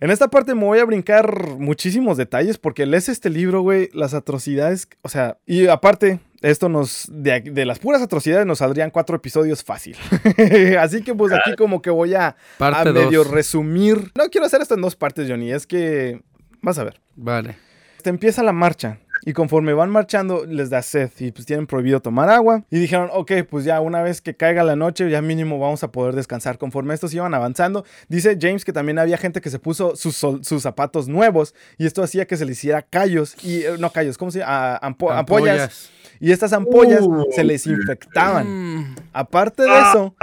En 0.01 0.11
esta 0.11 0.29
parte 0.29 0.55
me 0.55 0.63
voy 0.63 0.79
a 0.79 0.85
brincar 0.85 1.57
muchísimos 1.57 2.15
detalles 2.15 2.57
porque 2.57 2.85
lees 2.85 3.09
este 3.09 3.29
libro, 3.29 3.61
güey, 3.61 3.89
las 3.93 4.13
atrocidades, 4.13 4.87
o 5.01 5.09
sea, 5.09 5.37
y 5.45 5.67
aparte, 5.67 6.21
esto 6.41 6.69
nos, 6.69 7.07
de, 7.11 7.41
de 7.41 7.65
las 7.65 7.79
puras 7.79 8.01
atrocidades 8.01 8.45
nos 8.45 8.59
saldrían 8.59 8.91
cuatro 8.91 9.17
episodios 9.17 9.61
fácil. 9.61 9.97
Así 10.79 11.03
que 11.03 11.13
pues 11.13 11.33
aquí 11.33 11.53
como 11.57 11.81
que 11.81 11.89
voy 11.89 12.13
a, 12.13 12.37
a 12.59 12.85
medio 12.85 13.23
dos. 13.23 13.31
resumir. 13.31 14.11
No 14.15 14.29
quiero 14.29 14.47
hacer 14.47 14.61
esto 14.61 14.75
en 14.75 14.81
dos 14.81 14.95
partes, 14.95 15.29
Johnny, 15.29 15.51
es 15.51 15.67
que, 15.67 16.21
vas 16.61 16.79
a 16.79 16.85
ver. 16.85 17.01
Vale. 17.17 17.57
Este, 17.97 18.09
empieza 18.09 18.41
la 18.41 18.53
marcha. 18.53 18.99
Y 19.25 19.33
conforme 19.33 19.73
van 19.73 19.89
marchando, 19.89 20.45
les 20.45 20.69
da 20.69 20.81
sed 20.81 21.11
y 21.19 21.31
pues 21.31 21.45
tienen 21.45 21.67
prohibido 21.67 22.01
tomar 22.01 22.29
agua. 22.29 22.63
Y 22.69 22.79
dijeron, 22.79 23.09
ok, 23.11 23.31
pues 23.49 23.65
ya 23.65 23.81
una 23.81 24.01
vez 24.01 24.21
que 24.21 24.35
caiga 24.35 24.63
la 24.63 24.75
noche, 24.75 25.09
ya 25.09 25.21
mínimo 25.21 25.59
vamos 25.59 25.83
a 25.83 25.91
poder 25.91 26.15
descansar. 26.15 26.57
Conforme 26.57 26.93
estos 26.93 27.13
iban 27.13 27.33
avanzando, 27.33 27.83
dice 28.07 28.37
James 28.39 28.63
que 28.63 28.71
también 28.73 28.97
había 28.99 29.17
gente 29.17 29.41
que 29.41 29.49
se 29.49 29.59
puso 29.59 29.95
sus, 29.95 30.15
sus 30.15 30.61
zapatos 30.63 31.07
nuevos 31.07 31.53
y 31.77 31.85
esto 31.85 32.01
hacía 32.01 32.25
que 32.25 32.37
se 32.37 32.45
les 32.45 32.57
hiciera 32.59 32.81
callos. 32.81 33.35
Y 33.43 33.63
eh, 33.63 33.75
no 33.77 33.91
callos, 33.91 34.17
¿cómo 34.17 34.31
se 34.31 34.39
llama? 34.39 34.75
Ah, 34.75 34.79
ampo- 34.89 35.11
ampollas. 35.11 35.89
Y 36.21 36.31
estas 36.31 36.51
ampollas 36.53 37.01
Uh, 37.01 37.25
se 37.31 37.43
les 37.43 37.65
infectaban. 37.67 38.47
Mm, 38.47 38.95
Aparte 39.13 39.63
de 39.63 39.79
eso, 39.79 40.15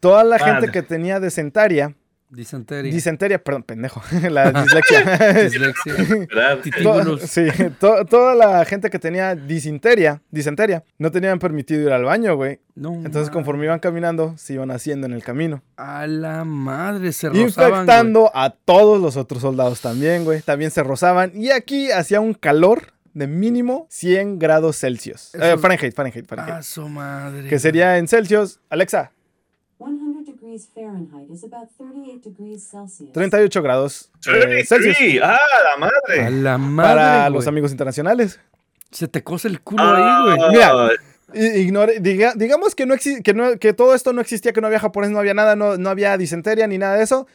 toda 0.00 0.22
la 0.24 0.38
gente 0.38 0.52
Madre. 0.52 0.72
que 0.72 0.82
tenía 0.82 1.18
desentaria, 1.20 1.94
Disentería. 2.28 2.92
disenteria, 2.92 3.42
perdón, 3.42 3.62
pendejo, 3.62 4.02
la 4.30 4.50
dislexia. 4.52 5.00
Dislexia. 5.44 5.94
Sí, 7.26 7.46
to- 7.78 8.04
toda 8.04 8.34
la 8.34 8.64
gente 8.64 8.90
que 8.90 8.98
tenía 8.98 9.34
disenteria, 9.34 10.20
disenteria, 10.30 10.84
no 10.98 11.10
tenían 11.10 11.38
permitido 11.38 11.82
ir 11.82 11.92
al 11.92 12.04
baño, 12.04 12.34
güey. 12.36 12.60
No, 12.74 12.94
Entonces, 12.94 13.30
conforme 13.30 13.64
iban 13.64 13.78
caminando, 13.78 14.34
se 14.36 14.54
iban 14.54 14.70
haciendo 14.70 15.06
en 15.06 15.12
el 15.12 15.22
camino. 15.22 15.62
A 15.76 16.06
la 16.06 16.44
madre, 16.44 17.12
se 17.12 17.28
rozaban, 17.28 17.44
güey. 17.70 17.80
Infectando 17.80 18.30
a 18.34 18.50
todos 18.50 19.00
los 19.00 19.16
otros 19.16 19.40
soldados 19.42 19.80
también, 19.80 20.24
güey. 20.24 20.42
También 20.42 20.70
se 20.70 20.82
rozaban. 20.82 21.32
Y 21.34 21.50
aquí 21.50 21.90
hacía 21.90 22.20
un 22.20 22.34
calor 22.34 22.92
de 23.14 23.26
mínimo 23.28 23.86
100 23.88 24.38
grados 24.38 24.76
Celsius. 24.78 25.34
Eso 25.34 25.42
Eh, 25.44 25.56
Fahrenheit, 25.56 25.94
Fahrenheit, 25.94 26.26
Fahrenheit. 26.26 26.54
A 26.56 26.62
su 26.62 26.86
madre. 26.88 27.48
que 27.48 27.58
sería 27.58 27.96
en 27.96 28.08
Celsius, 28.08 28.60
Alexa, 28.68 29.12
100 29.78 29.96
degrees 29.98 30.06
Fahrenheit 30.08 30.26
is 30.26 30.28
about 30.28 30.45
38 30.58 32.30
degrees 32.30 32.68
Celsius. 32.70 33.12
38 33.12 33.62
grados 33.62 34.10
eh, 34.26 34.64
Celsius. 34.64 34.96
Sí, 34.96 35.18
ah, 35.22 35.38
la 35.64 35.72
A 35.74 35.76
madre. 35.78 36.30
la 36.30 36.58
madre, 36.58 36.88
Para 36.94 37.20
güey. 37.28 37.32
los 37.34 37.46
amigos 37.46 37.70
internacionales. 37.70 38.40
Se 38.90 39.08
te 39.08 39.22
cose 39.22 39.48
el 39.48 39.60
culo 39.60 39.82
ahí, 39.82 40.36
güey. 40.36 40.38
Ah, 40.62 40.88
Mira, 41.32 41.52
Ignore, 41.56 42.00
diga- 42.00 42.34
digamos 42.34 42.74
que, 42.74 42.86
no 42.86 42.94
exi- 42.94 43.22
que, 43.22 43.34
no- 43.34 43.58
que 43.58 43.72
todo 43.72 43.94
esto 43.94 44.12
no 44.12 44.20
existía, 44.20 44.52
que 44.52 44.60
no 44.60 44.68
había 44.68 44.78
japonés, 44.80 45.10
no 45.10 45.18
había 45.18 45.34
nada, 45.34 45.56
no, 45.56 45.76
no 45.76 45.90
había 45.90 46.16
disenteria 46.16 46.66
ni 46.66 46.78
nada 46.78 46.96
de 46.96 47.02
eso. 47.02 47.26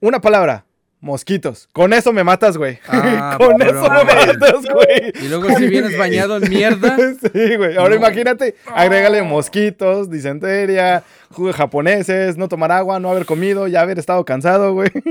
Una 0.00 0.20
palabra, 0.20 0.64
mosquitos. 1.00 1.68
Con 1.72 1.92
eso 1.92 2.12
me 2.12 2.24
matas, 2.24 2.56
güey. 2.56 2.78
Ah, 2.88 3.36
Con 3.40 3.60
eso 3.62 3.82
me 3.82 4.04
matas, 4.04 4.64
güey. 4.72 5.12
Y 5.22 5.28
luego 5.28 5.48
si 5.56 5.66
vienes 5.68 5.96
bañado 5.96 6.36
en 6.38 6.48
mierda. 6.48 6.96
Sí, 7.32 7.56
güey. 7.56 7.76
Ahora 7.76 7.90
No. 7.90 7.96
imagínate, 7.96 8.54
agrégale 8.66 9.22
mosquitos, 9.22 10.10
disenteria, 10.10 11.02
ju- 11.32 11.52
japoneses, 11.52 12.36
no 12.36 12.48
tomar 12.48 12.72
agua, 12.72 12.98
no 13.00 13.10
haber 13.10 13.26
comido, 13.26 13.66
ya 13.68 13.80
haber 13.82 13.98
estado 13.98 14.24
cansado, 14.24 14.72
güey. 14.74 14.90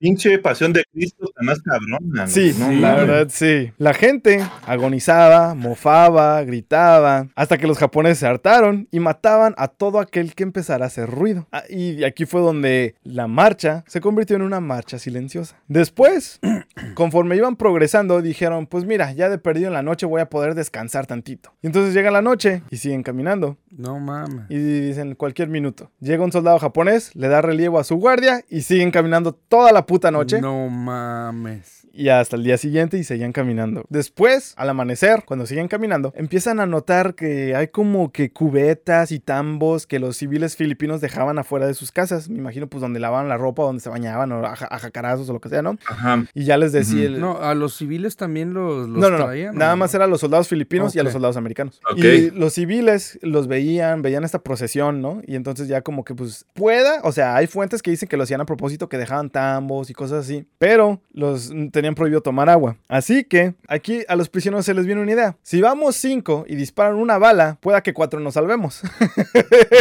Pinche 0.00 0.38
pasión 0.38 0.72
de 0.72 0.82
Cristo, 0.90 1.30
tan 1.36 1.44
más 1.44 1.60
cabrona. 1.60 2.26
Sí, 2.26 2.54
¿no? 2.58 2.70
la 2.72 2.92
mames. 2.92 3.06
verdad, 3.06 3.28
sí. 3.30 3.70
La 3.76 3.92
gente 3.92 4.42
agonizaba, 4.66 5.54
mofaba, 5.54 6.42
gritaba, 6.42 7.28
hasta 7.34 7.58
que 7.58 7.66
los 7.66 7.76
japoneses 7.76 8.20
se 8.20 8.26
hartaron 8.26 8.88
y 8.90 8.98
mataban 8.98 9.54
a 9.58 9.68
todo 9.68 9.98
aquel 9.98 10.34
que 10.34 10.42
empezara 10.42 10.86
a 10.86 10.88
hacer 10.88 11.10
ruido. 11.10 11.46
Ah, 11.52 11.64
y 11.68 12.02
aquí 12.04 12.24
fue 12.24 12.40
donde 12.40 12.94
la 13.04 13.26
marcha 13.26 13.84
se 13.88 14.00
convirtió 14.00 14.36
en 14.36 14.42
una 14.42 14.60
marcha 14.60 14.98
silenciosa. 14.98 15.60
Después, 15.68 16.40
conforme 16.94 17.36
iban 17.36 17.56
progresando, 17.56 18.22
dijeron, 18.22 18.66
pues 18.66 18.86
mira, 18.86 19.12
ya 19.12 19.28
de 19.28 19.36
perdido 19.36 19.66
en 19.66 19.74
la 19.74 19.82
noche 19.82 20.06
voy 20.06 20.22
a 20.22 20.30
poder 20.30 20.54
descansar 20.54 21.06
tantito. 21.06 21.52
Y 21.60 21.66
entonces 21.66 21.92
llega 21.92 22.10
la 22.10 22.22
noche 22.22 22.62
y 22.70 22.78
siguen 22.78 23.02
caminando. 23.02 23.58
No 23.70 24.00
mames. 24.00 24.46
Y 24.48 24.56
dicen 24.56 25.14
cualquier 25.14 25.48
minuto. 25.48 25.90
Llega 26.00 26.24
un 26.24 26.32
soldado 26.32 26.58
japonés, 26.58 27.14
le 27.14 27.28
da 27.28 27.42
relievo 27.42 27.78
a 27.78 27.84
su 27.84 27.96
guardia 27.96 28.42
y 28.48 28.62
siguen 28.62 28.90
caminando 28.90 29.34
toda 29.34 29.72
la 29.72 29.86
puta 29.90 30.10
noche. 30.12 30.40
No 30.40 30.68
mames. 30.68 31.79
Y 31.92 32.08
hasta 32.08 32.36
el 32.36 32.44
día 32.44 32.56
siguiente 32.56 32.98
y 32.98 33.04
seguían 33.04 33.32
caminando. 33.32 33.84
Después, 33.88 34.54
al 34.56 34.68
amanecer, 34.70 35.24
cuando 35.26 35.46
siguen 35.46 35.68
caminando, 35.68 36.12
empiezan 36.16 36.60
a 36.60 36.66
notar 36.66 37.14
que 37.14 37.54
hay 37.56 37.68
como 37.68 38.12
que 38.12 38.32
cubetas 38.32 39.12
y 39.12 39.18
tambos 39.20 39.86
que 39.86 39.98
los 39.98 40.16
civiles 40.16 40.56
filipinos 40.56 41.00
dejaban 41.00 41.38
afuera 41.38 41.66
de 41.66 41.74
sus 41.74 41.90
casas. 41.92 42.28
Me 42.28 42.38
imagino 42.38 42.68
pues 42.68 42.80
donde 42.80 43.00
lavaban 43.00 43.28
la 43.28 43.36
ropa, 43.36 43.62
donde 43.64 43.80
se 43.82 43.88
bañaban 43.90 44.30
o 44.32 44.44
a, 44.46 44.54
ja- 44.56 44.68
a 44.70 44.78
jacarazos 44.78 45.28
o 45.28 45.32
lo 45.32 45.40
que 45.40 45.48
sea, 45.48 45.62
¿no? 45.62 45.76
Ajá. 45.86 46.24
Y 46.34 46.44
ya 46.44 46.56
les 46.58 46.72
decía... 46.72 47.06
el- 47.06 47.20
No, 47.20 47.38
a 47.38 47.54
los 47.54 47.74
civiles 47.76 48.16
también 48.16 48.54
los, 48.54 48.88
los 48.88 48.98
no, 48.98 49.10
no, 49.10 49.18
no. 49.18 49.24
traían. 49.24 49.56
Nada 49.56 49.74
¿o 49.74 49.76
más 49.76 49.92
no? 49.92 49.96
eran 49.98 50.10
los 50.10 50.20
soldados 50.20 50.48
filipinos 50.48 50.94
y 50.94 50.98
a 50.98 51.02
los 51.02 51.12
soldados 51.12 51.36
americanos. 51.36 51.80
Ok. 51.90 51.98
Y 51.98 52.30
los 52.30 52.52
civiles 52.54 53.18
los 53.22 53.48
veían, 53.48 54.02
veían 54.02 54.24
esta 54.24 54.38
procesión, 54.42 55.00
¿no? 55.02 55.22
Y 55.26 55.34
entonces 55.34 55.68
ya 55.68 55.82
como 55.82 56.04
que 56.04 56.14
pues 56.14 56.46
pueda, 56.54 57.00
o 57.02 57.12
sea, 57.12 57.34
hay 57.36 57.46
fuentes 57.46 57.82
que 57.82 57.90
dicen 57.90 58.08
que 58.08 58.16
lo 58.16 58.22
hacían 58.22 58.40
a 58.40 58.46
propósito, 58.46 58.88
que 58.88 58.98
dejaban 58.98 59.30
tambos 59.30 59.90
y 59.90 59.94
cosas 59.94 60.24
así, 60.24 60.46
pero 60.58 61.00
los 61.12 61.50
tenían 61.80 61.94
prohibido 61.94 62.20
tomar 62.20 62.48
agua. 62.48 62.76
Así 62.88 63.24
que 63.24 63.54
aquí 63.68 64.02
a 64.08 64.16
los 64.16 64.28
prisioneros 64.28 64.64
se 64.66 64.74
les 64.74 64.86
viene 64.86 65.00
una 65.00 65.12
idea. 65.12 65.36
Si 65.42 65.60
vamos 65.60 65.96
cinco 65.96 66.44
y 66.46 66.54
disparan 66.56 66.96
una 66.96 67.18
bala, 67.18 67.56
pueda 67.60 67.82
que 67.82 67.92
cuatro 67.94 68.20
nos 68.20 68.34
salvemos. 68.34 68.82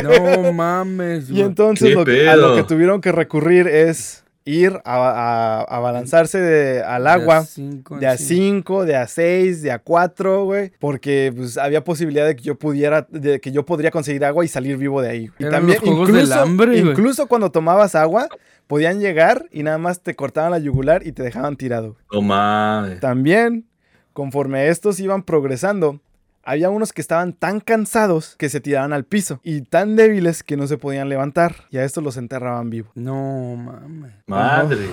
No 0.04 0.52
mames, 0.54 1.30
Y 1.30 1.42
entonces 1.42 1.90
¿Qué 1.90 1.96
lo 1.96 2.06
que- 2.06 2.30
a 2.30 2.36
lo 2.36 2.56
que 2.56 2.64
tuvieron 2.64 3.02
que 3.02 3.12
recurrir 3.12 3.68
es 3.68 4.24
ir 4.50 4.82
a, 4.84 4.96
a- 4.96 5.60
a 5.62 5.78
abalanzarse 5.78 6.40
de- 6.40 6.82
al 6.84 7.04
De 7.04 7.10
a 7.10 7.14
agua. 7.14 7.36
De 8.00 8.08
a 8.08 8.18
cinco. 8.18 8.80
5, 8.80 8.86
de 8.86 8.96
a 8.96 9.08
6, 9.08 9.62
de 9.62 9.72
a 9.72 9.80
4, 9.80 10.44
güey. 10.46 10.72
Porque 10.80 11.32
pues, 11.36 11.58
había 11.58 11.84
posibilidad 11.84 12.26
de 12.26 12.36
que 12.36 12.44
yo 12.44 12.56
pudiera, 12.58 13.08
de 13.10 13.40
que 13.40 13.52
yo 13.52 13.66
podría 13.66 13.92
conseguir 13.92 14.26
agua 14.26 14.44
y 14.46 14.48
salir 14.48 14.78
vivo 14.78 15.02
de 15.02 15.10
ahí. 15.10 15.30
Y 15.40 15.44
Eran 15.44 15.54
también, 15.60 15.80
los 15.82 15.90
juegos 15.90 16.08
del 16.08 16.16
incluso, 16.22 16.40
hambre, 16.42 16.78
incluso 16.78 17.28
cuando 17.28 17.52
tomabas 17.52 17.96
agua, 17.96 18.28
podían 18.68 19.00
llegar 19.00 19.46
y 19.52 19.64
nada 19.64 19.78
más 19.78 20.02
te 20.02 20.16
cortaban 20.16 20.52
la 20.52 20.60
yugular 20.60 21.06
y 21.06 21.12
te 21.12 21.24
dejaban 21.24 21.56
tirado. 21.56 21.96
No 22.12 22.22
mames. 22.22 23.00
También, 23.00 23.66
conforme 24.14 24.68
estos 24.70 25.00
iban 25.00 25.24
progresando, 25.24 26.02
había 26.50 26.72
unos 26.72 26.94
que 26.94 27.02
estaban 27.02 27.34
tan 27.34 27.60
cansados 27.60 28.36
que 28.40 28.50
se 28.50 28.60
tiraban 28.60 28.92
al 28.92 29.04
piso 29.06 29.40
y 29.44 29.62
tan 29.62 29.96
débiles 29.96 30.42
que 30.42 30.58
no 30.58 30.66
se 30.66 30.80
podían 30.80 31.08
levantar. 31.08 31.68
Y 31.70 31.78
a 31.78 31.84
estos 31.84 32.04
los 32.04 32.18
enterraban 32.18 32.72
vivos. 32.72 32.92
No 32.96 33.56
mames. 33.56 34.14
Madre. 34.26 34.88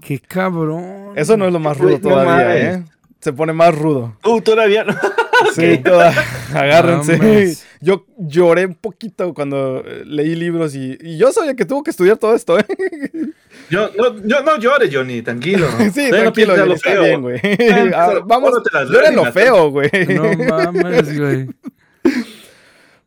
Qué 0.00 0.20
cabrón. 0.20 1.12
Eso 1.16 1.36
no 1.36 1.46
es 1.46 1.52
lo 1.52 1.58
más 1.58 1.76
rudo 1.76 1.98
todavía. 1.98 2.74
¿eh? 2.74 2.84
Se 3.18 3.32
pone 3.32 3.52
más 3.52 3.76
rudo. 3.76 4.16
Uh, 4.24 4.40
todavía 4.40 4.84
no. 4.84 4.94
Sí, 5.54 5.78
toda. 5.78 6.12
Agárrense. 6.54 7.56
Yo 7.80 8.04
lloré 8.18 8.66
un 8.66 8.74
poquito 8.74 9.32
cuando 9.34 9.82
eh, 9.84 10.02
leí 10.04 10.34
libros 10.34 10.74
y, 10.74 10.98
y 11.00 11.16
yo 11.18 11.32
soy 11.32 11.48
el 11.48 11.56
que 11.56 11.64
tuvo 11.64 11.82
que 11.82 11.90
estudiar 11.90 12.18
todo 12.18 12.34
esto, 12.34 12.58
¿eh? 12.58 12.64
Yo, 13.70 13.90
no, 13.96 14.16
yo, 14.26 14.42
no 14.42 14.58
llores, 14.58 14.90
Johnny, 14.92 15.22
tranquilo. 15.22 15.66
Sí, 15.94 16.04
no 16.10 16.18
tranquilo, 16.18 16.54
Johnny, 16.56 16.68
lo 16.68 16.74
está 16.74 16.90
feo. 16.90 17.02
bien, 17.02 17.22
güey. 17.22 17.40
Ah, 17.94 18.10
Ah, 18.16 18.20
Vamos, 18.24 18.52
lloren 18.90 19.16
lo 19.16 19.32
feo, 19.32 19.70
güey. 19.70 19.90
No 20.08 20.32
mames, 20.44 21.18
güey. 21.18 21.48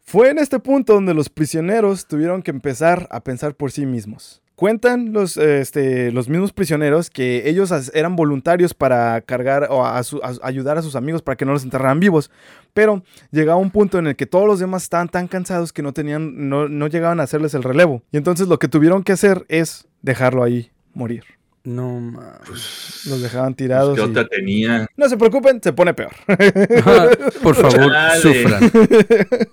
Fue 0.06 0.30
en 0.30 0.38
este 0.38 0.60
punto 0.60 0.94
donde 0.94 1.14
los 1.16 1.30
prisioneros 1.30 2.08
tuvieron 2.08 2.44
que 2.44 2.52
empezar 2.52 3.08
a 3.10 3.24
pensar 3.24 3.56
por 3.56 3.72
sí 3.72 3.86
mismos. 3.88 4.43
Cuentan 4.56 5.14
los, 5.14 5.36
este, 5.38 6.12
los 6.12 6.30
mismos 6.30 6.54
prisioneros 6.54 7.10
que 7.10 7.50
ellos 7.50 7.72
eran 7.94 8.16
voluntarios 8.16 8.74
para 8.76 9.20
cargar 9.22 9.68
o 9.72 9.84
a- 9.84 10.02
ayudar 10.44 10.78
a 10.78 10.84
sus 10.84 10.96
amigos 10.96 11.24
para 11.24 11.36
que 11.36 11.44
no 11.46 11.54
los 11.54 11.64
enterraran 11.64 12.00
vivos, 12.00 12.30
pero 12.74 13.04
llegaba 13.32 13.58
un 13.58 13.72
punto 13.72 13.98
en 13.98 14.06
el 14.08 14.16
que 14.16 14.28
todos 14.28 14.46
los 14.46 14.60
demás 14.60 14.84
estaban 14.84 15.10
tan 15.10 15.28
cansados 15.28 15.74
que 15.74 15.82
no 15.82 15.92
tenían, 15.92 16.50
no, 16.50 16.70
no 16.70 16.88
llegaban 16.88 17.20
a 17.20 17.24
hacerles 17.24 17.56
el 17.56 17.64
relevo. 17.64 18.04
Y 18.12 18.18
entonces 18.18 18.48
lo 18.48 18.60
que 18.60 18.68
tuvieron 18.68 19.04
que 19.04 19.12
hacer 19.14 19.44
es 19.50 19.88
dejarlo 20.04 20.44
ahí 20.44 20.70
morir. 20.94 21.24
No 21.66 21.98
mames. 21.98 23.04
Los 23.06 23.22
dejaban 23.22 23.56
tirados. 23.56 23.96
¿Qué 23.96 24.02
y- 24.02 24.04
otra 24.04 24.28
tenía? 24.28 24.86
No 24.98 25.08
se 25.08 25.16
preocupen, 25.16 25.62
se 25.64 25.72
pone 25.72 25.94
peor. 25.94 26.12
Por 27.42 27.56
favor, 27.56 27.90
Chale. 27.92 28.22
sufran. 28.22 28.72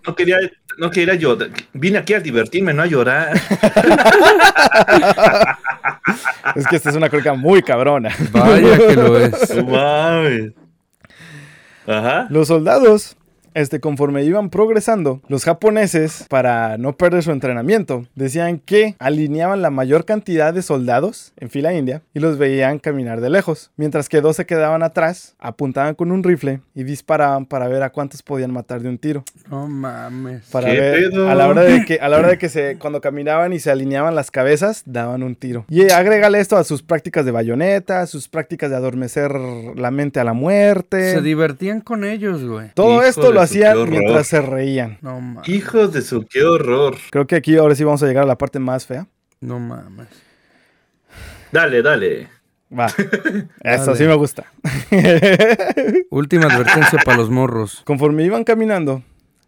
No 0.06 0.14
quería, 0.16 0.38
no 0.78 0.90
quería 0.90 1.14
llorar. 1.14 1.50
Vine 1.72 1.98
aquí 1.98 2.14
a 2.14 2.20
divertirme, 2.20 2.74
no 2.74 2.82
a 2.82 2.86
llorar. 2.86 3.34
es 6.56 6.66
que 6.66 6.76
esta 6.76 6.90
es 6.90 6.96
una 6.96 7.08
crónica 7.08 7.34
muy 7.34 7.62
cabrona. 7.62 8.10
Vaya 8.32 8.76
que 8.76 8.96
lo 8.96 9.16
es. 9.18 9.54
No 9.56 9.64
mames. 9.66 10.52
Ajá. 11.86 12.26
Los 12.30 12.48
soldados, 12.48 13.16
este, 13.54 13.80
conforme 13.80 14.24
iban 14.24 14.50
progresando, 14.50 15.20
los 15.28 15.44
japoneses, 15.44 16.26
para 16.28 16.78
no 16.78 16.96
perder 16.96 17.22
su 17.22 17.32
entrenamiento, 17.32 18.06
decían 18.14 18.58
que 18.58 18.96
alineaban 18.98 19.62
la 19.62 19.70
mayor 19.70 20.04
cantidad 20.04 20.52
de 20.54 20.62
soldados 20.62 21.32
en 21.36 21.50
fila 21.50 21.72
india 21.72 22.02
y 22.14 22.20
los 22.20 22.38
veían 22.38 22.78
caminar 22.78 23.20
de 23.20 23.30
lejos, 23.30 23.70
mientras 23.76 24.08
que 24.08 24.20
dos 24.20 24.36
se 24.36 24.46
quedaban 24.46 24.82
atrás, 24.82 25.34
apuntaban 25.38 25.94
con 25.94 26.12
un 26.12 26.22
rifle 26.22 26.60
y 26.74 26.84
disparaban 26.84 27.46
para 27.46 27.68
ver 27.68 27.82
a 27.82 27.90
cuántos 27.90 28.22
podían 28.22 28.52
matar 28.52 28.80
de 28.80 28.88
un 28.88 28.98
tiro. 28.98 29.24
No 29.50 29.66
mames. 29.66 30.44
Para 30.50 30.70
¿Qué 30.70 30.80
ver 30.80 31.10
pedo? 31.10 31.28
a 31.28 31.34
la 31.34 31.48
hora 31.48 31.62
de 31.62 31.84
que 31.84 31.98
a 32.00 32.08
la 32.08 32.18
hora 32.18 32.28
de 32.28 32.38
que 32.38 32.48
se 32.48 32.76
cuando 32.78 33.00
caminaban 33.00 33.52
y 33.52 33.58
se 33.58 33.70
alineaban 33.70 34.14
las 34.14 34.30
cabezas, 34.30 34.82
daban 34.86 35.22
un 35.22 35.34
tiro. 35.34 35.64
Y 35.68 35.90
agrégale 35.90 36.40
esto 36.40 36.56
a 36.56 36.64
sus 36.64 36.82
prácticas 36.82 37.24
de 37.24 37.30
bayoneta, 37.30 38.06
sus 38.06 38.28
prácticas 38.28 38.70
de 38.70 38.76
adormecer 38.76 39.32
la 39.32 39.90
mente 39.90 40.20
a 40.20 40.24
la 40.24 40.32
muerte. 40.32 41.12
Se 41.12 41.20
divertían 41.22 41.80
con 41.80 42.04
ellos, 42.04 42.44
güey. 42.44 42.70
Todo 42.74 42.94
Hijo 42.94 43.02
esto 43.02 43.32
de 43.32 43.39
lo 43.40 43.44
hacían 43.44 43.90
mientras 43.90 44.26
se 44.26 44.40
reían. 44.42 44.98
No 45.00 45.20
mames. 45.20 45.48
Hijos 45.48 45.92
de 45.92 46.02
su, 46.02 46.26
qué 46.26 46.44
horror. 46.44 46.96
Creo 47.10 47.26
que 47.26 47.36
aquí 47.36 47.56
ahora 47.56 47.74
sí 47.74 47.84
vamos 47.84 48.02
a 48.02 48.06
llegar 48.06 48.24
a 48.24 48.26
la 48.26 48.38
parte 48.38 48.58
más 48.58 48.86
fea. 48.86 49.06
No 49.40 49.58
mames. 49.58 50.08
Dale, 51.52 51.82
dale. 51.82 52.28
Va. 52.72 52.86
Eso 53.64 53.84
Dale. 53.86 53.96
sí 53.96 54.04
me 54.04 54.14
gusta. 54.14 54.44
Última 56.10 56.46
advertencia 56.46 56.98
para 57.04 57.16
los 57.16 57.30
morros. 57.30 57.82
Conforme 57.84 58.24
iban 58.24 58.44
caminando, 58.44 59.02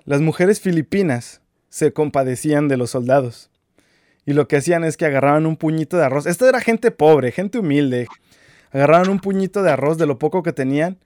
las 0.05 0.21
mujeres 0.21 0.61
filipinas 0.61 1.41
se 1.69 1.93
compadecían 1.93 2.69
de 2.69 2.77
los 2.77 2.91
soldados. 2.91 3.51
Y 4.25 4.33
lo 4.33 4.49
que 4.49 4.57
hacían 4.57 4.85
es 4.85 4.97
que 4.97 5.07
agarraban 5.07 5.47
un 5.47 5.57
puñito 5.57 5.97
de 5.97 6.05
arroz. 6.05 6.27
Esto 6.27 6.49
era 6.49 6.61
gente 6.61 6.91
pobre, 6.91 7.33
gente 7.33 7.59
humilde. 7.59 8.07
Agarraban 8.73 9.09
un 9.09 9.21
puñito 9.21 9.63
de 9.63 9.71
arroz 9.71 9.99
de 9.99 10.07
lo 10.07 10.19
poco 10.19 10.43
que 10.43 10.53
tenían, 10.53 10.99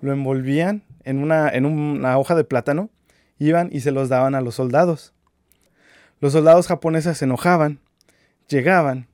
lo 0.00 0.12
envolvían 0.12 0.82
en 1.04 1.22
una, 1.22 1.48
en 1.48 1.64
una 1.66 2.18
hoja 2.18 2.34
de 2.34 2.44
plátano, 2.44 2.90
iban 3.38 3.68
y 3.72 3.80
se 3.80 3.90
los 3.90 4.08
daban 4.08 4.34
a 4.34 4.40
los 4.40 4.54
soldados. 4.56 5.12
Los 6.20 6.32
soldados 6.32 6.66
japoneses 6.66 7.18
se 7.18 7.24
enojaban, 7.24 7.80
llegaban, 8.48 9.08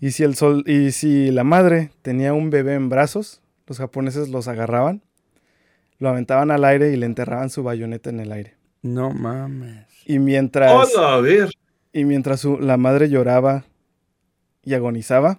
y 0.00 0.10
si, 0.12 0.22
el 0.22 0.36
sol, 0.36 0.62
y 0.66 0.92
si 0.92 1.30
la 1.30 1.42
madre 1.44 1.90
tenía 2.02 2.32
un 2.34 2.50
bebé 2.50 2.74
en 2.74 2.88
brazos, 2.88 3.42
los 3.66 3.78
japoneses 3.78 4.28
los 4.28 4.46
agarraban, 4.48 5.02
lo 5.98 6.08
aventaban 6.10 6.50
al 6.50 6.64
aire 6.64 6.92
y 6.92 6.96
le 6.96 7.06
enterraban 7.06 7.50
su 7.50 7.62
bayoneta 7.62 8.10
en 8.10 8.20
el 8.20 8.30
aire. 8.30 8.56
No 8.82 9.10
mames. 9.10 9.86
Y 10.04 10.18
mientras, 10.20 10.94
Hola, 10.94 11.14
a 11.14 11.20
ver. 11.20 11.50
y 11.92 12.04
mientras 12.04 12.40
su- 12.40 12.60
la 12.60 12.76
madre 12.76 13.08
lloraba 13.08 13.64
y 14.62 14.74
agonizaba, 14.74 15.38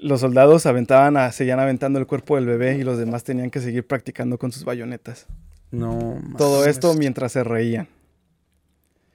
los 0.00 0.20
soldados 0.20 0.66
aventaban 0.66 1.16
a, 1.16 1.32
seguían 1.32 1.60
aventando 1.60 1.98
el 1.98 2.06
cuerpo 2.06 2.36
del 2.36 2.46
bebé 2.46 2.76
y 2.76 2.82
los 2.84 2.98
demás 2.98 3.24
tenían 3.24 3.50
que 3.50 3.60
seguir 3.60 3.86
practicando 3.86 4.38
con 4.38 4.52
sus 4.52 4.64
bayonetas. 4.64 5.26
No 5.70 5.94
mames. 5.96 6.36
Todo 6.36 6.64
esto 6.64 6.94
mientras 6.94 7.32
se 7.32 7.44
reían. 7.44 7.88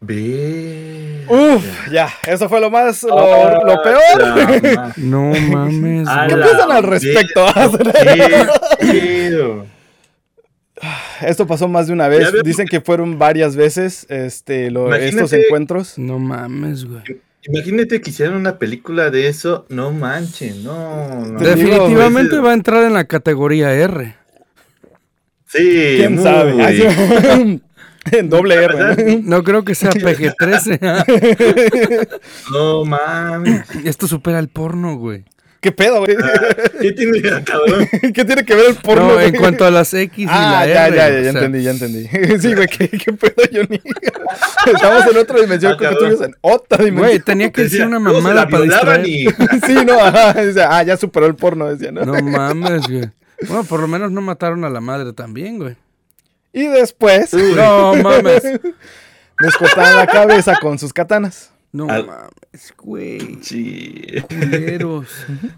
Ve. 0.01 1.25
Uf, 1.29 1.63
ya, 1.91 2.09
eso 2.27 2.49
fue 2.49 2.59
lo 2.59 2.69
más, 2.69 3.03
lo, 3.03 3.65
lo 3.65 3.81
peor. 3.81 4.75
ma- 4.75 4.93
No 4.97 5.31
mames. 5.49 6.07
¿Qué 6.27 6.35
piensan 6.35 6.71
al 6.71 6.83
respecto? 6.83 7.45
Esto 11.21 11.47
pasó 11.47 11.67
más 11.67 11.87
de 11.87 11.93
una 11.93 12.07
vez. 12.09 12.31
Dicen 12.43 12.67
que 12.67 12.81
fueron 12.81 13.17
varias 13.17 13.55
veces 13.55 14.05
este, 14.09 14.69
lo- 14.71 14.93
estos 14.93 15.31
encuentros. 15.33 15.97
No 15.97 16.19
mames, 16.19 16.85
güey. 16.85 17.03
Imagínate 17.45 18.01
que 18.01 18.09
hicieran 18.09 18.35
una 18.35 18.57
película 18.57 19.09
de 19.09 19.27
eso. 19.27 19.65
No 19.69 19.91
manchen, 19.91 20.63
no. 20.63 21.25
no. 21.25 21.39
Digo, 21.39 21.39
Definitivamente 21.39 22.39
va 22.39 22.51
a 22.51 22.53
entrar 22.53 22.83
en 22.85 22.93
la 22.93 23.05
categoría 23.05 23.73
R. 23.73 24.15
Sí, 25.47 25.95
¿Quién 25.97 26.15
muy. 26.15 26.23
sabe? 26.23 27.61
En 28.11 28.29
doble 28.29 28.55
R. 28.55 28.75
¿no? 28.75 28.95
No 29.37 29.43
creo 29.43 29.63
que 29.63 29.75
sea 29.75 29.91
PG-13. 29.91 32.09
No 32.51 32.83
mames. 32.83 33.63
Esto 33.85 34.07
supera 34.07 34.39
el 34.39 34.49
porno, 34.49 34.97
güey. 34.97 35.23
¿Qué 35.63 35.71
pedo, 35.71 35.99
güey? 36.05 36.15
¿Qué 36.81 36.91
tiene, 36.91 37.21
cabrón? 37.43 37.87
¿Qué 38.13 38.25
tiene 38.25 38.43
que 38.43 38.53
ver 38.53 38.65
el 38.71 38.75
porno? 38.75 39.07
no, 39.13 39.19
en 39.21 39.29
güey? 39.29 39.41
cuanto 39.41 39.65
a 39.65 39.71
las 39.71 39.93
X 39.93 40.13
y 40.17 40.27
Ah, 40.29 40.65
la 40.65 40.67
ya, 40.73 40.87
R. 40.87 40.95
ya, 40.97 41.09
ya, 41.09 41.15
ya 41.15 41.21
sea, 41.21 41.29
entendí, 41.41 41.63
ya 41.63 41.71
entendí. 41.71 42.07
Sí, 42.41 42.53
güey, 42.53 42.67
¿qué, 42.67 42.89
qué 42.89 43.13
pedo, 43.13 43.33
Johnny? 43.51 43.81
Estamos 44.73 45.07
en 45.09 45.17
otra 45.17 45.39
dimensión, 45.39 45.71
Ah, 45.73 45.77
que 45.77 45.85
tú 45.87 45.91
cabrón. 45.93 46.09
vives 46.11 46.27
en 46.27 46.35
otra 46.41 46.77
Güey, 46.79 46.91
dimensión. 46.91 47.21
tenía 47.23 47.51
que 47.53 47.63
decir 47.63 47.85
una 47.85 47.97
"Luego 47.99 48.17
se 48.17 48.23
mamada 48.23 48.41
la 48.43 48.49
para 48.49 48.63
distraer. 48.65 49.07
y- 49.07 49.27
Sí, 49.65 49.85
no, 49.85 49.99
ajá. 50.03 50.35
Ah, 50.69 50.83
ya 50.83 50.97
superó 50.97 51.27
el 51.27 51.35
porno, 51.35 51.73
decía, 51.73 51.93
¿no? 51.93 52.03
No 52.05 52.21
mames, 52.21 52.85
güey. 52.87 53.09
Bueno, 53.47 53.63
por 53.63 53.79
lo 53.79 53.87
menos 53.87 54.11
no 54.11 54.19
mataron 54.21 54.65
a 54.65 54.69
la 54.69 54.81
madre 54.81 55.13
también, 55.13 55.59
güey. 55.59 55.77
Y 56.51 56.67
después 56.67 57.33
No 57.33 57.95
mames. 57.95 58.43
les 59.39 59.55
cortaban 59.57 59.95
la 59.95 60.07
cabeza 60.07 60.57
con 60.61 60.77
sus 60.77 60.91
katanas. 60.91 61.52
No 61.73 61.89
Al- 61.89 62.05
mames, 62.05 62.73
güey. 62.77 63.39
Sí. 63.41 64.03
Culeros. 64.29 65.07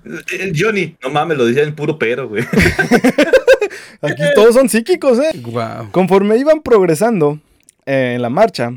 Eh, 0.31 0.51
Johnny, 0.57 0.95
no 1.03 1.09
mames, 1.11 1.37
lo 1.37 1.45
decía 1.45 1.63
en 1.63 1.75
puro 1.75 1.99
pero, 1.99 2.27
güey. 2.29 2.43
Aquí 4.01 4.23
todos 4.33 4.55
son 4.55 4.69
psíquicos, 4.69 5.19
¿eh? 5.19 5.31
Wow. 5.41 5.91
Conforme 5.91 6.37
iban 6.37 6.61
progresando 6.61 7.39
eh, 7.85 8.13
en 8.15 8.21
la 8.21 8.29
marcha, 8.29 8.71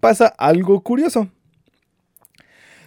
pasa 0.00 0.26
algo 0.26 0.82
curioso. 0.82 1.28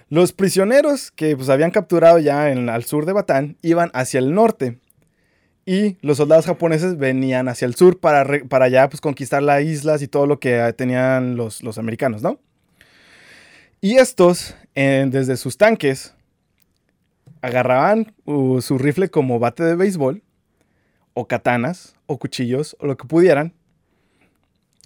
Los 0.10 0.34
prisioneros 0.34 1.12
que 1.12 1.36
pues, 1.36 1.50
habían 1.50 1.72
capturado 1.72 2.20
ya 2.20 2.52
en- 2.52 2.70
al 2.70 2.84
sur 2.84 3.06
de 3.06 3.14
Batán 3.14 3.58
iban 3.62 3.90
hacia 3.94 4.20
el 4.20 4.34
norte 4.34 4.78
y 5.66 5.98
los 6.02 6.18
soldados 6.18 6.46
japoneses 6.46 6.98
venían 6.98 7.48
hacia 7.48 7.66
el 7.66 7.76
sur 7.76 8.00
para, 8.00 8.24
re- 8.24 8.46
para 8.46 8.68
ya 8.68 8.88
pues, 8.90 9.02
conquistar 9.02 9.42
las 9.42 9.64
islas 9.64 10.02
y 10.04 10.08
todo 10.08 10.28
lo 10.28 10.40
que 10.40 10.74
tenían 10.78 11.36
los, 11.38 11.64
los 11.64 11.78
americanos, 11.80 12.22
¿no? 12.22 12.40
Y 13.86 13.98
estos, 13.98 14.56
eh, 14.74 15.06
desde 15.08 15.38
sus 15.38 15.58
tanques, 15.60 16.16
agarraban 17.44 18.16
uh, 18.26 18.60
su 18.60 18.80
rifle 18.80 19.10
como 19.10 19.38
bate 19.38 19.64
de 19.64 19.76
béisbol 19.76 20.24
o 21.14 21.28
katanas 21.28 21.96
o 22.08 22.18
cuchillos 22.18 22.76
o 22.80 22.88
lo 22.88 22.98
que 22.98 23.08
pudieran. 23.08 23.54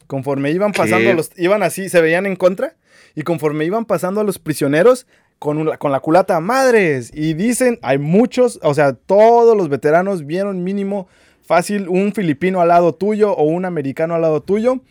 Conforme 0.06 0.52
iban 0.52 0.74
pasando 0.74 1.12
¿Qué? 1.12 1.14
los 1.16 1.32
iban 1.38 1.64
así, 1.64 1.88
se 1.88 2.02
veían 2.02 2.26
en 2.26 2.36
contra 2.36 2.76
y 3.16 3.22
conforme 3.22 3.64
iban 3.64 3.86
pasando 3.86 4.20
a 4.20 4.26
los 4.26 4.38
prisioneros 4.38 5.08
con, 5.38 5.60
una- 5.60 5.78
con 5.78 5.94
la 5.94 6.02
culata 6.02 6.38
madres 6.42 7.10
y 7.14 7.36
dicen, 7.36 7.80
hay 7.82 8.00
muchos, 8.00 8.60
o 8.64 8.74
sea, 8.74 8.92
todos 8.92 9.56
los 9.56 9.70
veteranos 9.70 10.26
vieron 10.26 10.66
mínimo 10.66 11.08
fácil 11.42 11.88
un 11.88 12.12
filipino 12.12 12.60
al 12.60 12.68
lado 12.68 12.94
tuyo 12.96 13.32
o 13.32 13.44
un 13.44 13.64
americano 13.64 14.16
al 14.16 14.24
lado 14.24 14.42
tuyo 14.42 14.82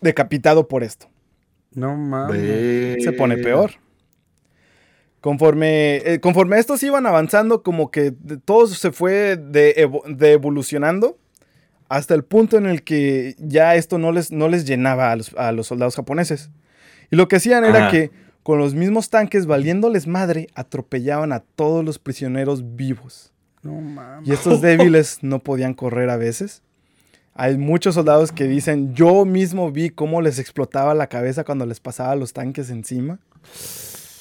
decapitado 0.00 0.68
por 0.68 0.82
esto 0.84 1.11
No 1.74 1.96
mames. 1.96 3.02
se 3.04 3.12
pone 3.12 3.36
peor. 3.38 3.72
Conforme, 5.20 5.96
eh, 5.98 6.20
conforme 6.20 6.58
estos 6.58 6.82
iban 6.82 7.06
avanzando, 7.06 7.62
como 7.62 7.90
que 7.92 8.10
de- 8.10 8.38
todo 8.38 8.66
se 8.66 8.90
fue 8.90 9.36
de, 9.36 9.74
evo- 9.76 10.02
de 10.04 10.32
evolucionando 10.32 11.16
hasta 11.88 12.14
el 12.14 12.24
punto 12.24 12.56
en 12.58 12.66
el 12.66 12.82
que 12.82 13.36
ya 13.38 13.76
esto 13.76 13.98
no 13.98 14.10
les, 14.10 14.32
no 14.32 14.48
les 14.48 14.64
llenaba 14.64 15.12
a 15.12 15.16
los, 15.16 15.32
a 15.34 15.52
los 15.52 15.68
soldados 15.68 15.94
japoneses. 15.94 16.50
Y 17.10 17.16
lo 17.16 17.28
que 17.28 17.36
hacían 17.36 17.64
era 17.64 17.88
que 17.90 18.10
con 18.42 18.58
los 18.58 18.74
mismos 18.74 19.10
tanques, 19.10 19.46
valiéndoles 19.46 20.08
madre, 20.08 20.48
atropellaban 20.56 21.32
a 21.32 21.40
todos 21.40 21.84
los 21.84 22.00
prisioneros 22.00 22.74
vivos. 22.76 23.32
No 23.62 23.74
mames. 23.80 24.28
Y 24.28 24.32
estos 24.32 24.60
débiles 24.60 25.18
no 25.22 25.38
podían 25.38 25.74
correr 25.74 26.10
a 26.10 26.16
veces. 26.16 26.62
Hay 27.34 27.56
muchos 27.56 27.94
soldados 27.94 28.30
que 28.30 28.44
dicen, 28.44 28.94
yo 28.94 29.24
mismo 29.24 29.70
vi 29.72 29.90
cómo 29.90 30.20
les 30.20 30.38
explotaba 30.38 30.94
la 30.94 31.06
cabeza 31.06 31.44
cuando 31.44 31.64
les 31.64 31.80
pasaba 31.80 32.14
los 32.14 32.32
tanques 32.32 32.68
encima. 32.70 33.18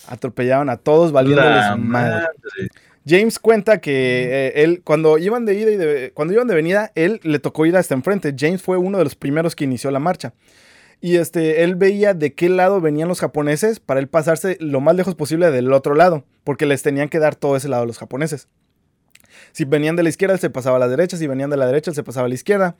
Atropellaban 0.08 0.70
a 0.70 0.78
todos 0.78 1.12
valiéndoles 1.12 1.52
La 1.52 1.76
madre. 1.76 2.12
madre. 2.14 2.28
James 3.06 3.40
cuenta 3.40 3.82
que 3.82 4.30
eh, 4.30 4.64
él, 4.64 4.82
cuando 4.84 5.18
iban 5.18 5.46
de 5.46 5.56
ida 5.56 5.72
y 5.72 5.76
de, 5.78 6.12
cuando 6.14 6.34
iban 6.34 6.48
de 6.48 6.56
venida, 6.56 6.92
él 6.96 7.20
le 7.24 7.40
tocó 7.40 7.66
ir 7.66 7.76
hasta 7.76 7.96
enfrente. 7.96 8.36
James 8.38 8.62
fue 8.62 8.78
uno 8.78 8.98
de 8.98 9.04
los 9.04 9.16
primeros 9.16 9.56
que 9.56 9.64
inició 9.64 9.92
la 9.92 10.00
marcha. 10.00 10.34
Y 11.02 11.18
este, 11.18 11.64
él 11.64 11.76
veía 11.76 12.14
de 12.14 12.34
qué 12.34 12.48
lado 12.48 12.80
venían 12.80 13.08
los 13.08 13.20
japoneses 13.20 13.80
para 13.80 14.00
él 14.00 14.08
pasarse 14.08 14.56
lo 14.60 14.82
más 14.82 14.96
lejos 14.96 15.16
posible 15.16 15.50
del 15.50 15.74
otro 15.74 15.96
lado, 15.96 16.24
porque 16.44 16.68
les 16.68 16.84
tenían 16.84 17.10
que 17.10 17.18
dar 17.18 17.36
todo 17.36 17.58
ese 17.58 17.70
lado 17.70 17.84
a 17.84 17.86
los 17.88 17.98
japoneses. 17.98 18.48
Si 19.52 19.66
venían 19.66 19.96
de 19.96 20.04
la 20.04 20.10
izquierda, 20.10 20.36
él 20.36 20.40
se 20.40 20.52
pasaba 20.52 20.78
a 20.78 20.80
la 20.80 20.88
derecha, 20.88 21.18
si 21.18 21.26
venían 21.26 21.50
de 21.50 21.58
la 21.58 21.66
derecha, 21.66 21.90
él 21.90 21.96
se 21.96 22.04
pasaba 22.04 22.28
a 22.28 22.30
la 22.30 22.36
izquierda. 22.36 22.76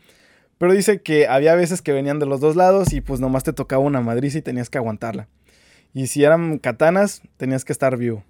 Pero 0.62 0.74
dice 0.74 1.02
que 1.02 1.26
había 1.26 1.56
veces 1.56 1.82
que 1.82 1.92
venían 1.92 2.20
de 2.20 2.28
los 2.28 2.40
dos 2.40 2.56
lados 2.56 2.94
y 2.94 3.02
pues 3.02 3.20
nomás 3.20 3.44
te 3.44 3.52
tocaba 3.52 3.82
una 3.82 4.00
madriz 4.00 4.36
y 4.36 4.44
tenías 4.44 4.70
que 4.70 4.78
aguantarla. 4.78 5.28
Y 5.92 6.06
si 6.06 6.24
eran 6.24 6.60
katanas, 6.60 7.24
tenías 7.38 7.66
que 7.66 7.74
estar 7.74 7.98
vivo 7.98 8.24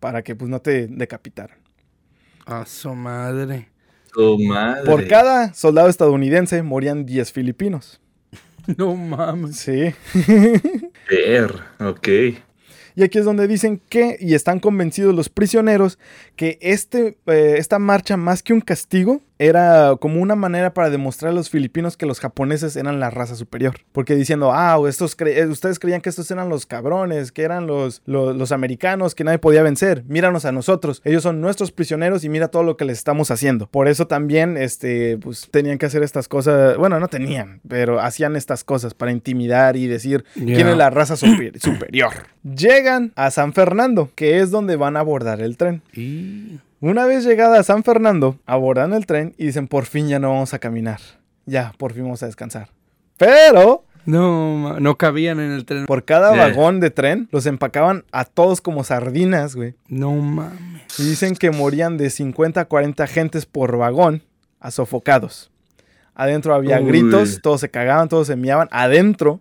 para 0.00 0.22
que 0.22 0.34
pues 0.34 0.50
no 0.50 0.60
te 0.60 0.88
decapitaran. 0.88 1.56
A 2.44 2.66
su 2.66 2.92
madre. 2.92 3.68
Tu 4.12 4.36
madre. 4.40 4.84
Por 4.84 5.06
cada 5.06 5.54
soldado 5.54 5.88
estadounidense 5.88 6.60
morían 6.64 7.06
10 7.06 7.30
filipinos. 7.30 8.00
No 8.76 8.96
mames. 8.96 9.58
Sí. 9.58 9.94
Ver, 11.08 11.54
ok. 11.78 12.08
Y 12.96 13.04
aquí 13.04 13.18
es 13.18 13.24
donde 13.24 13.46
dicen 13.46 13.80
que, 13.88 14.16
y 14.18 14.34
están 14.34 14.58
convencidos 14.58 15.14
los 15.14 15.28
prisioneros, 15.28 16.00
que 16.34 16.58
este, 16.60 17.16
eh, 17.26 17.54
esta 17.58 17.78
marcha, 17.78 18.16
más 18.16 18.42
que 18.42 18.52
un 18.54 18.60
castigo, 18.60 19.22
era 19.38 19.94
como 20.00 20.20
una 20.22 20.34
manera 20.34 20.72
para 20.72 20.88
demostrar 20.90 21.32
a 21.32 21.34
los 21.34 21.50
filipinos 21.50 21.96
que 21.96 22.06
los 22.06 22.20
japoneses 22.20 22.76
eran 22.76 23.00
la 23.00 23.10
raza 23.10 23.34
superior. 23.34 23.74
Porque 23.92 24.16
diciendo, 24.16 24.52
ah, 24.52 24.78
estos 24.88 25.16
cre- 25.16 25.36
eh, 25.36 25.46
ustedes 25.46 25.78
creían 25.78 26.00
que 26.00 26.08
estos 26.08 26.30
eran 26.30 26.48
los 26.48 26.64
cabrones, 26.66 27.32
que 27.32 27.42
eran 27.42 27.66
los, 27.66 28.02
los, 28.06 28.34
los 28.36 28.52
americanos, 28.52 29.14
que 29.14 29.24
nadie 29.24 29.38
podía 29.38 29.62
vencer. 29.62 30.04
Míranos 30.08 30.44
a 30.44 30.52
nosotros. 30.52 31.02
Ellos 31.04 31.22
son 31.22 31.40
nuestros 31.40 31.72
prisioneros 31.72 32.24
y 32.24 32.28
mira 32.28 32.48
todo 32.48 32.62
lo 32.62 32.76
que 32.76 32.84
les 32.86 32.98
estamos 32.98 33.30
haciendo. 33.30 33.66
Por 33.66 33.88
eso 33.88 34.06
también, 34.06 34.56
este, 34.56 35.18
pues 35.18 35.48
tenían 35.50 35.78
que 35.78 35.86
hacer 35.86 36.02
estas 36.02 36.28
cosas. 36.28 36.76
Bueno, 36.76 36.98
no 37.00 37.08
tenían, 37.08 37.60
pero 37.68 38.00
hacían 38.00 38.36
estas 38.36 38.64
cosas 38.64 38.94
para 38.94 39.12
intimidar 39.12 39.76
y 39.76 39.86
decir 39.86 40.24
quién 40.34 40.66
es 40.68 40.76
la 40.76 40.90
raza 40.90 41.16
super- 41.16 41.58
superior. 41.60 42.12
Llegan 42.42 43.12
a 43.16 43.30
San 43.30 43.52
Fernando, 43.52 44.10
que 44.14 44.40
es 44.40 44.50
donde 44.50 44.76
van 44.76 44.96
a 44.96 45.00
abordar 45.00 45.40
el 45.40 45.56
tren. 45.56 45.82
Y... 45.92 46.58
Una 46.80 47.06
vez 47.06 47.24
llegada 47.24 47.58
a 47.58 47.62
San 47.62 47.82
Fernando, 47.84 48.38
abordan 48.46 48.92
el 48.92 49.06
tren 49.06 49.34
y 49.38 49.46
dicen, 49.46 49.66
por 49.66 49.86
fin 49.86 50.08
ya 50.08 50.18
no 50.18 50.30
vamos 50.30 50.52
a 50.54 50.58
caminar. 50.58 51.00
Ya, 51.46 51.72
por 51.78 51.92
fin 51.92 52.02
vamos 52.04 52.22
a 52.22 52.26
descansar. 52.26 52.68
Pero 53.16 53.84
No, 54.04 54.78
no 54.78 54.96
cabían 54.96 55.40
en 55.40 55.50
el 55.52 55.64
tren. 55.64 55.86
por 55.86 56.04
cada 56.04 56.34
Eh. 56.34 56.38
vagón 56.38 56.78
de 56.80 56.90
tren 56.90 57.28
los 57.32 57.44
empacaban 57.46 58.04
a 58.12 58.24
todos 58.24 58.60
como 58.60 58.84
sardinas, 58.84 59.56
güey. 59.56 59.74
No 59.88 60.12
mames. 60.12 60.82
Y 61.00 61.04
dicen 61.08 61.34
que 61.34 61.50
morían 61.50 61.96
de 61.96 62.10
50 62.10 62.60
a 62.60 62.64
40 62.66 63.06
gentes 63.08 63.46
por 63.46 63.76
vagón 63.76 64.22
a 64.60 64.70
sofocados. 64.70 65.50
Adentro 66.14 66.54
había 66.54 66.78
Uy. 66.80 66.86
gritos, 66.86 67.40
todos 67.42 67.60
se 67.60 67.68
cagaban, 67.70 68.08
todos 68.08 68.26
se 68.28 68.36
miaban 68.36 68.68
adentro. 68.70 69.40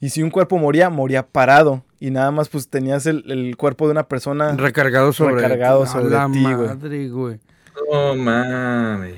Y 0.00 0.08
si 0.10 0.22
un 0.22 0.30
cuerpo 0.30 0.56
moría, 0.58 0.88
moría 0.88 1.26
parado. 1.26 1.84
Y 2.00 2.10
nada 2.10 2.30
más 2.30 2.48
pues 2.48 2.68
tenías 2.68 3.04
el, 3.06 3.24
el 3.30 3.56
cuerpo 3.58 3.84
de 3.86 3.92
una 3.92 4.08
persona. 4.08 4.56
Recargado 4.56 5.12
sobre 5.12 5.34
Recargado 5.34 5.82
A 5.82 5.86
sobre 5.86 6.10
la 6.10 6.26
ti, 6.32 6.42
güey. 6.42 6.54
madre, 6.54 7.08
güey. 7.10 7.38
No 7.92 8.14
mames. 8.16 9.14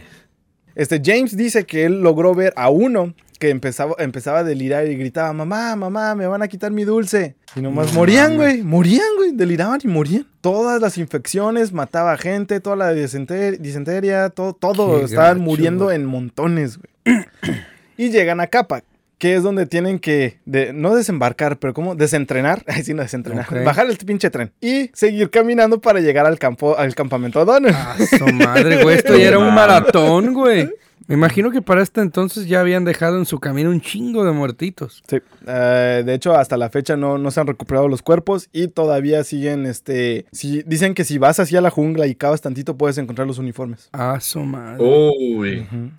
Este 0.74 1.00
James 1.04 1.36
dice 1.36 1.64
que 1.64 1.84
él 1.84 2.00
logró 2.02 2.34
ver 2.34 2.52
a 2.56 2.70
uno 2.70 3.14
que 3.38 3.50
empezaba, 3.50 3.94
empezaba 3.98 4.38
a 4.40 4.44
delirar 4.44 4.86
y 4.86 4.96
gritaba, 4.96 5.32
mamá, 5.32 5.74
mamá, 5.76 6.14
me 6.14 6.26
van 6.26 6.42
a 6.42 6.48
quitar 6.48 6.70
mi 6.70 6.84
dulce. 6.84 7.36
Y 7.56 7.60
nomás 7.60 7.88
No 7.92 7.98
morían, 8.00 8.36
güey, 8.36 8.62
morían, 8.62 9.06
güey, 9.16 9.32
deliraban 9.32 9.80
y 9.82 9.88
morían. 9.88 10.26
Todas 10.40 10.80
las 10.80 10.96
infecciones, 10.96 11.72
mataba 11.72 12.16
gente, 12.16 12.60
toda 12.60 12.76
la 12.76 12.92
disenter- 12.94 13.58
disenteria, 13.58 14.30
todo, 14.30 14.54
todo, 14.54 14.98
Qué 15.00 15.04
estaban 15.06 15.38
gacho, 15.38 15.42
muriendo 15.42 15.84
güey. 15.86 15.96
en 15.96 16.06
montones, 16.06 16.78
güey. 16.78 17.26
y 17.96 18.10
llegan 18.10 18.40
a 18.40 18.46
Capac, 18.46 18.84
que 19.22 19.36
es 19.36 19.44
donde 19.44 19.66
tienen 19.66 20.00
que, 20.00 20.40
de- 20.46 20.72
no 20.72 20.96
desembarcar, 20.96 21.60
pero 21.60 21.72
como 21.74 21.94
desentrenar, 21.94 22.64
ay 22.66 22.82
sí, 22.82 22.92
no 22.92 23.02
desentrenar, 23.02 23.46
bajar 23.64 23.86
el 23.88 23.96
pinche 23.96 24.30
tren 24.30 24.50
y 24.60 24.90
seguir 24.94 25.30
caminando 25.30 25.80
para 25.80 26.00
llegar 26.00 26.26
al 26.26 26.40
campo, 26.40 26.76
al 26.76 26.92
campamento 26.96 27.40
O'Donnell. 27.40 27.72
A 27.72 27.96
su 28.18 28.26
madre, 28.26 28.82
güey. 28.82 28.96
Esto 28.96 29.16
ya 29.16 29.28
era 29.28 29.38
un 29.38 29.54
maratón, 29.54 30.34
güey. 30.34 30.68
Me 31.06 31.14
imagino 31.14 31.52
que 31.52 31.62
para 31.62 31.82
este 31.82 32.00
entonces 32.00 32.48
ya 32.48 32.58
habían 32.58 32.84
dejado 32.84 33.16
en 33.16 33.24
su 33.24 33.38
camino 33.38 33.70
un 33.70 33.80
chingo 33.80 34.24
de 34.24 34.32
muertitos. 34.32 35.04
Sí, 35.06 35.18
eh, 35.46 36.02
de 36.04 36.14
hecho 36.14 36.34
hasta 36.34 36.56
la 36.56 36.68
fecha 36.68 36.96
no, 36.96 37.16
no 37.16 37.30
se 37.30 37.38
han 37.38 37.46
recuperado 37.46 37.86
los 37.86 38.02
cuerpos 38.02 38.48
y 38.52 38.66
todavía 38.68 39.22
siguen, 39.22 39.66
este, 39.66 40.26
si, 40.32 40.64
dicen 40.64 40.94
que 40.94 41.04
si 41.04 41.18
vas 41.18 41.38
hacia 41.38 41.60
la 41.60 41.70
jungla 41.70 42.08
y 42.08 42.16
cavas 42.16 42.40
tantito 42.40 42.76
puedes 42.76 42.98
encontrar 42.98 43.28
los 43.28 43.38
uniformes. 43.38 43.88
A 43.92 44.18
su 44.18 44.40
madre. 44.40 44.82
Uy. 44.82 45.60
Ujú. 45.60 45.90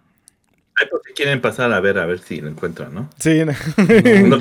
Ay, 0.76 0.88
pues 0.89 1.03
si 1.05 1.13
quieren 1.13 1.39
pasar 1.39 1.71
a 1.71 1.80
ver, 1.80 1.99
a 1.99 2.05
ver 2.05 2.19
si 2.19 2.41
lo 2.41 2.49
encuentran, 2.49 2.93
¿no? 2.93 3.09
Sí, 3.19 3.41
No 4.26 4.38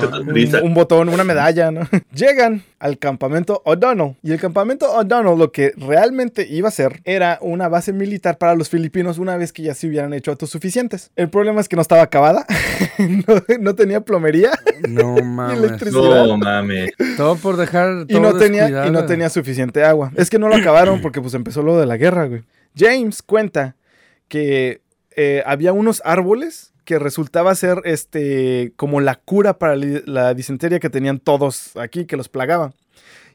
un, 0.62 0.74
botón, 0.74 1.08
una 1.10 1.24
medalla, 1.24 1.70
¿no? 1.70 1.86
Llegan 2.14 2.62
al 2.78 2.98
campamento 2.98 3.62
O'Donnell 3.64 4.16
y 4.22 4.32
el 4.32 4.40
campamento 4.40 4.90
O'Donnell 4.90 5.38
lo 5.38 5.52
que 5.52 5.72
realmente 5.76 6.46
iba 6.48 6.68
a 6.68 6.72
ser 6.72 7.00
era 7.04 7.38
una 7.42 7.68
base 7.68 7.92
militar 7.92 8.38
para 8.38 8.54
los 8.54 8.68
filipinos 8.68 9.18
una 9.18 9.36
vez 9.36 9.52
que 9.52 9.62
ya 9.62 9.74
se 9.74 9.86
hubieran 9.88 10.14
hecho 10.14 10.30
autosuficientes. 10.30 11.10
El 11.16 11.28
problema 11.28 11.60
es 11.60 11.68
que 11.68 11.76
no 11.76 11.82
estaba 11.82 12.02
acabada, 12.02 12.46
no, 12.98 13.42
no 13.60 13.74
tenía 13.74 14.00
plomería 14.00 14.52
No 14.88 15.16
mames. 15.16 15.58
electricidad. 15.58 16.26
No 16.26 16.38
mames. 16.38 16.92
Todo 17.16 17.36
por 17.36 17.56
dejar 17.56 18.06
y 18.08 18.18
no 18.20 18.34
tenía 18.34 18.86
y 18.86 18.90
no 18.90 19.04
tenía 19.06 19.28
suficiente 19.28 19.84
agua. 19.84 20.12
Es 20.16 20.30
que 20.30 20.38
no 20.38 20.48
lo 20.48 20.56
acabaron 20.56 21.00
porque 21.02 21.20
pues 21.20 21.34
empezó 21.34 21.62
lo 21.62 21.78
de 21.78 21.86
la 21.86 21.96
guerra, 21.96 22.26
güey. 22.26 22.42
James 22.76 23.22
cuenta 23.22 23.76
que 24.28 24.81
eh, 25.16 25.42
había 25.46 25.72
unos 25.72 26.02
árboles 26.04 26.72
que 26.84 26.98
resultaba 26.98 27.54
ser 27.54 27.80
este 27.84 28.72
como 28.76 29.00
la 29.00 29.14
cura 29.16 29.58
para 29.58 29.76
la 29.76 30.34
disentería 30.34 30.80
que 30.80 30.90
tenían 30.90 31.18
todos 31.20 31.76
aquí 31.76 32.06
que 32.06 32.16
los 32.16 32.28
plagaba. 32.28 32.72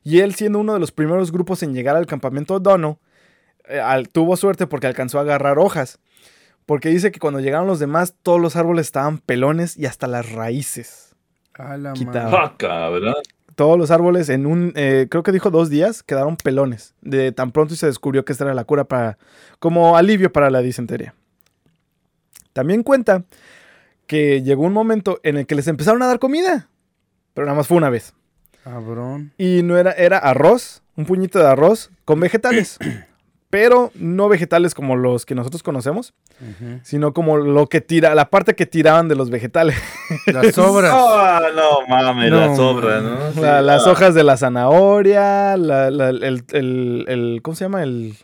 Y 0.03 0.19
él 0.19 0.35
siendo 0.35 0.59
uno 0.59 0.73
de 0.73 0.79
los 0.79 0.91
primeros 0.91 1.31
grupos 1.31 1.63
en 1.63 1.73
llegar 1.73 1.95
al 1.95 2.05
campamento 2.05 2.59
Dono, 2.59 2.99
eh, 3.67 3.79
al- 3.79 4.09
tuvo 4.09 4.35
suerte 4.37 4.67
porque 4.67 4.87
alcanzó 4.87 5.17
a 5.17 5.21
agarrar 5.21 5.59
hojas. 5.59 5.99
Porque 6.65 6.89
dice 6.89 7.11
que 7.11 7.19
cuando 7.19 7.39
llegaron 7.39 7.67
los 7.67 7.79
demás, 7.79 8.13
todos 8.23 8.41
los 8.41 8.55
árboles 8.57 8.87
estaban 8.87 9.19
pelones 9.19 9.77
y 9.77 9.85
hasta 9.85 10.07
las 10.07 10.31
raíces. 10.33 11.15
A 11.53 11.77
la 11.77 11.93
Quitado. 11.93 12.31
madre. 12.31 12.37
Ah, 12.43 12.53
cabrón. 12.57 13.15
Todos 13.55 13.77
los 13.79 13.89
árboles 13.89 14.29
en 14.29 14.45
un, 14.45 14.73
eh, 14.75 15.07
creo 15.09 15.23
que 15.23 15.31
dijo 15.31 15.49
dos 15.49 15.69
días, 15.69 16.03
quedaron 16.03 16.35
pelones. 16.35 16.93
De 17.01 17.31
tan 17.31 17.51
pronto 17.51 17.75
se 17.75 17.87
descubrió 17.87 18.23
que 18.25 18.33
esta 18.33 18.43
era 18.43 18.53
la 18.53 18.65
cura 18.65 18.83
para, 18.83 19.17
como 19.59 19.95
alivio 19.97 20.31
para 20.31 20.49
la 20.51 20.61
disentería. 20.61 21.15
También 22.57 22.81
cuenta 22.81 23.23
que 24.07 24.41
llegó 24.41 24.63
un 24.63 24.73
momento 24.73 25.19
en 25.21 25.37
el 25.37 25.45
que 25.45 25.53
les 25.53 25.67
empezaron 25.67 26.01
a 26.01 26.07
dar 26.07 26.17
comida, 26.17 26.69
pero 27.35 27.45
nada 27.45 27.55
más 27.55 27.67
fue 27.67 27.77
una 27.77 27.91
vez. 27.91 28.15
Cabrón. 28.63 29.31
Y 29.37 29.61
no 29.61 29.77
era, 29.77 29.91
era 29.91 30.17
arroz, 30.17 30.81
un 30.95 31.05
puñito 31.05 31.37
de 31.37 31.45
arroz 31.45 31.91
con 32.03 32.19
vegetales. 32.19 32.79
pero 33.51 33.91
no 33.93 34.27
vegetales 34.27 34.73
como 34.73 34.95
los 34.95 35.25
que 35.27 35.35
nosotros 35.35 35.61
conocemos, 35.61 36.15
sino 36.81 37.13
como 37.13 37.37
lo 37.37 37.67
que 37.67 37.79
tira, 37.79 38.15
la 38.15 38.29
parte 38.31 38.55
que 38.55 38.65
tiraban 38.65 39.07
de 39.07 39.15
los 39.15 39.29
vegetales. 39.29 39.77
Las 40.25 40.55
sobras. 40.55 40.91
Ah, 40.93 41.41
no 41.55 41.87
mames, 41.87 42.31
No, 42.31 42.39
la 42.47 42.55
sobra, 42.55 43.01
¿no? 43.01 43.31
Sí, 43.33 43.39
las 43.41 43.85
ah. 43.85 43.91
hojas 43.91 44.15
de 44.15 44.23
la 44.23 44.35
zanahoria, 44.35 45.55
la- 45.57 45.91
la- 45.91 46.09
el, 46.09 46.43
el- 46.53 47.05
el- 47.07 47.39
¿cómo 47.43 47.55
se 47.55 47.65
llama? 47.65 47.83
El, 47.83 48.15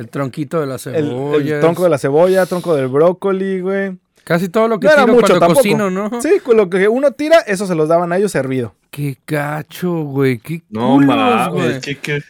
El 0.00 0.08
tronquito 0.08 0.60
de 0.60 0.66
la 0.66 0.78
cebolla. 0.78 1.54
el 1.56 1.60
tronco 1.60 1.84
de 1.84 1.90
la 1.90 1.98
cebolla, 1.98 2.46
tronco 2.46 2.74
del 2.74 2.88
brócoli, 2.88 3.60
güey. 3.60 3.98
Casi 4.24 4.48
todo 4.48 4.68
lo 4.68 4.78
que 4.80 4.86
No 4.86 4.92
era 4.92 5.02
tiro 5.04 5.14
mucho 5.14 5.26
cuando 5.26 5.40
tampoco. 5.40 5.60
cocino, 5.62 5.90
¿no? 5.90 6.20
Sí, 6.22 6.40
con 6.42 6.56
lo 6.56 6.70
que 6.70 6.88
uno 6.88 7.10
tira, 7.12 7.38
eso 7.40 7.66
se 7.66 7.74
los 7.74 7.88
daban 7.88 8.12
a 8.12 8.16
ellos 8.16 8.34
hervido. 8.34 8.74
Qué 8.90 9.18
gacho, 9.26 10.02
güey. 10.04 10.38
Qué 10.38 10.62
No 10.70 10.94
culos, 10.94 11.06
mames, 11.16 11.48
güey. 11.52 11.80
¿qué, 11.80 11.96
qué? 11.98 12.22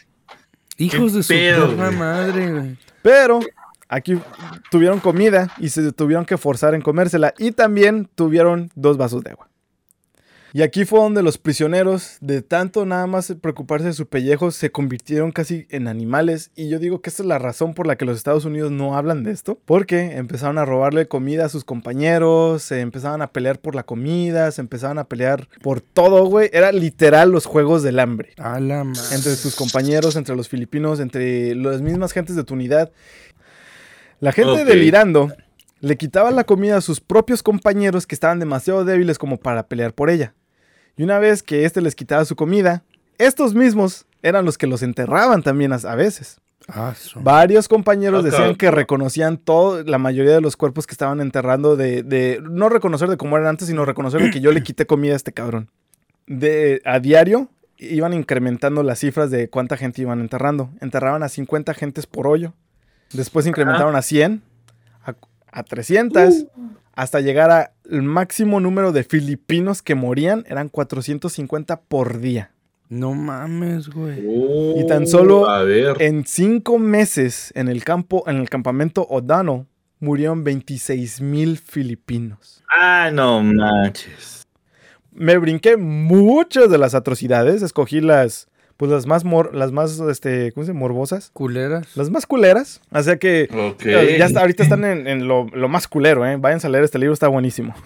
Hijos 0.77 1.13
de 1.13 1.23
su 1.23 1.29
pedo, 1.29 1.69
perra 1.69 1.85
güey. 1.87 1.97
madre, 1.97 2.51
güey. 2.51 2.77
Pero 3.01 3.39
aquí 3.87 4.17
tuvieron 4.71 4.99
comida 4.99 5.53
y 5.59 5.69
se 5.69 5.91
tuvieron 5.91 6.25
que 6.25 6.37
forzar 6.37 6.73
en 6.75 6.81
comérsela. 6.81 7.33
Y 7.37 7.51
también 7.51 8.09
tuvieron 8.15 8.69
dos 8.75 8.97
vasos 8.97 9.23
de 9.23 9.31
agua. 9.31 9.47
Y 10.53 10.63
aquí 10.63 10.83
fue 10.83 10.99
donde 10.99 11.23
los 11.23 11.37
prisioneros, 11.37 12.17
de 12.19 12.41
tanto 12.41 12.85
nada 12.85 13.07
más 13.07 13.33
preocuparse 13.41 13.87
de 13.87 13.93
su 13.93 14.07
pellejo, 14.07 14.51
se 14.51 14.69
convirtieron 14.69 15.31
casi 15.31 15.65
en 15.69 15.87
animales. 15.87 16.51
Y 16.55 16.67
yo 16.67 16.77
digo 16.77 17.01
que 17.01 17.09
esta 17.09 17.23
es 17.23 17.27
la 17.27 17.39
razón 17.39 17.73
por 17.73 17.87
la 17.87 17.95
que 17.95 18.03
los 18.03 18.17
Estados 18.17 18.43
Unidos 18.43 18.69
no 18.69 18.97
hablan 18.97 19.23
de 19.23 19.31
esto. 19.31 19.59
Porque 19.63 20.17
empezaron 20.17 20.57
a 20.57 20.65
robarle 20.65 21.07
comida 21.07 21.45
a 21.45 21.49
sus 21.49 21.63
compañeros, 21.63 22.63
se 22.63 22.81
empezaban 22.81 23.21
a 23.21 23.31
pelear 23.31 23.59
por 23.59 23.75
la 23.75 23.83
comida, 23.83 24.51
se 24.51 24.59
empezaban 24.59 24.99
a 24.99 25.05
pelear 25.05 25.47
por 25.61 25.79
todo, 25.79 26.25
güey. 26.25 26.49
Era 26.51 26.73
literal 26.73 27.31
los 27.31 27.45
juegos 27.45 27.81
del 27.81 27.99
hambre 27.99 28.31
A 28.37 28.59
la 28.59 28.81
entre 28.81 29.35
tus 29.37 29.55
compañeros, 29.55 30.17
entre 30.17 30.35
los 30.35 30.49
filipinos, 30.49 30.99
entre 30.99 31.55
las 31.55 31.81
mismas 31.81 32.11
gentes 32.11 32.35
de 32.35 32.43
tu 32.43 32.55
unidad. 32.55 32.91
La 34.19 34.33
gente 34.33 34.65
delirando 34.65 35.31
le 35.79 35.97
quitaba 35.97 36.29
la 36.31 36.43
comida 36.43 36.77
a 36.77 36.81
sus 36.81 36.99
propios 36.99 37.41
compañeros 37.41 38.05
que 38.05 38.15
estaban 38.15 38.39
demasiado 38.39 38.85
débiles 38.85 39.17
como 39.17 39.37
para 39.37 39.67
pelear 39.67 39.93
por 39.93 40.09
ella. 40.09 40.35
Y 40.97 41.03
una 41.03 41.19
vez 41.19 41.43
que 41.43 41.65
éste 41.65 41.81
les 41.81 41.95
quitaba 41.95 42.25
su 42.25 42.35
comida, 42.35 42.83
estos 43.17 43.53
mismos 43.53 44.05
eran 44.23 44.45
los 44.45 44.57
que 44.57 44.67
los 44.67 44.83
enterraban 44.83 45.43
también 45.43 45.73
a, 45.73 45.75
a 45.77 45.95
veces. 45.95 46.39
Ah, 46.67 46.93
Varios 47.15 47.67
compañeros 47.67 48.23
Ah, 48.23 48.29
decían 48.29 48.55
que 48.55 48.69
reconocían 48.69 49.37
todo, 49.37 49.83
la 49.83 49.97
mayoría 49.97 50.33
de 50.33 50.41
los 50.41 50.55
cuerpos 50.55 50.85
que 50.85 50.93
estaban 50.93 51.19
enterrando 51.19 51.75
de, 51.75 52.03
de- 52.03 52.39
no 52.49 52.69
reconocer 52.69 53.09
de 53.09 53.17
cómo 53.17 53.35
eran 53.35 53.49
antes, 53.49 53.67
sino 53.67 53.83
reconocer 53.83 54.21
de 54.21 54.29
que 54.29 54.41
yo 54.41 54.51
le 54.51 54.61
quité 54.63 54.85
comida 54.85 55.13
a 55.13 55.15
este 55.15 55.31
cabrón. 55.33 55.69
De, 56.27 56.81
a 56.85 56.99
diario 56.99 57.49
iban 57.77 58.13
incrementando 58.13 58.83
las 58.83 58.99
cifras 58.99 59.31
de 59.31 59.49
cuánta 59.49 59.75
gente 59.75 60.03
iban 60.03 60.19
enterrando. 60.21 60.69
Enterraban 60.81 61.23
a 61.23 61.29
50 61.29 61.73
gentes 61.73 62.05
por 62.05 62.27
hoyo. 62.27 62.53
Después 63.11 63.47
incrementaron 63.47 63.95
a 63.95 64.01
100, 64.03 64.43
a, 65.51 65.59
a 65.59 65.63
300, 65.63 66.45
hasta 66.93 67.19
llegar 67.21 67.51
al 67.51 68.01
máximo 68.01 68.59
número 68.59 68.91
de 68.91 69.03
filipinos 69.03 69.81
que 69.81 69.95
morían, 69.95 70.43
eran 70.47 70.69
450 70.69 71.81
por 71.81 72.19
día. 72.19 72.51
No 72.89 73.13
mames, 73.13 73.89
güey. 73.89 74.19
Y 74.77 74.85
tan 74.85 75.07
solo 75.07 75.43
Uh, 75.43 75.45
A 75.45 75.63
ver. 75.63 76.01
En 76.01 76.25
cinco 76.25 76.77
meses 76.77 77.53
en 77.55 77.69
el 77.69 77.85
campo, 77.85 78.23
en 78.27 78.35
el 78.35 78.49
campamento 78.49 79.07
Odano, 79.09 79.65
murieron 80.01 80.43
26 80.43 81.21
mil 81.21 81.57
filipinos. 81.57 82.61
Ah, 82.69 83.09
no 83.13 83.41
manches. 83.41 84.45
Me 85.13 85.37
brinqué 85.37 85.77
muchas 85.77 86.69
de 86.69 86.77
las 86.77 86.93
atrocidades, 86.93 87.61
escogí 87.61 88.01
las, 88.01 88.47
pues 88.81 88.89
las 88.89 89.05
más, 89.05 89.23
mor- 89.23 89.53
las 89.53 89.71
más, 89.71 89.99
este, 89.99 90.51
¿cómo 90.53 90.65
se 90.65 90.71
dice? 90.71 90.79
Morbosas. 90.79 91.29
Culeras. 91.33 91.95
Las 91.95 92.09
más 92.09 92.25
culeras. 92.25 92.81
O 92.91 93.03
sea 93.03 93.17
que 93.17 93.47
Ok. 93.53 93.85
eh, 93.85 94.15
ya 94.17 94.25
está, 94.25 94.39
ahorita 94.41 94.63
están 94.63 94.83
en, 94.83 95.05
en 95.07 95.27
lo, 95.27 95.45
lo 95.53 95.69
más 95.69 95.87
culero, 95.87 96.25
¿eh? 96.25 96.35
Vayan 96.37 96.59
a 96.63 96.67
leer 96.67 96.83
este 96.83 96.97
libro, 96.97 97.13
está 97.13 97.27
buenísimo. 97.27 97.75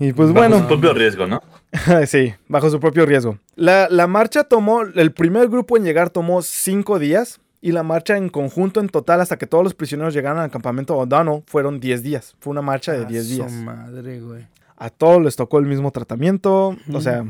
y 0.00 0.12
pues 0.12 0.30
Bajo 0.32 0.48
bueno. 0.48 0.58
su 0.60 0.66
propio 0.66 0.92
riesgo, 0.94 1.26
¿no? 1.28 1.40
sí, 2.06 2.34
bajo 2.48 2.68
su 2.70 2.80
propio 2.80 3.06
riesgo. 3.06 3.38
La, 3.54 3.86
la 3.88 4.06
marcha 4.08 4.44
tomó, 4.44 4.82
el 4.82 5.12
primer 5.12 5.48
grupo 5.48 5.76
en 5.76 5.84
llegar 5.84 6.10
tomó 6.10 6.42
cinco 6.42 6.98
días 6.98 7.38
y 7.60 7.70
la 7.72 7.82
marcha 7.84 8.16
en 8.16 8.30
conjunto 8.30 8.80
en 8.80 8.88
total 8.88 9.20
hasta 9.20 9.36
que 9.38 9.46
todos 9.46 9.62
los 9.62 9.74
prisioneros 9.74 10.12
llegaran 10.12 10.38
al 10.42 10.50
campamento 10.50 10.96
Odano 10.96 11.44
fueron 11.46 11.78
10 11.78 12.02
días. 12.02 12.34
Fue 12.40 12.50
una 12.50 12.62
marcha 12.62 12.92
de 12.92 13.04
A 13.04 13.08
10 13.08 13.24
su 13.28 13.34
días. 13.34 13.52
madre, 13.52 14.20
güey. 14.20 14.46
A 14.76 14.90
todos 14.90 15.22
les 15.22 15.36
tocó 15.36 15.58
el 15.60 15.66
mismo 15.66 15.90
tratamiento. 15.92 16.74
O 16.92 17.00
sea, 17.00 17.24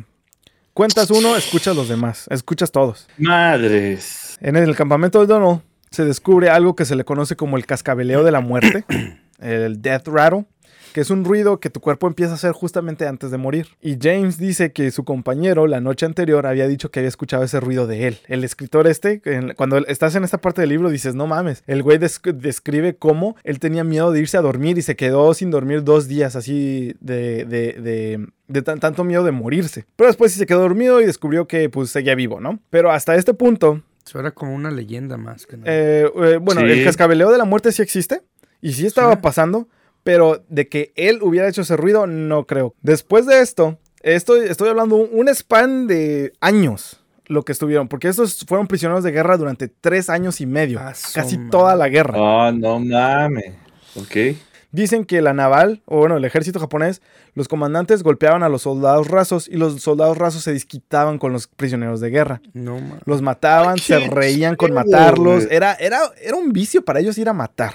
cuentas 0.74 1.10
uno, 1.10 1.36
escuchas 1.36 1.76
los 1.76 1.88
demás, 1.88 2.26
escuchas 2.30 2.72
todos. 2.72 3.08
Madres. 3.18 4.38
En 4.40 4.56
el 4.56 4.74
campamento 4.76 5.20
Odano 5.20 5.62
se 5.90 6.04
descubre 6.04 6.50
algo 6.50 6.74
que 6.76 6.84
se 6.84 6.96
le 6.96 7.04
conoce 7.04 7.36
como 7.36 7.56
el 7.56 7.66
cascabeleo 7.66 8.24
de 8.24 8.32
la 8.32 8.40
muerte, 8.40 8.84
el 9.40 9.82
death 9.82 10.08
rattle, 10.08 10.46
que 10.92 11.00
es 11.00 11.10
un 11.10 11.24
ruido 11.24 11.60
que 11.60 11.70
tu 11.70 11.80
cuerpo 11.80 12.06
empieza 12.06 12.32
a 12.32 12.34
hacer 12.36 12.52
justamente 12.52 13.06
antes 13.06 13.30
de 13.30 13.38
morir. 13.38 13.68
Y 13.80 13.96
James 14.00 14.38
dice 14.38 14.72
que 14.72 14.90
su 14.90 15.04
compañero 15.04 15.66
la 15.66 15.80
noche 15.80 16.06
anterior 16.06 16.46
había 16.46 16.66
dicho 16.66 16.90
que 16.90 17.00
había 17.00 17.08
escuchado 17.08 17.42
ese 17.44 17.60
ruido 17.60 17.86
de 17.86 18.08
él. 18.08 18.18
El 18.28 18.44
escritor 18.44 18.86
este, 18.86 19.20
cuando 19.56 19.78
estás 19.86 20.14
en 20.16 20.24
esta 20.24 20.38
parte 20.38 20.60
del 20.62 20.70
libro 20.70 20.90
dices, 20.90 21.14
no 21.14 21.26
mames, 21.26 21.62
el 21.66 21.82
güey 21.82 21.98
desc- 21.98 22.32
describe 22.34 22.96
cómo 22.96 23.36
él 23.44 23.58
tenía 23.60 23.84
miedo 23.84 24.12
de 24.12 24.20
irse 24.20 24.36
a 24.36 24.42
dormir 24.42 24.78
y 24.78 24.82
se 24.82 24.96
quedó 24.96 25.32
sin 25.34 25.50
dormir 25.50 25.84
dos 25.84 26.08
días 26.08 26.36
así 26.36 26.94
de... 27.00 27.44
de, 27.44 27.72
de 27.74 28.26
de 28.50 28.62
tan- 28.62 28.80
tanto 28.80 29.04
miedo 29.04 29.22
de 29.22 29.30
morirse. 29.30 29.86
Pero 29.94 30.08
después 30.08 30.32
sí 30.32 30.38
se 30.40 30.44
quedó 30.46 30.58
dormido 30.62 31.00
y 31.00 31.06
descubrió 31.06 31.46
que 31.46 31.68
pues 31.70 31.90
seguía 31.90 32.16
vivo, 32.16 32.40
¿no? 32.40 32.58
Pero 32.68 32.90
hasta 32.90 33.14
este 33.14 33.32
punto, 33.32 33.80
Eso 34.04 34.18
era 34.18 34.32
como 34.32 34.52
una 34.56 34.72
leyenda 34.72 35.16
más 35.16 35.46
que 35.46 35.56
nada. 35.56 35.70
eh, 35.72 36.10
eh, 36.16 36.36
bueno, 36.42 36.62
Sí. 36.62 36.66
el 36.66 36.84
cascabeleo 36.84 37.30
de 37.30 37.38
la 37.38 37.44
muerte 37.44 37.70
sí 37.70 37.80
existe. 37.80 38.22
Y 38.60 38.72
sí 38.72 38.86
estaba 38.86 39.12
Sí. 39.12 39.18
pasando. 39.22 39.68
Pero 40.02 40.44
de 40.48 40.68
que 40.68 40.92
él 40.96 41.18
hubiera 41.22 41.48
hecho 41.48 41.62
ese 41.62 41.76
ruido, 41.76 42.06
no 42.06 42.46
creo. 42.46 42.74
Después 42.82 43.26
de 43.26 43.40
esto, 43.40 43.78
estoy, 44.02 44.48
estoy 44.48 44.68
hablando 44.68 44.96
un, 44.96 45.08
un 45.12 45.28
span 45.28 45.86
de 45.86 46.32
años 46.40 47.00
lo 47.30 47.44
que 47.44 47.52
estuvieron. 47.52 47.88
Porque 47.88 48.08
estos 48.08 48.44
fueron 48.46 48.66
prisioneros 48.66 49.04
de 49.04 49.12
guerra 49.12 49.36
durante 49.36 49.68
tres 49.68 50.10
años 50.10 50.40
y 50.40 50.46
medio. 50.46 50.80
Casi 51.14 51.38
toda 51.48 51.76
la 51.76 51.88
guerra. 51.88 52.20
Oh, 52.20 52.52
no 52.52 52.80
mames. 52.80 53.54
Ok. 53.94 54.36
Dicen 54.72 55.04
que 55.04 55.20
la 55.20 55.32
naval, 55.32 55.82
o 55.86 55.98
bueno, 55.98 56.16
el 56.16 56.24
ejército 56.24 56.60
japonés, 56.60 57.02
los 57.34 57.48
comandantes 57.48 58.04
golpeaban 58.04 58.44
a 58.44 58.48
los 58.48 58.62
soldados 58.62 59.08
rasos 59.08 59.48
y 59.48 59.56
los 59.56 59.82
soldados 59.82 60.16
rasos 60.16 60.44
se 60.44 60.52
desquitaban 60.52 61.18
con 61.18 61.32
los 61.32 61.48
prisioneros 61.48 62.00
de 62.00 62.10
guerra. 62.10 62.40
No 62.52 62.74
mames. 62.78 63.00
Los 63.04 63.20
mataban, 63.20 63.78
se 63.78 63.98
reían 63.98 64.54
con 64.54 64.72
matarlos. 64.72 65.48
Era, 65.50 65.74
era, 65.74 66.00
era 66.20 66.36
un 66.36 66.52
vicio 66.52 66.84
para 66.84 67.00
ellos 67.00 67.18
ir 67.18 67.28
a 67.28 67.32
matar. 67.32 67.74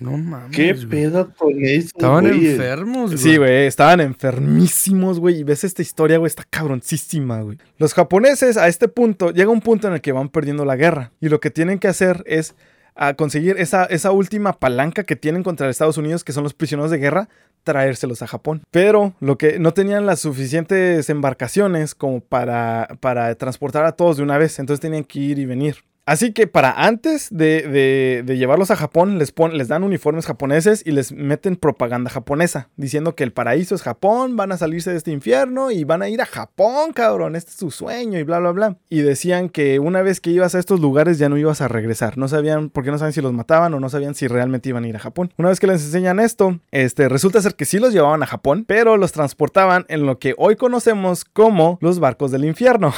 No 0.00 0.16
mames. 0.16 0.56
¿Qué 0.56 0.72
güey. 0.72 0.86
pedo 0.86 1.30
con 1.36 1.52
eso? 1.64 1.88
Estaban 1.88 2.26
güey? 2.26 2.48
enfermos, 2.48 3.12
güey. 3.12 3.18
Sí, 3.22 3.36
güey, 3.36 3.66
estaban 3.66 4.00
enfermísimos, 4.00 5.20
güey. 5.20 5.40
Y 5.40 5.44
ves 5.44 5.64
esta 5.64 5.82
historia, 5.82 6.18
güey, 6.18 6.28
está 6.28 6.44
cabroncísima, 6.48 7.40
güey. 7.42 7.58
Los 7.78 7.94
japoneses 7.94 8.56
a 8.56 8.68
este 8.68 8.88
punto, 8.88 9.30
llega 9.30 9.50
un 9.50 9.60
punto 9.60 9.88
en 9.88 9.94
el 9.94 10.00
que 10.00 10.12
van 10.12 10.28
perdiendo 10.28 10.64
la 10.64 10.76
guerra. 10.76 11.12
Y 11.20 11.28
lo 11.28 11.40
que 11.40 11.50
tienen 11.50 11.78
que 11.78 11.88
hacer 11.88 12.22
es 12.26 12.54
a 12.94 13.14
conseguir 13.14 13.56
esa, 13.58 13.84
esa 13.84 14.10
última 14.12 14.58
palanca 14.58 15.04
que 15.04 15.16
tienen 15.16 15.42
contra 15.42 15.70
Estados 15.70 15.96
Unidos, 15.96 16.24
que 16.24 16.32
son 16.32 16.44
los 16.44 16.54
prisioneros 16.54 16.90
de 16.90 16.98
guerra, 16.98 17.28
traérselos 17.62 18.22
a 18.22 18.26
Japón. 18.26 18.62
Pero 18.70 19.14
lo 19.20 19.38
que 19.38 19.58
no 19.58 19.72
tenían 19.72 20.06
las 20.06 20.20
suficientes 20.20 21.08
embarcaciones 21.08 21.94
como 21.94 22.20
para, 22.20 22.88
para 23.00 23.34
transportar 23.36 23.84
a 23.84 23.92
todos 23.92 24.16
de 24.16 24.22
una 24.22 24.38
vez. 24.38 24.58
Entonces 24.58 24.80
tenían 24.80 25.04
que 25.04 25.18
ir 25.18 25.38
y 25.38 25.46
venir. 25.46 25.76
Así 26.10 26.32
que 26.32 26.48
para 26.48 26.72
antes 26.72 27.28
de, 27.30 27.62
de- 27.68 28.22
de 28.26 28.36
llevarlos 28.36 28.72
a 28.72 28.76
Japón, 28.76 29.16
les, 29.18 29.30
pon- 29.30 29.56
les 29.56 29.68
dan 29.68 29.84
uniformes 29.84 30.26
japoneses 30.26 30.82
y 30.84 30.90
les 30.90 31.12
meten 31.12 31.54
propaganda 31.54 32.10
japonesa, 32.10 32.68
diciendo 32.76 33.14
que 33.14 33.22
el 33.22 33.32
paraíso 33.32 33.76
es 33.76 33.82
Japón, 33.82 34.34
van 34.34 34.50
a 34.50 34.56
salirse 34.56 34.90
de 34.90 34.96
este 34.96 35.12
infierno 35.12 35.70
y 35.70 35.84
van 35.84 36.02
a 36.02 36.08
ir 36.08 36.20
a 36.20 36.26
Japón, 36.26 36.92
cabrón, 36.92 37.36
este 37.36 37.52
es 37.52 37.58
su 37.58 37.70
sueño 37.70 38.18
y 38.18 38.24
bla, 38.24 38.40
bla, 38.40 38.50
bla. 38.50 38.76
Y 38.88 39.02
decían 39.02 39.48
que 39.50 39.78
una 39.78 40.02
vez 40.02 40.20
que 40.20 40.30
ibas 40.30 40.56
a 40.56 40.58
estos 40.58 40.80
lugares 40.80 41.18
ya 41.20 41.28
no 41.28 41.38
ibas 41.38 41.60
a 41.60 41.68
regresar. 41.68 42.18
No 42.18 42.26
sabían, 42.26 42.70
porque 42.70 42.90
no 42.90 42.98
sabían 42.98 43.12
si 43.12 43.20
los 43.20 43.32
mataban 43.32 43.72
o 43.74 43.78
no 43.78 43.88
sabían 43.88 44.16
si 44.16 44.26
realmente 44.26 44.68
iban 44.68 44.82
a 44.82 44.88
ir 44.88 44.96
a 44.96 44.98
Japón. 44.98 45.32
Una 45.38 45.50
vez 45.50 45.60
que 45.60 45.68
les 45.68 45.84
enseñan 45.84 46.18
esto, 46.18 46.58
este, 46.72 47.08
resulta 47.08 47.40
ser 47.40 47.54
que 47.54 47.66
sí 47.66 47.78
los 47.78 47.92
llevaban 47.92 48.24
a 48.24 48.26
Japón, 48.26 48.64
pero 48.66 48.96
los 48.96 49.12
transportaban 49.12 49.84
en 49.88 50.06
lo 50.06 50.18
que 50.18 50.34
hoy 50.38 50.56
conocemos 50.56 51.24
como 51.24 51.78
los 51.80 52.00
barcos 52.00 52.32
del 52.32 52.46
infierno. 52.46 52.92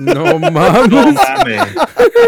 No 0.00 0.24
No 0.40 0.50
mames. 0.50 1.62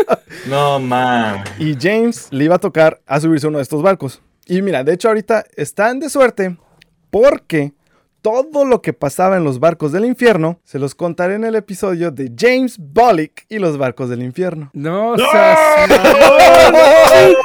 No 0.49 0.79
mames. 0.79 1.49
Y 1.59 1.77
James 1.81 2.29
le 2.31 2.45
iba 2.45 2.55
a 2.55 2.59
tocar 2.59 3.01
a 3.07 3.21
subirse 3.21 3.47
a 3.47 3.49
uno 3.49 3.59
de 3.59 3.63
estos 3.63 3.83
barcos. 3.83 4.23
Y 4.47 4.63
mira, 4.63 4.85
de 4.85 4.93
hecho 4.93 5.09
ahorita 5.09 5.45
están 5.57 5.99
de 5.99 6.09
suerte 6.09 6.57
porque 7.11 7.73
todo 8.23 8.65
lo 8.65 8.83
que 8.83 8.93
pasaba 8.93 9.37
en 9.37 9.45
los 9.45 9.61
barcos 9.61 9.93
del 9.93 10.05
infierno, 10.05 10.59
se 10.65 10.79
los 10.81 10.95
contaré 10.97 11.35
en 11.35 11.45
el 11.45 11.55
episodio 11.55 12.11
de 12.11 12.33
James 12.37 12.77
Bollick 12.77 13.47
y 13.49 13.59
los 13.61 13.79
barcos 13.79 14.09
del 14.09 14.23
infierno. 14.23 14.71
No 14.73 15.17
seas... 15.17 15.59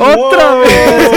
¡Otra 0.00 0.54
vez! 0.54 1.10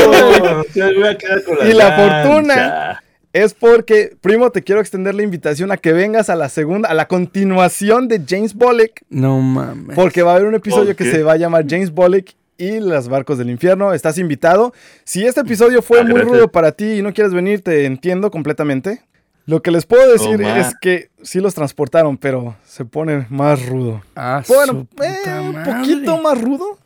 Y 1.63 1.73
la 1.73 2.23
fortuna 2.23 3.02
es 3.33 3.53
porque, 3.53 4.15
primo, 4.21 4.51
te 4.51 4.61
quiero 4.63 4.79
extender 4.79 5.15
la 5.15 5.23
invitación 5.23 5.71
a 5.71 5.77
que 5.77 5.91
vengas 5.91 6.29
a 6.29 6.35
la 6.35 6.49
segunda, 6.49 6.87
a 6.89 6.93
la 6.93 7.07
continuación 7.07 8.07
de 8.07 8.21
James 8.27 8.53
Bollick, 8.53 9.03
No 9.09 9.39
mames. 9.41 9.95
porque 9.95 10.21
va 10.23 10.31
a 10.31 10.35
haber 10.35 10.47
un 10.47 10.55
episodio 10.55 10.87
¿Por 10.89 10.95
que 10.95 11.11
se 11.11 11.23
va 11.23 11.33
a 11.33 11.37
llamar 11.37 11.65
James 11.67 11.91
Bollick 11.91 12.35
y 12.57 12.79
los 12.79 13.09
barcos 13.09 13.39
del 13.39 13.49
infierno. 13.49 13.93
Estás 13.93 14.19
invitado. 14.19 14.73
Si 15.03 15.25
este 15.25 15.41
episodio 15.41 15.81
fue 15.81 15.99
Ah, 15.99 16.03
muy 16.03 16.13
gracias. 16.13 16.31
rudo 16.31 16.47
para 16.51 16.71
ti 16.71 16.93
y 16.93 17.01
no 17.01 17.11
quieres 17.11 17.33
venir, 17.33 17.61
te 17.63 17.85
entiendo 17.85 18.29
completamente. 18.31 19.01
Lo 19.45 19.61
que 19.61 19.71
les 19.71 19.85
puedo 19.85 20.09
decir 20.09 20.39
Oh, 20.41 20.47
es 20.55 20.73
que 20.79 21.09
sí 21.23 21.41
los 21.41 21.53
transportaron, 21.55 22.15
pero 22.17 22.55
se 22.63 22.85
pone 22.85 23.25
más 23.29 23.65
rudo. 23.65 24.01
Ah, 24.15 24.41
Bueno, 24.47 24.87
eh, 25.01 25.39
un 25.39 25.63
poquito 25.63 26.17
más 26.21 26.39
rudo. 26.39 26.77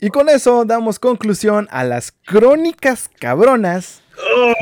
Y 0.00 0.08
con 0.08 0.28
eso 0.28 0.64
damos 0.64 0.98
conclusión 0.98 1.68
a 1.70 1.84
las 1.84 2.10
crónicas 2.26 3.08
cabronas 3.20 4.02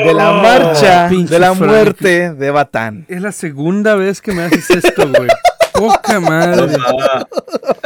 de 0.05 0.15
la 0.15 0.33
marcha 0.33 1.07
Oh, 1.07 1.11
pinche 1.11 1.35
de 1.35 1.39
la 1.41 1.55
Frank. 1.55 1.71
muerte 1.71 2.33
de 2.35 2.51
Batán. 2.51 3.05
Es 3.09 3.21
la 3.23 3.33
segunda 3.33 3.95
vez 3.95 4.21
que 4.21 4.33
me 4.33 4.43
haces 4.45 4.71
esto, 4.71 5.09
güey. 5.09 5.29
Poca 5.73 6.21
madre. 6.21 6.77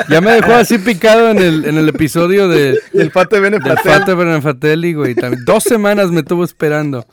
Ya 0.08 0.20
me 0.20 0.32
dejó 0.32 0.52
así 0.54 0.76
picado 0.78 1.30
en 1.30 1.38
el, 1.38 1.64
en 1.64 1.78
el 1.78 1.88
episodio 1.88 2.48
de, 2.48 2.78
el. 2.92 3.10
Fate 3.10 3.40
Benefatelli, 3.40 4.92
güey. 4.94 5.14
También. 5.14 5.44
Dos 5.44 5.62
semanas 5.64 6.10
me 6.10 6.22
tuvo 6.22 6.44
esperando. 6.44 7.06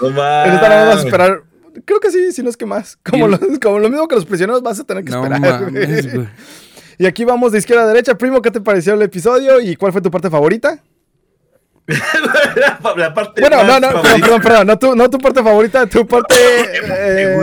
No 0.00 0.10
vamos 0.10 0.62
a 0.62 0.68
mames. 0.68 1.04
esperar. 1.04 1.42
Creo 1.84 2.00
que 2.00 2.10
sí, 2.10 2.32
si 2.32 2.42
no 2.42 2.50
es 2.50 2.56
que 2.56 2.66
más. 2.66 2.98
Como, 3.08 3.28
Y- 3.28 3.30
lo, 3.30 3.38
como 3.62 3.78
lo 3.78 3.88
mismo 3.90 4.08
que 4.08 4.16
los 4.16 4.24
prisioneros 4.26 4.62
vas 4.62 4.80
a 4.80 4.84
tener 4.84 5.04
que 5.04 5.10
No 5.12 5.22
esperar. 5.24 5.40
mames, 5.62 5.72
güey. 6.06 6.16
güey. 6.16 6.28
Y 6.98 7.06
aquí 7.06 7.24
vamos 7.24 7.52
de 7.52 7.58
izquierda 7.58 7.84
a 7.84 7.86
derecha. 7.86 8.16
Primo, 8.16 8.42
¿qué 8.42 8.50
te 8.50 8.60
pareció 8.60 8.94
el 8.94 9.02
episodio 9.02 9.60
y 9.60 9.76
cuál 9.76 9.92
fue 9.92 10.00
tu 10.02 10.10
parte 10.10 10.30
favorita? 10.30 10.80
La, 11.86 12.94
la 12.96 13.14
parte 13.14 13.40
Bueno, 13.40 13.56
más 13.64 13.66
no, 13.66 13.80
no, 13.80 14.02
perdón, 14.02 14.02
favorita. 14.02 14.20
perdón, 14.26 14.40
perdón, 14.42 14.66
no 14.66 14.78
tu, 14.78 14.96
no 14.96 15.10
tu 15.10 15.18
parte 15.18 15.42
favorita, 15.42 15.86
tu 15.86 16.06
parte... 16.06 16.34
eh. 16.84 17.36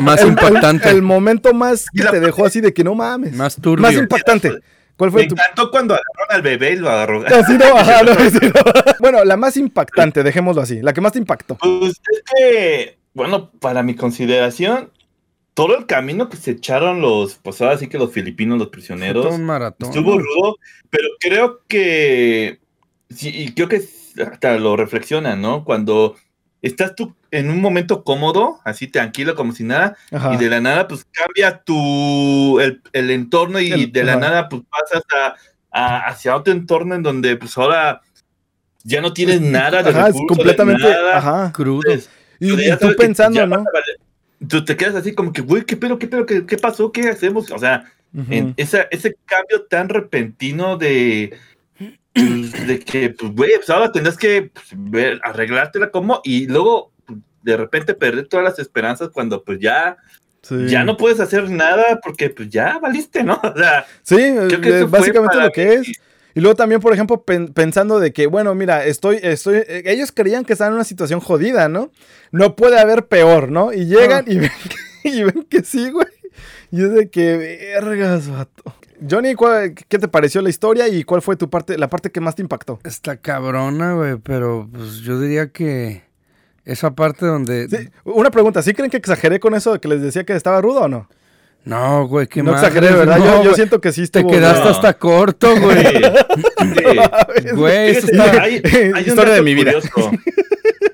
Más 0.00 0.20
el- 0.22 0.28
impactante. 0.28 0.88
El, 0.90 0.96
el 0.96 1.02
momento 1.02 1.52
más 1.54 1.86
que 1.94 2.04
te 2.04 2.20
dejó 2.20 2.44
así 2.46 2.60
de 2.60 2.72
que 2.74 2.84
no 2.84 2.94
mames. 2.94 3.32
Más 3.34 3.56
turbio. 3.56 3.82
Más 3.82 3.94
impactante. 3.94 4.52
¿Cuál 4.96 5.10
Me 5.10 5.12
fue 5.12 5.26
tu...? 5.26 5.34
encantó 5.34 5.70
cuando 5.70 5.94
agarraron 5.94 6.36
al 6.36 6.42
bebé 6.42 6.72
y 6.72 6.76
lo 6.76 6.88
agarró. 6.88 7.26
Así 7.26 7.52
no, 7.58 7.64
ajá, 7.76 8.02
no, 8.02 8.12
así 8.12 8.38
no. 8.42 8.94
Bueno, 9.00 9.24
la 9.24 9.36
más 9.36 9.56
impactante, 9.56 10.22
dejémoslo 10.22 10.62
así. 10.62 10.80
La 10.80 10.92
que 10.94 11.00
más 11.00 11.12
te 11.12 11.18
impactó. 11.18 11.56
Pues 11.56 11.92
es 12.10 12.22
que, 12.34 12.98
bueno, 13.12 13.50
para 13.60 13.82
mi 13.82 13.94
consideración, 13.94 14.90
todo 15.52 15.76
el 15.76 15.86
camino 15.86 16.28
que 16.30 16.36
se 16.38 16.52
echaron 16.52 17.00
los, 17.02 17.34
pues 17.36 17.60
ahora 17.60 17.76
sí 17.78 17.88
que 17.88 17.98
los 17.98 18.10
filipinos, 18.12 18.58
los 18.58 18.68
prisioneros, 18.68 19.26
un 19.34 19.44
maratón. 19.44 19.88
estuvo 19.90 20.18
rudo, 20.18 20.56
pero 20.90 21.08
creo 21.20 21.60
que, 21.68 22.58
sí, 23.10 23.30
y 23.34 23.52
creo 23.54 23.68
que 23.68 23.82
hasta 24.24 24.56
lo 24.58 24.76
reflexionan, 24.76 25.40
¿no? 25.42 25.64
Cuando 25.64 26.16
estás 26.62 26.94
tú 26.94 27.14
en 27.30 27.50
un 27.50 27.60
momento 27.60 28.02
cómodo, 28.02 28.60
así 28.64 28.86
tranquilo, 28.88 29.34
como 29.34 29.52
si 29.52 29.62
nada, 29.64 29.96
Ajá. 30.10 30.34
y 30.34 30.36
de 30.38 30.48
la 30.48 30.60
nada, 30.60 30.88
pues 30.88 31.04
cambia 31.12 31.58
tu, 31.62 32.58
el, 32.60 32.80
el 32.92 33.10
entorno 33.10 33.60
y 33.60 33.70
El- 33.72 33.92
de 33.92 34.04
la 34.04 34.12
ajá. 34.12 34.20
nada, 34.20 34.48
pues 34.48 34.62
pasas 34.70 35.02
a, 35.14 35.34
a- 35.70 36.06
hacia 36.08 36.34
otro 36.34 36.52
entorno 36.52 36.94
en 36.94 37.02
donde, 37.02 37.36
pues 37.36 37.56
ahora 37.58 38.00
ya 38.84 39.00
no 39.00 39.12
tienes 39.12 39.40
nada 39.40 39.82
de 39.82 39.90
Ajá, 39.90 40.00
es 40.08 40.14
recursos, 40.14 40.20
de 40.22 40.26
completamente... 40.28 40.82
nada. 40.88 41.18
Ajá. 41.18 41.52
Crudo. 41.52 41.80
Entonces, 41.86 42.10
Y, 42.40 42.52
y 42.52 42.76
tú 42.78 42.88
que 42.88 42.94
pensando, 42.94 43.40
ya 43.40 43.46
¿no? 43.46 43.64
Tú 44.48 44.64
te 44.64 44.76
quedas 44.76 44.94
así 44.94 45.14
como 45.14 45.32
que, 45.32 45.40
güey, 45.42 45.64
¿qué 45.64 45.76
pedo, 45.76 45.98
qué 45.98 46.06
pedo, 46.06 46.24
qué, 46.26 46.44
qué 46.46 46.56
pasó? 46.58 46.92
¿Qué 46.92 47.08
hacemos? 47.08 47.50
O 47.50 47.58
sea, 47.58 47.90
Ujú. 48.14 48.26
en 48.32 48.54
esa, 48.56 48.82
ese 48.90 49.16
cambio 49.24 49.64
tan 49.68 49.88
repentino 49.88 50.76
de, 50.76 51.36
pues, 52.16 52.66
de 52.66 52.78
que, 52.80 53.10
pues, 53.10 53.32
güey, 53.32 53.50
pues 53.56 53.70
ahora 53.70 53.92
tendrás 53.92 54.16
que 54.16 54.50
pues, 54.52 54.66
ver, 54.76 55.20
arreglártela 55.22 55.90
como 55.90 56.20
y 56.24 56.46
luego 56.46 56.92
de 57.42 57.56
repente 57.56 57.94
perder 57.94 58.26
todas 58.26 58.44
las 58.44 58.58
esperanzas 58.58 59.10
cuando 59.10 59.44
pues 59.44 59.58
ya, 59.60 59.96
Sí. 60.42 60.68
ya 60.68 60.84
no 60.84 60.96
puedes 60.96 61.18
hacer 61.20 61.50
nada 61.50 61.98
porque 62.02 62.30
pues 62.30 62.48
ya 62.50 62.78
valiste, 62.78 63.22
¿no? 63.24 63.40
O 63.42 63.56
sea, 63.56 63.84
Sí, 64.02 64.16
eh, 64.18 64.86
básicamente 64.88 65.36
lo 65.40 65.50
que 65.50 65.74
es. 65.74 65.88
Y 66.34 66.40
luego 66.40 66.54
también, 66.54 66.80
por 66.80 66.92
ejemplo, 66.92 67.22
pen- 67.22 67.52
pensando 67.52 67.98
de 67.98 68.12
que, 68.12 68.26
bueno, 68.26 68.54
mira, 68.54 68.84
estoy, 68.84 69.18
estoy, 69.22 69.56
eh, 69.66 69.82
ellos 69.86 70.12
creían 70.12 70.44
que 70.44 70.52
estaban 70.52 70.72
en 70.72 70.76
una 70.76 70.84
situación 70.84 71.18
jodida, 71.20 71.68
¿no? 71.68 71.90
No 72.30 72.54
puede 72.56 72.78
haber 72.78 73.06
peor, 73.06 73.50
¿no? 73.50 73.72
Y 73.72 73.86
llegan 73.86 74.24
y, 74.28 74.38
ven 74.40 74.50
que, 75.02 75.08
y 75.08 75.22
ven 75.24 75.46
que 75.48 75.62
sí, 75.64 75.90
güey. 75.90 76.06
Y 76.70 76.82
es 76.84 76.92
de 76.92 77.08
que, 77.10 77.36
vergas, 77.80 78.28
vato. 78.28 78.74
Johnny, 79.08 79.34
¿cuál- 79.34 79.74
¿qué 79.74 79.98
te 79.98 80.08
pareció 80.08 80.40
la 80.42 80.48
historia 80.50 80.88
y 80.88 81.04
cuál 81.04 81.22
fue 81.22 81.36
tu 81.36 81.50
parte, 81.50 81.76
la 81.78 81.88
parte 81.88 82.10
que 82.10 82.20
más 82.20 82.34
te 82.34 82.42
impactó? 82.42 82.78
Está 82.84 83.16
cabrona, 83.16 83.94
güey, 83.94 84.16
pero 84.22 84.68
pues 84.72 84.96
yo 84.98 85.20
diría 85.20 85.48
que 85.48 86.02
esa 86.64 86.94
parte 86.94 87.26
donde... 87.26 87.68
Sí, 87.68 87.88
una 88.04 88.30
pregunta, 88.30 88.62
¿sí 88.62 88.72
creen 88.74 88.90
que 88.90 88.96
exageré 88.96 89.38
con 89.40 89.54
eso 89.54 89.72
de 89.72 89.78
que 89.80 89.88
les 89.88 90.00
decía 90.02 90.24
que 90.24 90.34
estaba 90.34 90.60
rudo 90.60 90.80
o 90.82 90.88
no? 90.88 91.08
No, 91.64 92.06
güey, 92.06 92.28
qué 92.28 92.42
no 92.44 92.52
exageré, 92.52 92.92
¿verdad? 92.92 93.18
no, 93.18 93.42
yo, 93.42 93.50
yo 93.50 93.54
siento 93.54 93.80
que 93.80 93.90
sí 93.92 94.06
Te 94.06 94.20
estuvo... 94.20 94.30
quedaste 94.30 94.64
no. 94.64 94.70
hasta 94.70 94.94
corto, 94.94 95.48
güey. 95.60 95.84
sí. 95.84 97.50
Güey, 97.54 97.90
eso 97.90 98.06
está... 98.06 98.42
hay, 98.42 98.62
hay 98.94 99.02
un 99.02 99.08
Historia 99.08 99.34
de 99.34 99.42
mi 99.42 99.54
vida. 99.54 99.72
curioso. 99.72 100.10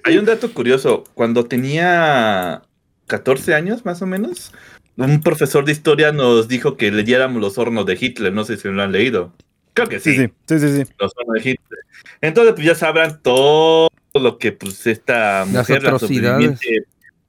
Hay 0.05 0.19
un 0.19 0.25
dato 0.25 0.53
curioso. 0.53 1.05
Cuando 1.15 1.45
tenía 1.47 2.63
14 3.07 3.55
años, 3.55 3.85
más 3.85 4.01
o 4.03 4.07
menos, 4.07 4.53
un 4.97 5.21
profesor 5.23 5.65
de 5.65 5.73
historia 5.73 6.13
nos 6.13 6.49
dijo 6.49 6.77
que 6.77 6.91
leyéramos 6.91 7.41
los 7.41 7.59
hornos 7.59 7.87
de 7.87 7.97
Hitler. 8.01 8.33
No 8.33 8.45
sé 8.45 8.57
si 8.57 8.69
lo 8.69 8.83
han 8.83 8.93
leído. 8.93 9.33
Creo 9.75 9.89
que 9.89 10.01
sí, 10.01 10.15
Sí, 10.15 10.27
sí, 10.47 10.59
sí, 10.59 10.85
sí, 10.85 10.93
los 10.99 11.13
hornos 11.17 11.43
de 11.43 11.51
Hitler. 11.51 11.81
Entonces, 12.21 12.55
pues 12.55 12.67
ya 12.67 12.75
sabrán 12.75 13.21
todo 13.23 13.89
lo 14.15 14.39
que 14.39 14.53
pues 14.53 14.87
esta 14.87 15.41
Las 15.47 15.49
mujer, 15.69 15.83
la 15.83 15.91
atrocidades. 15.91 16.59
sobreviviente, 16.59 16.89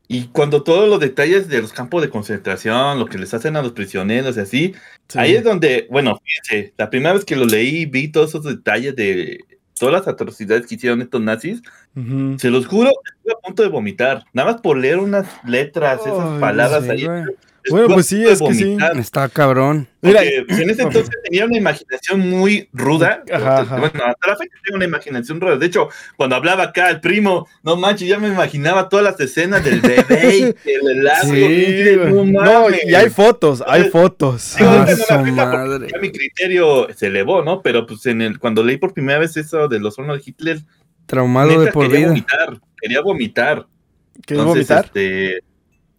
y 0.09 0.25
cuando 0.27 0.61
todos 0.63 0.89
los 0.89 0.99
detalles 0.99 1.47
de 1.47 1.61
los 1.61 1.71
campos 1.71 2.01
de 2.01 2.09
concentración, 2.09 2.99
lo 2.99 3.05
que 3.05 3.17
les 3.17 3.33
hacen 3.33 3.55
a 3.55 3.61
los 3.61 3.71
prisioneros 3.71 4.35
y 4.37 4.39
así, 4.41 4.73
Sí. 5.09 5.19
Ahí 5.19 5.35
es 5.35 5.43
donde, 5.43 5.87
bueno, 5.91 6.19
fíjense, 6.23 6.73
la 6.77 6.89
primera 6.89 7.13
vez 7.13 7.23
que 7.25 7.35
lo 7.35 7.45
leí, 7.45 7.85
vi 7.85 8.07
todos 8.09 8.29
esos 8.29 8.43
detalles 8.45 8.95
de 8.95 9.43
todas 9.77 9.93
las 9.93 10.07
atrocidades 10.07 10.65
que 10.65 10.75
hicieron 10.75 11.01
estos 11.01 11.21
nazis. 11.21 11.61
Ujú. 11.95 12.37
Se 12.39 12.49
los 12.49 12.65
juro, 12.67 12.89
estuve 12.89 13.33
a 13.33 13.45
punto 13.45 13.63
de 13.63 13.69
vomitar. 13.69 14.23
Nada 14.33 14.51
más 14.53 14.61
por 14.61 14.77
leer 14.77 14.99
unas 14.99 15.27
letras, 15.45 16.01
esas 16.01 16.33
Ay, 16.35 16.39
palabras 16.39 16.83
Sí, 16.85 16.89
ahí. 16.91 17.05
güey. 17.05 17.23
Bueno, 17.69 17.87
pues 17.93 18.05
sí, 18.07 18.23
es 18.25 18.39
que 18.41 18.53
sí. 18.53 18.77
Está 18.97 19.29
cabrón. 19.29 19.87
Mira, 20.01 20.21
pues, 20.47 20.59
en 20.59 20.69
ese 20.69 20.81
entonces 20.83 21.09
tenía 21.23 21.45
una 21.45 21.57
imaginación 21.57 22.19
muy 22.19 22.67
ruda. 22.73 23.23
Ajá, 23.31 23.59
ajá. 23.59 23.77
Bueno, 23.79 24.03
hasta 24.05 24.27
la 24.27 24.35
fecha 24.37 24.55
tengo 24.65 24.75
una 24.77 24.85
imaginación 24.85 25.39
ruda. 25.39 25.57
De 25.57 25.65
hecho, 25.65 25.89
cuando 26.17 26.35
hablaba 26.35 26.63
acá 26.63 26.89
el 26.89 26.99
primo, 26.99 27.47
no 27.63 27.77
manches, 27.77 28.07
ya 28.07 28.19
me 28.19 28.27
imaginaba 28.27 28.89
todas 28.89 29.05
las 29.05 29.19
escenas 29.19 29.63
del 29.63 29.79
bebé 29.81 30.37
y 30.37 30.41
el 30.69 30.87
helado. 30.99 31.33
Sí, 31.33 31.95
no, 32.31 32.67
y 32.69 32.93
hay 32.95 33.09
fotos, 33.09 33.63
hay 33.65 33.85
fotos. 33.89 34.41
Sí, 34.41 34.63
Ah, 34.63 34.85
no 34.87 35.87
ya 35.87 35.97
mi 35.99 36.11
criterio 36.11 36.87
se 36.95 37.07
elevó, 37.07 37.43
¿no? 37.43 37.61
Pero 37.61 37.85
pues 37.85 38.05
en 38.05 38.21
el, 38.21 38.39
cuando 38.39 38.63
leí 38.63 38.77
por 38.77 38.93
primera 38.93 39.19
vez 39.19 39.37
eso 39.37 39.67
de 39.67 39.79
los 39.79 39.97
hornos 39.97 40.17
de 40.17 40.23
Hitler, 40.25 40.59
Traumado 41.05 41.59
de 41.61 41.71
por 41.71 41.83
quería 41.85 41.99
vida. 41.99 42.07
vomitar, 42.09 42.61
quería 42.81 43.01
vomitar. 43.01 43.67
¿Quieres 44.25 44.45
Entonces, 44.45 44.67
vomitar? 44.67 44.85
este, 44.85 45.39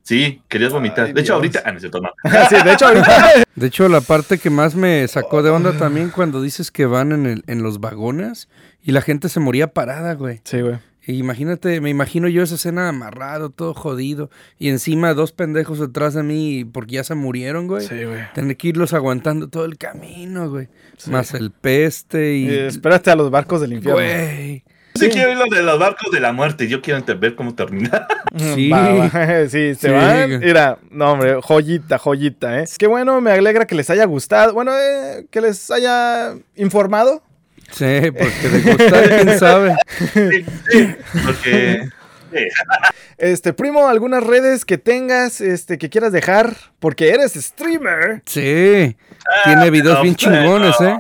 sí, 0.04 0.40
querías 0.46 0.72
vomitar. 0.72 1.06
Ay, 1.06 1.12
de 1.12 1.20
hecho, 1.20 1.32
Dios. 1.32 1.36
ahorita, 1.36 1.62
ah, 1.64 1.70
no 1.72 1.76
es 1.78 1.82
cierto, 1.82 2.00
no. 2.00 2.10
sí, 2.48 2.56
de 2.64 2.72
hecho, 2.72 2.86
ahorita. 2.86 3.44
De 3.56 3.68
hecho, 3.68 3.88
la 3.88 4.00
parte 4.00 4.38
que 4.38 4.50
más 4.50 4.74
me 4.74 5.06
sacó 5.06 5.44
de 5.44 5.50
onda 5.50 5.78
también 5.78 6.10
cuando 6.10 6.42
dices 6.42 6.72
que 6.72 6.86
van 6.86 7.12
en, 7.12 7.26
el, 7.26 7.44
en 7.46 7.62
los 7.62 7.78
vagones 7.78 8.48
y 8.82 8.90
la 8.90 9.00
gente 9.00 9.28
se 9.28 9.38
moría 9.38 9.68
parada, 9.68 10.14
güey. 10.14 10.40
Sí, 10.42 10.60
güey. 10.60 10.78
Y 11.06 11.18
imagínate, 11.18 11.80
me 11.80 11.90
imagino 11.90 12.28
yo 12.28 12.42
esa 12.42 12.54
escena 12.54 12.88
amarrado, 12.88 13.50
todo 13.50 13.74
jodido. 13.74 14.30
Y 14.58 14.70
encima 14.70 15.12
dos 15.12 15.32
pendejos 15.32 15.78
detrás 15.78 16.14
de 16.14 16.22
mí 16.22 16.64
porque 16.64 16.94
ya 16.94 17.04
se 17.04 17.14
murieron, 17.14 17.68
güey. 17.68 17.86
Sí, 17.86 18.04
güey. 18.04 18.22
Tener 18.34 18.56
que 18.56 18.68
irlos 18.68 18.94
aguantando 18.94 19.48
todo 19.48 19.66
el 19.66 19.76
camino, 19.76 20.48
güey. 20.48 20.68
Más 21.06 21.34
el 21.34 21.50
peste 21.50 22.36
y... 22.36 22.48
Eh, 22.48 22.66
espérate 22.68 23.10
a 23.10 23.16
los 23.16 23.30
barcos 23.30 23.60
del 23.60 23.74
infierno. 23.74 24.00
Güey. 24.00 24.64
Yo 24.96 25.06
sí 25.06 25.10
quiero 25.10 25.32
ir 25.32 25.36
lo 25.36 25.46
de 25.46 25.62
los 25.64 25.76
barcos 25.76 26.12
de 26.12 26.20
la 26.20 26.30
muerte. 26.32 26.68
Yo 26.68 26.80
quiero 26.80 27.02
ver 27.18 27.34
cómo 27.34 27.54
termina. 27.54 28.06
Sí. 28.36 28.68
Va, 28.68 28.92
va. 28.92 29.10
sí, 29.48 29.76
se 29.76 29.88
Sí, 29.88 29.88
van. 29.90 30.40
Mira, 30.40 30.78
no, 30.90 31.12
hombre, 31.12 31.36
joyita, 31.40 31.98
joyita, 31.98 32.58
¿eh? 32.60 32.64
Qué 32.76 32.88
bueno, 32.88 33.20
me 33.20 33.30
alegra 33.30 33.64
que 33.64 33.76
les 33.76 33.88
haya 33.90 34.04
gustado. 34.06 34.54
Bueno, 34.54 34.72
eh, 34.76 35.26
que 35.30 35.40
les 35.40 35.70
haya 35.70 36.34
informado. 36.56 37.22
Sí, 37.70 38.00
porque 38.10 38.48
de 38.48 38.72
gustar, 38.72 39.08
quién 39.22 39.38
sabe. 39.38 39.76
Sí, 40.12 40.44
sí, 40.68 40.96
porque. 41.24 41.88
Este, 43.18 43.52
primo, 43.52 43.86
algunas 43.88 44.24
redes 44.24 44.64
que 44.64 44.78
tengas, 44.78 45.40
este, 45.40 45.78
que 45.78 45.88
quieras 45.90 46.10
dejar, 46.12 46.56
porque 46.80 47.10
eres 47.10 47.34
streamer. 47.34 48.22
Sí. 48.26 48.96
Tiene 49.44 49.70
videos 49.70 49.98
no, 49.98 50.02
bien 50.02 50.16
chingones, 50.16 50.74
no. 50.80 50.88
¿eh? 50.88 50.98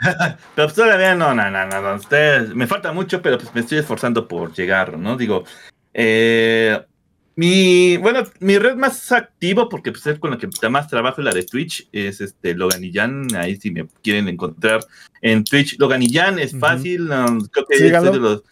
Pero 0.54 0.68
pues 0.68 0.74
todavía 0.74 1.14
no, 1.14 1.34
no, 1.34 1.50
no, 1.50 1.66
no, 1.66 1.80
no. 1.82 1.94
Ustedes, 1.96 2.54
me 2.54 2.66
falta 2.66 2.92
mucho, 2.92 3.20
pero 3.20 3.38
pues 3.38 3.54
me 3.54 3.60
estoy 3.62 3.78
esforzando 3.78 4.28
por 4.28 4.52
llegar, 4.54 4.96
¿no? 4.98 5.16
Digo, 5.16 5.44
eh, 5.94 6.80
Mi, 7.34 7.96
bueno, 7.98 8.24
mi 8.40 8.58
red 8.58 8.74
más 8.74 9.12
activo, 9.12 9.68
porque 9.68 9.92
pues, 9.92 10.04
es 10.08 10.18
con 10.18 10.32
la 10.32 10.38
que 10.38 10.48
más 10.68 10.88
trabajo, 10.88 11.22
la 11.22 11.30
de 11.30 11.44
Twitch, 11.44 11.88
es 11.92 12.20
este 12.20 12.54
Loganillan. 12.54 13.28
Ahí 13.36 13.54
si 13.56 13.70
me 13.70 13.86
quieren 14.02 14.28
encontrar 14.28 14.80
en 15.22 15.44
Twitch, 15.44 15.78
Loganillan 15.78 16.40
es 16.40 16.58
fácil. 16.58 17.06
creo 17.52 17.66
que 17.68 17.76
es 17.76 18.02
de 18.02 18.18
los- 18.18 18.42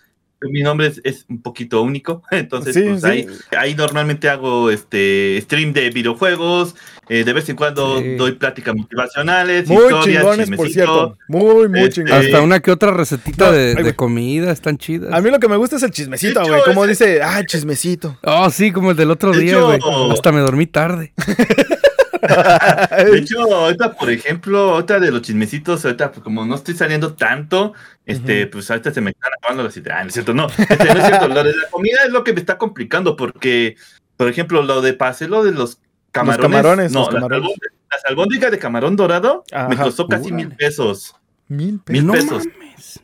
mi 0.42 0.62
nombre 0.62 0.88
es, 0.88 1.00
es 1.04 1.24
un 1.28 1.40
poquito 1.42 1.82
único, 1.82 2.22
entonces 2.30 2.74
Sí, 2.74 2.82
pues, 2.88 3.02
sí. 3.02 3.08
Ahí, 3.08 3.26
ahí 3.56 3.74
normalmente 3.74 4.28
hago 4.28 4.70
este 4.70 5.38
stream 5.42 5.72
de 5.72 5.90
videojuegos, 5.90 6.74
eh, 7.08 7.24
de 7.24 7.32
vez 7.32 7.48
en 7.48 7.56
cuando 7.56 8.00
Sí. 8.00 8.16
doy 8.16 8.32
pláticas 8.32 8.74
motivacionales, 8.74 9.68
Muy 9.68 9.82
historias, 9.84 10.04
chingones, 10.22 10.50
por 10.50 10.68
cierto. 10.68 11.18
Muy, 11.28 11.68
muy 11.68 11.80
Este, 11.80 11.92
chingones. 12.02 12.26
Hasta 12.26 12.42
una 12.42 12.60
que 12.60 12.70
otra 12.70 12.90
recetita 12.90 13.46
No, 13.46 13.52
de, 13.52 13.68
ay, 13.70 13.74
de 13.76 13.82
güey. 13.82 13.94
comida, 13.94 14.50
están 14.52 14.76
chidas. 14.78 15.12
A 15.12 15.20
mí 15.20 15.30
lo 15.30 15.38
que 15.38 15.48
me 15.48 15.56
gusta 15.56 15.76
es 15.76 15.82
el 15.82 15.90
chismecito, 15.90 16.42
güey. 16.44 16.60
Como 16.64 16.86
dice, 16.86 17.22
ah, 17.22 17.42
chismecito. 17.44 18.18
Oh, 18.22 18.50
sí, 18.50 18.72
como 18.72 18.90
el 18.90 18.96
del 18.96 19.10
otro 19.10 19.32
De 19.32 19.40
día, 19.40 19.52
hecho- 19.52 19.66
güey. 19.66 20.12
Hasta 20.12 20.32
me 20.32 20.40
dormí 20.40 20.66
tarde. 20.66 21.12
De 23.12 23.18
hecho, 23.18 23.40
ahorita, 23.42 23.92
por 23.94 24.10
ejemplo, 24.10 24.58
ahorita 24.74 25.00
de 25.00 25.10
los 25.10 25.22
chismecitos, 25.22 25.84
ahorita, 25.84 26.10
pues, 26.12 26.22
como 26.22 26.44
no 26.44 26.54
estoy 26.54 26.74
saliendo 26.74 27.14
tanto, 27.14 27.72
este, 28.04 28.46
pues 28.46 28.70
ahorita 28.70 28.92
se 28.92 29.00
me 29.00 29.10
están 29.10 29.30
acabando 29.38 29.62
las 29.64 29.76
ideas. 29.76 29.96
Ah, 29.98 30.02
no 30.02 30.08
es 30.08 30.14
cierto, 30.14 30.34
no. 30.34 30.46
Este, 30.46 30.84
no 30.84 31.00
es 31.00 31.06
cierto. 31.06 31.28
Lo 31.28 31.44
de 31.44 31.54
la 31.54 31.68
comida 31.70 31.98
es 32.06 32.12
lo 32.12 32.24
que 32.24 32.32
me 32.32 32.40
está 32.40 32.58
complicando, 32.58 33.16
porque, 33.16 33.76
por 34.16 34.28
ejemplo, 34.28 34.62
lo 34.62 34.80
de 34.80 34.94
pasé, 34.94 35.28
lo 35.28 35.44
de 35.44 35.52
los 35.52 35.78
camarones. 36.12 36.42
camarones, 36.42 36.92
no, 36.92 37.00
los 37.00 37.08
camarones. 37.10 37.48
albóndigas- 37.50 37.72
Las 37.90 38.04
albóndigas 38.06 38.50
de 38.50 38.58
camarón 38.58 38.96
dorado 38.96 39.44
me 39.68 39.76
costó 39.76 40.06
casi 40.08 40.26
Órale. 40.26 40.36
mil 40.46 40.56
pesos. 40.56 41.14
Mil 41.48 41.78
pesos. 41.80 41.92
Mil 42.02 42.06
no 42.06 42.12
pesos. 42.12 42.44
mames. 42.58 43.00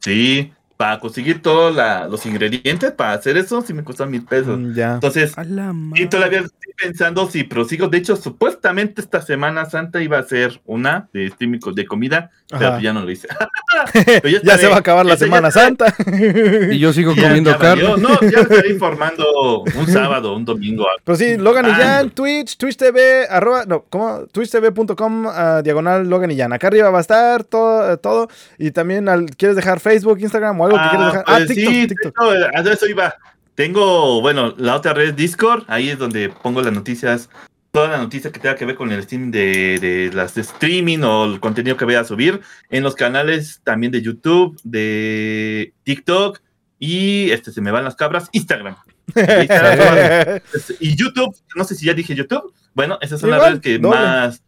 Sí, 0.00 0.52
para 0.76 1.00
conseguir 1.00 1.42
todos 1.42 1.74
los 2.10 2.24
ingredientes 2.26 2.92
para 2.92 3.12
hacer 3.14 3.36
eso, 3.36 3.62
sí 3.62 3.72
me 3.74 3.82
costó 3.82 4.06
mil 4.06 4.24
pesos. 4.24 4.58
Mm, 4.58 4.74
Ya. 4.74 4.94
Entonces, 4.94 5.34
y 5.94 6.06
todavía 6.06 6.44
pensando 6.80 7.28
si 7.30 7.44
prosigo. 7.44 7.88
De 7.88 7.98
hecho, 7.98 8.16
supuestamente 8.16 9.00
esta 9.00 9.20
Semana 9.20 9.64
Santa 9.66 10.00
iba 10.02 10.18
a 10.18 10.22
ser 10.22 10.60
una 10.64 11.08
de 11.12 11.26
streaming 11.26 11.58
de 11.74 11.86
comida, 11.86 12.30
pero 12.48 12.60
Ajá. 12.62 12.70
pues 12.72 12.82
ya 12.82 12.92
no 12.92 13.02
lo 13.02 13.10
hice. 13.10 13.28
Pero 14.22 14.40
Ya 14.42 14.56
se 14.58 14.66
va 14.66 14.76
a 14.76 14.78
acabar 14.78 15.04
la 15.06 15.16
Semana 15.16 15.50
Santa. 15.50 15.94
Y 16.70 16.78
yo 16.78 16.92
sigo 16.92 17.12
ya- 17.16 17.22
comiendo 17.24 17.56
carne. 17.58 17.84
No, 17.98 18.18
ya 18.20 18.38
me 18.38 18.42
estaré 18.42 18.70
informando 18.70 19.62
un 19.62 19.86
sábado, 19.86 20.34
un 20.34 20.44
domingo. 20.44 20.86
Pero 21.04 21.16
sí, 21.16 21.36
Logan 21.36 21.66
y 21.66 21.70
Ah. 21.70 21.74
Jan, 21.74 22.10
Twitch, 22.10 22.56
Twitch 22.56 22.76
TV, 22.76 23.26
arroba, 23.28 23.64
no, 23.66 23.84
¿cómo? 23.90 24.26
TwitchTV.com, 24.32 25.26
ah, 25.28 25.60
diagonal 25.62 26.08
Logan 26.08 26.30
y 26.30 26.36
Jan. 26.38 26.52
Acá 26.52 26.68
arriba 26.68 26.90
va 26.90 26.98
a 26.98 27.02
estar 27.02 27.44
todo, 27.44 27.96
todo. 27.98 28.28
Y 28.58 28.70
también, 28.70 29.08
al- 29.08 29.26
¿quieres 29.36 29.56
dejar 29.56 29.80
Facebook, 29.80 30.18
Instagram 30.20 30.58
o 30.60 30.64
algo 30.66 30.76
que 30.78 30.82
Ah, 30.84 30.90
quieres 30.90 31.06
dejar? 31.08 31.24
Ah, 31.26 31.34
pues 31.36 31.48
TikTok, 31.48 31.72
sí, 31.74 31.86
TikTok. 31.88 32.14
a 32.54 32.60
eso 32.72 32.86
iba. 32.86 33.14
Tengo, 33.58 34.20
bueno, 34.20 34.54
la 34.56 34.76
otra 34.76 34.94
red 34.94 35.14
Discord, 35.14 35.64
ahí 35.66 35.90
es 35.90 35.98
donde 35.98 36.28
pongo 36.28 36.62
las 36.62 36.72
noticias, 36.72 37.28
toda 37.72 37.88
la 37.88 37.98
noticia 37.98 38.30
que 38.30 38.38
tenga 38.38 38.54
que 38.54 38.64
ver 38.64 38.76
con 38.76 38.92
el 38.92 39.02
stream 39.02 39.32
de, 39.32 39.80
de 39.80 40.12
las 40.14 40.36
de 40.36 40.42
streaming 40.42 41.00
o 41.00 41.24
el 41.24 41.40
contenido 41.40 41.76
que 41.76 41.84
voy 41.84 41.96
a 41.96 42.04
subir 42.04 42.40
en 42.70 42.84
los 42.84 42.94
canales 42.94 43.60
también 43.64 43.90
de 43.90 44.00
YouTube, 44.00 44.56
de 44.62 45.74
TikTok 45.82 46.40
y 46.78 47.32
este 47.32 47.50
se 47.50 47.60
me 47.60 47.72
van 47.72 47.82
las 47.82 47.96
cabras, 47.96 48.28
Instagram. 48.30 48.76
Instagram, 49.16 50.40
este, 50.54 50.76
y 50.78 50.94
YouTube, 50.94 51.34
no 51.56 51.64
sé 51.64 51.74
si 51.74 51.84
ya 51.84 51.94
dije 51.94 52.14
YouTube. 52.14 52.54
Bueno, 52.74 52.96
esas 53.00 53.18
son 53.20 53.30
las 53.30 53.42
redes 53.42 53.60
que 53.60 53.78
doble. 53.80 53.98
más, 53.98 54.40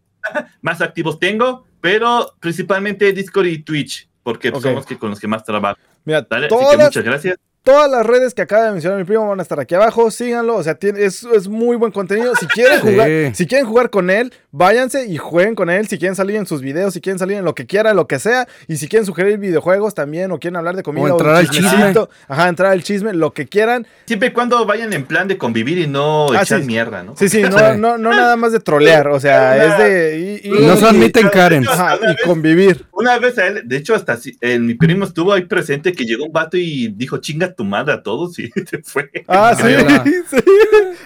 más 0.60 0.82
activos 0.82 1.18
tengo, 1.18 1.64
pero 1.80 2.34
principalmente 2.38 3.14
Discord 3.14 3.46
y 3.46 3.62
Twitch, 3.62 4.10
porque 4.22 4.50
pues, 4.52 4.62
Ok. 4.62 4.66
son 4.68 4.74
los 4.74 4.84
que 4.84 4.98
con 4.98 5.08
los 5.08 5.20
que 5.20 5.26
más 5.26 5.42
trabajo. 5.42 5.78
Mira, 6.04 6.26
¿vale? 6.28 6.48
Así 6.48 6.54
que 6.54 6.62
todas, 6.62 6.84
muchas 6.84 7.02
gracias. 7.02 7.38
Todas 7.66 7.90
las 7.90 8.06
redes 8.06 8.32
que 8.32 8.42
acaba 8.42 8.66
de 8.66 8.70
mencionar 8.70 8.96
mi 8.96 9.04
primo 9.04 9.28
van 9.28 9.40
a 9.40 9.42
estar 9.42 9.58
aquí 9.58 9.74
abajo. 9.74 10.08
Síganlo. 10.12 10.54
O 10.54 10.62
sea, 10.62 10.76
tiene, 10.76 11.04
es, 11.04 11.24
es 11.24 11.48
muy 11.48 11.76
buen 11.76 11.90
contenido. 11.90 12.32
Si 12.36 12.46
quieren 12.46 12.80
Sí. 12.80 12.92
jugar, 12.92 13.10
si 13.34 13.46
quieren 13.48 13.66
jugar 13.66 13.90
con 13.90 14.08
él, 14.08 14.32
váyanse 14.52 15.06
y 15.06 15.16
jueguen 15.16 15.56
con 15.56 15.68
él. 15.68 15.88
Si 15.88 15.98
quieren 15.98 16.14
salir 16.14 16.36
en 16.36 16.46
sus 16.46 16.60
videos, 16.62 16.94
si 16.94 17.00
quieren 17.00 17.18
salir 17.18 17.38
en 17.38 17.44
lo 17.44 17.56
que 17.56 17.66
quieran, 17.66 17.96
lo 17.96 18.06
que 18.06 18.20
sea. 18.20 18.46
Y 18.68 18.76
si 18.76 18.86
quieren 18.86 19.04
sugerir 19.04 19.38
videojuegos 19.38 19.94
también, 19.94 20.30
o 20.30 20.38
quieren 20.38 20.56
hablar 20.56 20.76
de 20.76 20.84
comida, 20.84 21.08
entrar 21.10 21.34
al 21.34 21.50
chismecito, 21.50 22.08
Ajá, 22.28 22.48
entrar 22.48 22.70
al 22.70 22.84
chisme, 22.84 23.12
lo 23.12 23.32
que 23.32 23.46
quieran. 23.48 23.84
Siempre 24.06 24.28
y 24.28 24.32
cuando 24.32 24.64
vayan 24.64 24.92
en 24.92 25.04
plan 25.04 25.26
de 25.26 25.36
convivir 25.36 25.78
y 25.78 25.88
no 25.88 26.28
Ah, 26.32 26.42
echar 26.42 26.60
sí. 26.60 26.66
mierda, 26.66 27.02
¿no? 27.02 27.16
Sí, 27.16 27.28
sí, 27.28 27.42
no, 27.42 27.58
Sí. 27.58 27.64
no, 27.78 27.98
no 27.98 28.10
nada 28.10 28.36
más 28.36 28.52
de 28.52 28.60
trolear. 28.60 29.08
O 29.08 29.18
sea, 29.18 29.56
es 29.66 29.78
de. 29.78 30.40
y- 30.44 30.48
y- 30.48 30.66
No 30.66 30.74
se 30.76 30.80
Sí, 30.82 30.86
admiten 30.86 31.28
Karen. 31.30 31.66
Ajá, 31.66 31.96
y 32.00 32.06
vez- 32.06 32.16
convivir. 32.24 32.86
Una 32.92 33.18
vez 33.18 33.36
a 33.38 33.46
él, 33.48 33.62
de 33.64 33.76
hecho, 33.76 33.94
hasta 33.96 34.16
si- 34.16 34.36
eh, 34.40 34.58
mi 34.60 34.74
primo 34.74 35.04
estuvo 35.04 35.32
ahí 35.32 35.42
presente 35.46 35.92
que 35.92 36.04
llegó 36.04 36.24
un 36.26 36.32
vato 36.32 36.56
y 36.56 36.88
dijo 36.96 37.18
chinga 37.18 37.54
tu 37.56 37.64
madre 37.64 37.94
a 37.94 38.02
todos 38.02 38.38
y 38.38 38.50
se 38.70 38.82
fue. 38.82 39.10
Ah, 39.26 39.54
sí, 39.56 39.64
sí. 40.30 40.36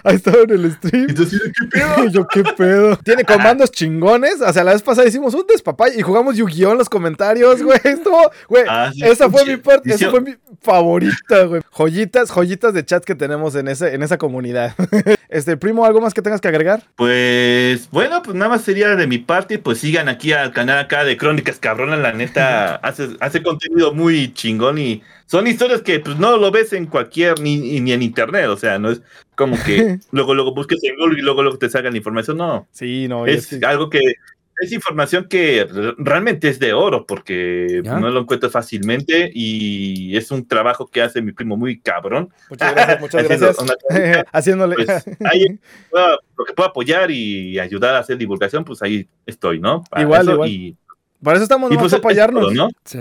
Ahí 0.03 0.17
estaba 0.17 0.43
en 0.43 0.51
el 0.51 0.73
stream. 0.73 1.07
Entonces, 1.09 1.41
¿qué 1.41 1.67
pedo? 1.71 2.05
Y 2.05 2.11
yo, 2.11 2.27
qué 2.27 2.43
pedo. 2.43 2.97
Tiene 2.97 3.25
comandos 3.25 3.71
chingones. 3.71 4.41
O 4.41 4.53
sea, 4.53 4.65
la 4.65 4.73
vez 4.73 4.83
pasada 4.83 5.09
hicimos 5.09 5.35
un 5.35 5.47
despapay 5.47 5.99
y 5.99 6.03
jugamos 6.03 6.37
Yu-Gi-Oh! 6.37 6.73
en 6.73 6.79
los 6.79 6.89
comentarios, 6.89 7.63
güey. 7.63 7.79
Estuvo, 7.85 8.31
güey. 8.49 8.65
Ah, 8.69 8.91
sí, 8.93 9.03
esa 9.05 9.31
fue 9.31 9.45
mi 9.45 9.57
parte, 9.57 9.95
esa 9.95 10.11
fue 10.11 10.21
mi 10.21 10.35
favorita, 10.61 11.45
güey. 11.45 11.63
Joyitas, 11.71 12.31
joyitas 12.31 12.75
de 12.75 12.85
chat 12.85 13.05
que 13.05 13.15
tenemos 13.15 13.55
en 13.55 13.69
ese, 13.69 13.95
en 13.95 14.03
esa 14.03 14.19
comunidad. 14.19 14.75
Este, 15.31 15.57
primo, 15.57 15.85
¿algo 15.85 16.01
más 16.01 16.12
que 16.12 16.22
tengas 16.22 16.41
que 16.41 16.49
agregar? 16.49 16.83
Pues 16.97 17.89
bueno, 17.93 18.20
pues 18.20 18.35
nada 18.37 18.49
más 18.49 18.62
sería 18.62 18.97
de 18.97 19.07
mi 19.07 19.18
parte, 19.18 19.61
pues 19.61 19.78
sigan 19.78 20.09
aquí 20.09 20.33
al 20.33 20.53
canal 20.53 20.78
acá 20.81 21.05
de 21.05 21.16
Crónicas 21.16 21.61
Cabronas, 21.61 22.01
la 22.01 22.12
neta 22.12 22.74
hace, 22.83 23.11
hace 23.20 23.41
contenido 23.41 23.95
muy 23.95 24.35
chingón 24.35 24.78
y 24.78 25.03
son 25.26 25.47
historias 25.47 25.83
que 25.83 26.01
pues 26.01 26.18
no 26.18 26.37
lo 26.37 26.51
ves 26.51 26.72
en 26.72 26.87
cualquier, 26.87 27.39
ni, 27.39 27.81
ni 27.81 27.93
en 27.93 28.03
internet, 28.03 28.47
o 28.47 28.57
sea, 28.57 28.81
no 28.81 28.91
es 28.91 29.03
como 29.37 29.57
que 29.62 30.01
luego 30.11 30.35
luego 30.35 30.53
busques 30.53 30.83
en 30.83 30.97
Google 30.97 31.20
y 31.20 31.22
luego 31.22 31.43
luego 31.43 31.59
te 31.59 31.70
salga 31.70 31.91
la 31.91 31.97
información, 31.97 32.37
no, 32.37 32.66
Sí, 32.72 33.07
no, 33.07 33.24
es 33.26 33.53
es 33.53 33.62
algo 33.62 33.89
que 33.89 34.01
es 34.61 34.73
información 34.73 35.27
que 35.29 35.65
re- 35.71 35.95
realmente 35.99 36.49
es 36.49 36.59
de 36.59 36.73
oro 36.73 37.07
porque 37.07 37.81
Ya. 37.85 37.99
no 37.99 38.11
lo 38.11 38.21
encuentro 38.21 38.51
fácilmente 38.51 39.31
y 39.35 40.17
es 40.17 40.31
un 40.31 40.47
trabajo 40.47 40.87
que 40.87 41.03
hace 41.03 41.23
mi 41.23 41.33
primo 41.33 41.57
muy 41.57 41.81
cabrón. 41.81 42.31
Muchas 42.51 42.75
gracias, 42.75 43.01
muchas 43.01 43.25
gracias. 43.25 43.59
una 43.59 44.25
Haciéndole. 44.33 44.77
pues, 44.77 45.05
ahí 45.31 45.59
lo 45.93 46.45
que 46.45 46.53
pueda 46.55 46.69
apoyar 46.71 47.11
y 47.11 47.59
ayudar 47.59 47.95
a 47.95 47.99
hacer 48.01 48.17
divulgación, 48.19 48.65
pues 48.65 48.83
ahí 48.83 49.09
estoy, 49.27 49.61
¿no? 49.61 49.85
Para 49.91 50.03
Igual, 50.03 50.29
igual. 50.31 50.49
Y, 50.49 50.77
Para 51.23 51.37
eso 51.37 51.43
estamos, 51.43 51.71
y 51.71 51.75
vamos 51.77 51.91
pues 51.91 51.93
a 51.93 51.97
apoyarnos. 51.99 52.45
todo, 52.45 52.55
¿no? 52.55 52.71
Sí. 52.85 52.97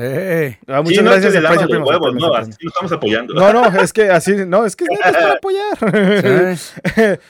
Ah, 0.68 0.82
muchas 0.82 0.98
Sí, 0.98 1.04
no 1.04 1.12
gracias. 1.12 1.34
huevos, 1.36 2.14
no, 2.16 2.28
aprecio. 2.28 2.36
así 2.36 2.52
lo 2.64 2.70
estamos 2.70 2.92
apoyando. 2.92 3.34
No, 3.34 3.54
no, 3.54 3.66
es 3.82 3.94
que 3.94 4.10
así, 4.10 4.34
no, 4.46 4.66
es 4.66 4.76
que 4.76 4.84
es 4.84 4.90
neta, 4.92 5.10
es 5.10 5.16
para 5.16 5.32
apoyar. 5.36 6.54
Sí. 6.54 6.60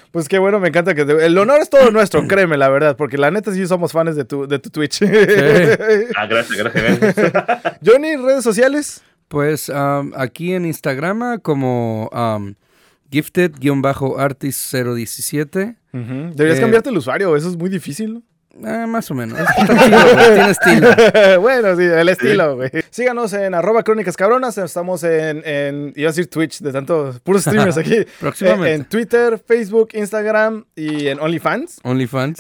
pues 0.12 0.28
qué 0.28 0.40
bueno, 0.40 0.60
me 0.60 0.70
encanta 0.70 0.96
que 0.96 1.06
te- 1.06 1.24
el 1.26 1.38
honor 1.38 1.62
es 1.62 1.70
todo 1.70 1.92
nuestro, 1.92 2.28
créeme, 2.28 2.58
la 2.58 2.70
verdad, 2.70 2.96
porque 2.98 3.20
la 3.20 3.30
neta 3.30 3.54
sí 3.54 3.68
somos 3.68 3.92
fans 3.92 4.16
de 4.16 4.26
tu, 4.26 4.48
de 4.48 4.58
tu 4.58 4.72
Twitch. 4.72 5.04
Ah, 5.04 6.26
gracias, 6.26 6.58
gracias. 6.58 7.00
gracias. 7.00 7.34
Johnny, 7.86 8.16
redes 8.16 8.44
sociales. 8.44 9.04
Pues 9.28 9.70
am, 9.70 10.12
aquí 10.18 10.54
en 10.54 10.66
Instagram 10.66 11.40
como 11.42 12.10
am, 12.14 12.56
gifted-artist017. 13.12 15.76
Deberías 16.34 16.58
Eh, 16.58 16.62
cambiarte 16.62 16.90
el 16.90 16.98
usuario, 16.98 17.36
eso 17.36 17.48
es 17.50 17.58
muy 17.58 17.70
difícil, 17.70 18.16
¿no? 18.16 18.24
Ah, 18.64 18.88
más 18.88 19.10
o 19.12 19.14
menos. 19.14 19.40
Tiene 19.56 20.50
estilo. 20.50 20.90
bueno, 21.42 21.76
sí, 21.78 21.84
el 21.84 22.10
estilo, 22.10 22.56
güey. 22.56 22.72
Síganos 22.90 23.32
en 23.34 23.54
arroba 23.54 23.84
crónicas 23.84 24.18
cabronas. 24.18 24.58
Estamos 24.58 25.04
en, 25.04 25.44
en, 25.46 25.94
iba 25.96 26.10
a 26.10 26.12
decir 26.12 26.30
Twitch, 26.30 26.60
de 26.60 26.72
tanto, 26.72 27.14
puros 27.24 27.44
streamers 27.44 27.78
aquí. 27.78 28.06
Próximamente. 28.20 28.72
Eh, 28.72 28.76
en 28.76 28.86
Twitter, 28.86 29.42
Facebook, 29.46 29.90
Instagram 29.94 30.66
y 30.76 31.08
en 31.08 31.20
OnlyFans. 31.20 31.80
OnlyFans. 31.84 32.40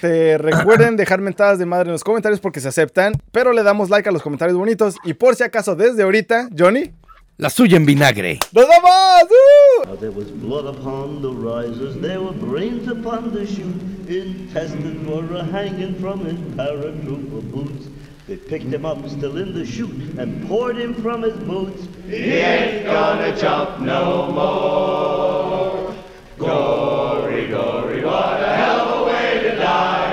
Te 0.00 0.38
recuerden 0.38 0.96
dejar 0.96 1.20
mentadas 1.20 1.58
de 1.58 1.66
madre 1.66 1.88
en 1.88 1.92
los 1.92 2.04
comentarios 2.04 2.40
porque 2.40 2.60
se 2.60 2.68
aceptan, 2.68 3.12
pero 3.30 3.52
le 3.52 3.62
damos 3.62 3.90
like 3.90 4.08
a 4.08 4.12
los 4.12 4.22
comentarios 4.22 4.56
bonitos. 4.56 4.96
Y 5.04 5.14
por 5.14 5.36
si 5.36 5.44
acaso, 5.44 5.76
desde 5.76 6.02
ahorita, 6.02 6.48
Johnny, 6.58 6.92
La 7.40 7.48
suya 7.48 7.78
en 7.78 7.86
vinagre. 7.86 8.38
¡Nos 8.52 8.66
vamos! 8.68 9.30
¡Uh! 9.30 9.96
There 9.96 10.10
was 10.10 10.30
blood 10.30 10.66
upon 10.66 11.22
the 11.22 11.30
risers, 11.30 11.96
there 11.96 12.20
were 12.20 12.34
brains 12.34 12.86
upon 12.86 13.32
the 13.32 13.46
chute, 13.46 13.80
intestines 14.08 15.08
were 15.08 15.42
hanging 15.44 15.94
from 15.94 16.22
his 16.26 16.38
paratrooper 16.54 17.40
boots. 17.50 17.88
They 18.28 18.36
picked 18.36 18.70
him 18.70 18.84
up 18.84 19.08
still 19.08 19.38
in 19.38 19.54
the 19.54 19.64
chute 19.64 20.18
and 20.18 20.46
poured 20.48 20.76
him 20.76 20.92
from 20.92 21.22
his 21.22 21.32
boots. 21.38 21.88
He 22.06 22.16
ain't 22.16 22.84
gonna 22.84 23.34
jump 23.34 23.80
no 23.80 24.30
more. 24.32 25.94
Gory, 26.36 27.48
gory, 27.48 28.04
what 28.04 28.42
a 28.42 28.54
hell 28.54 28.80
of 28.80 29.00
a 29.00 29.04
way 29.06 29.40
to 29.44 29.56
die. 29.56 30.09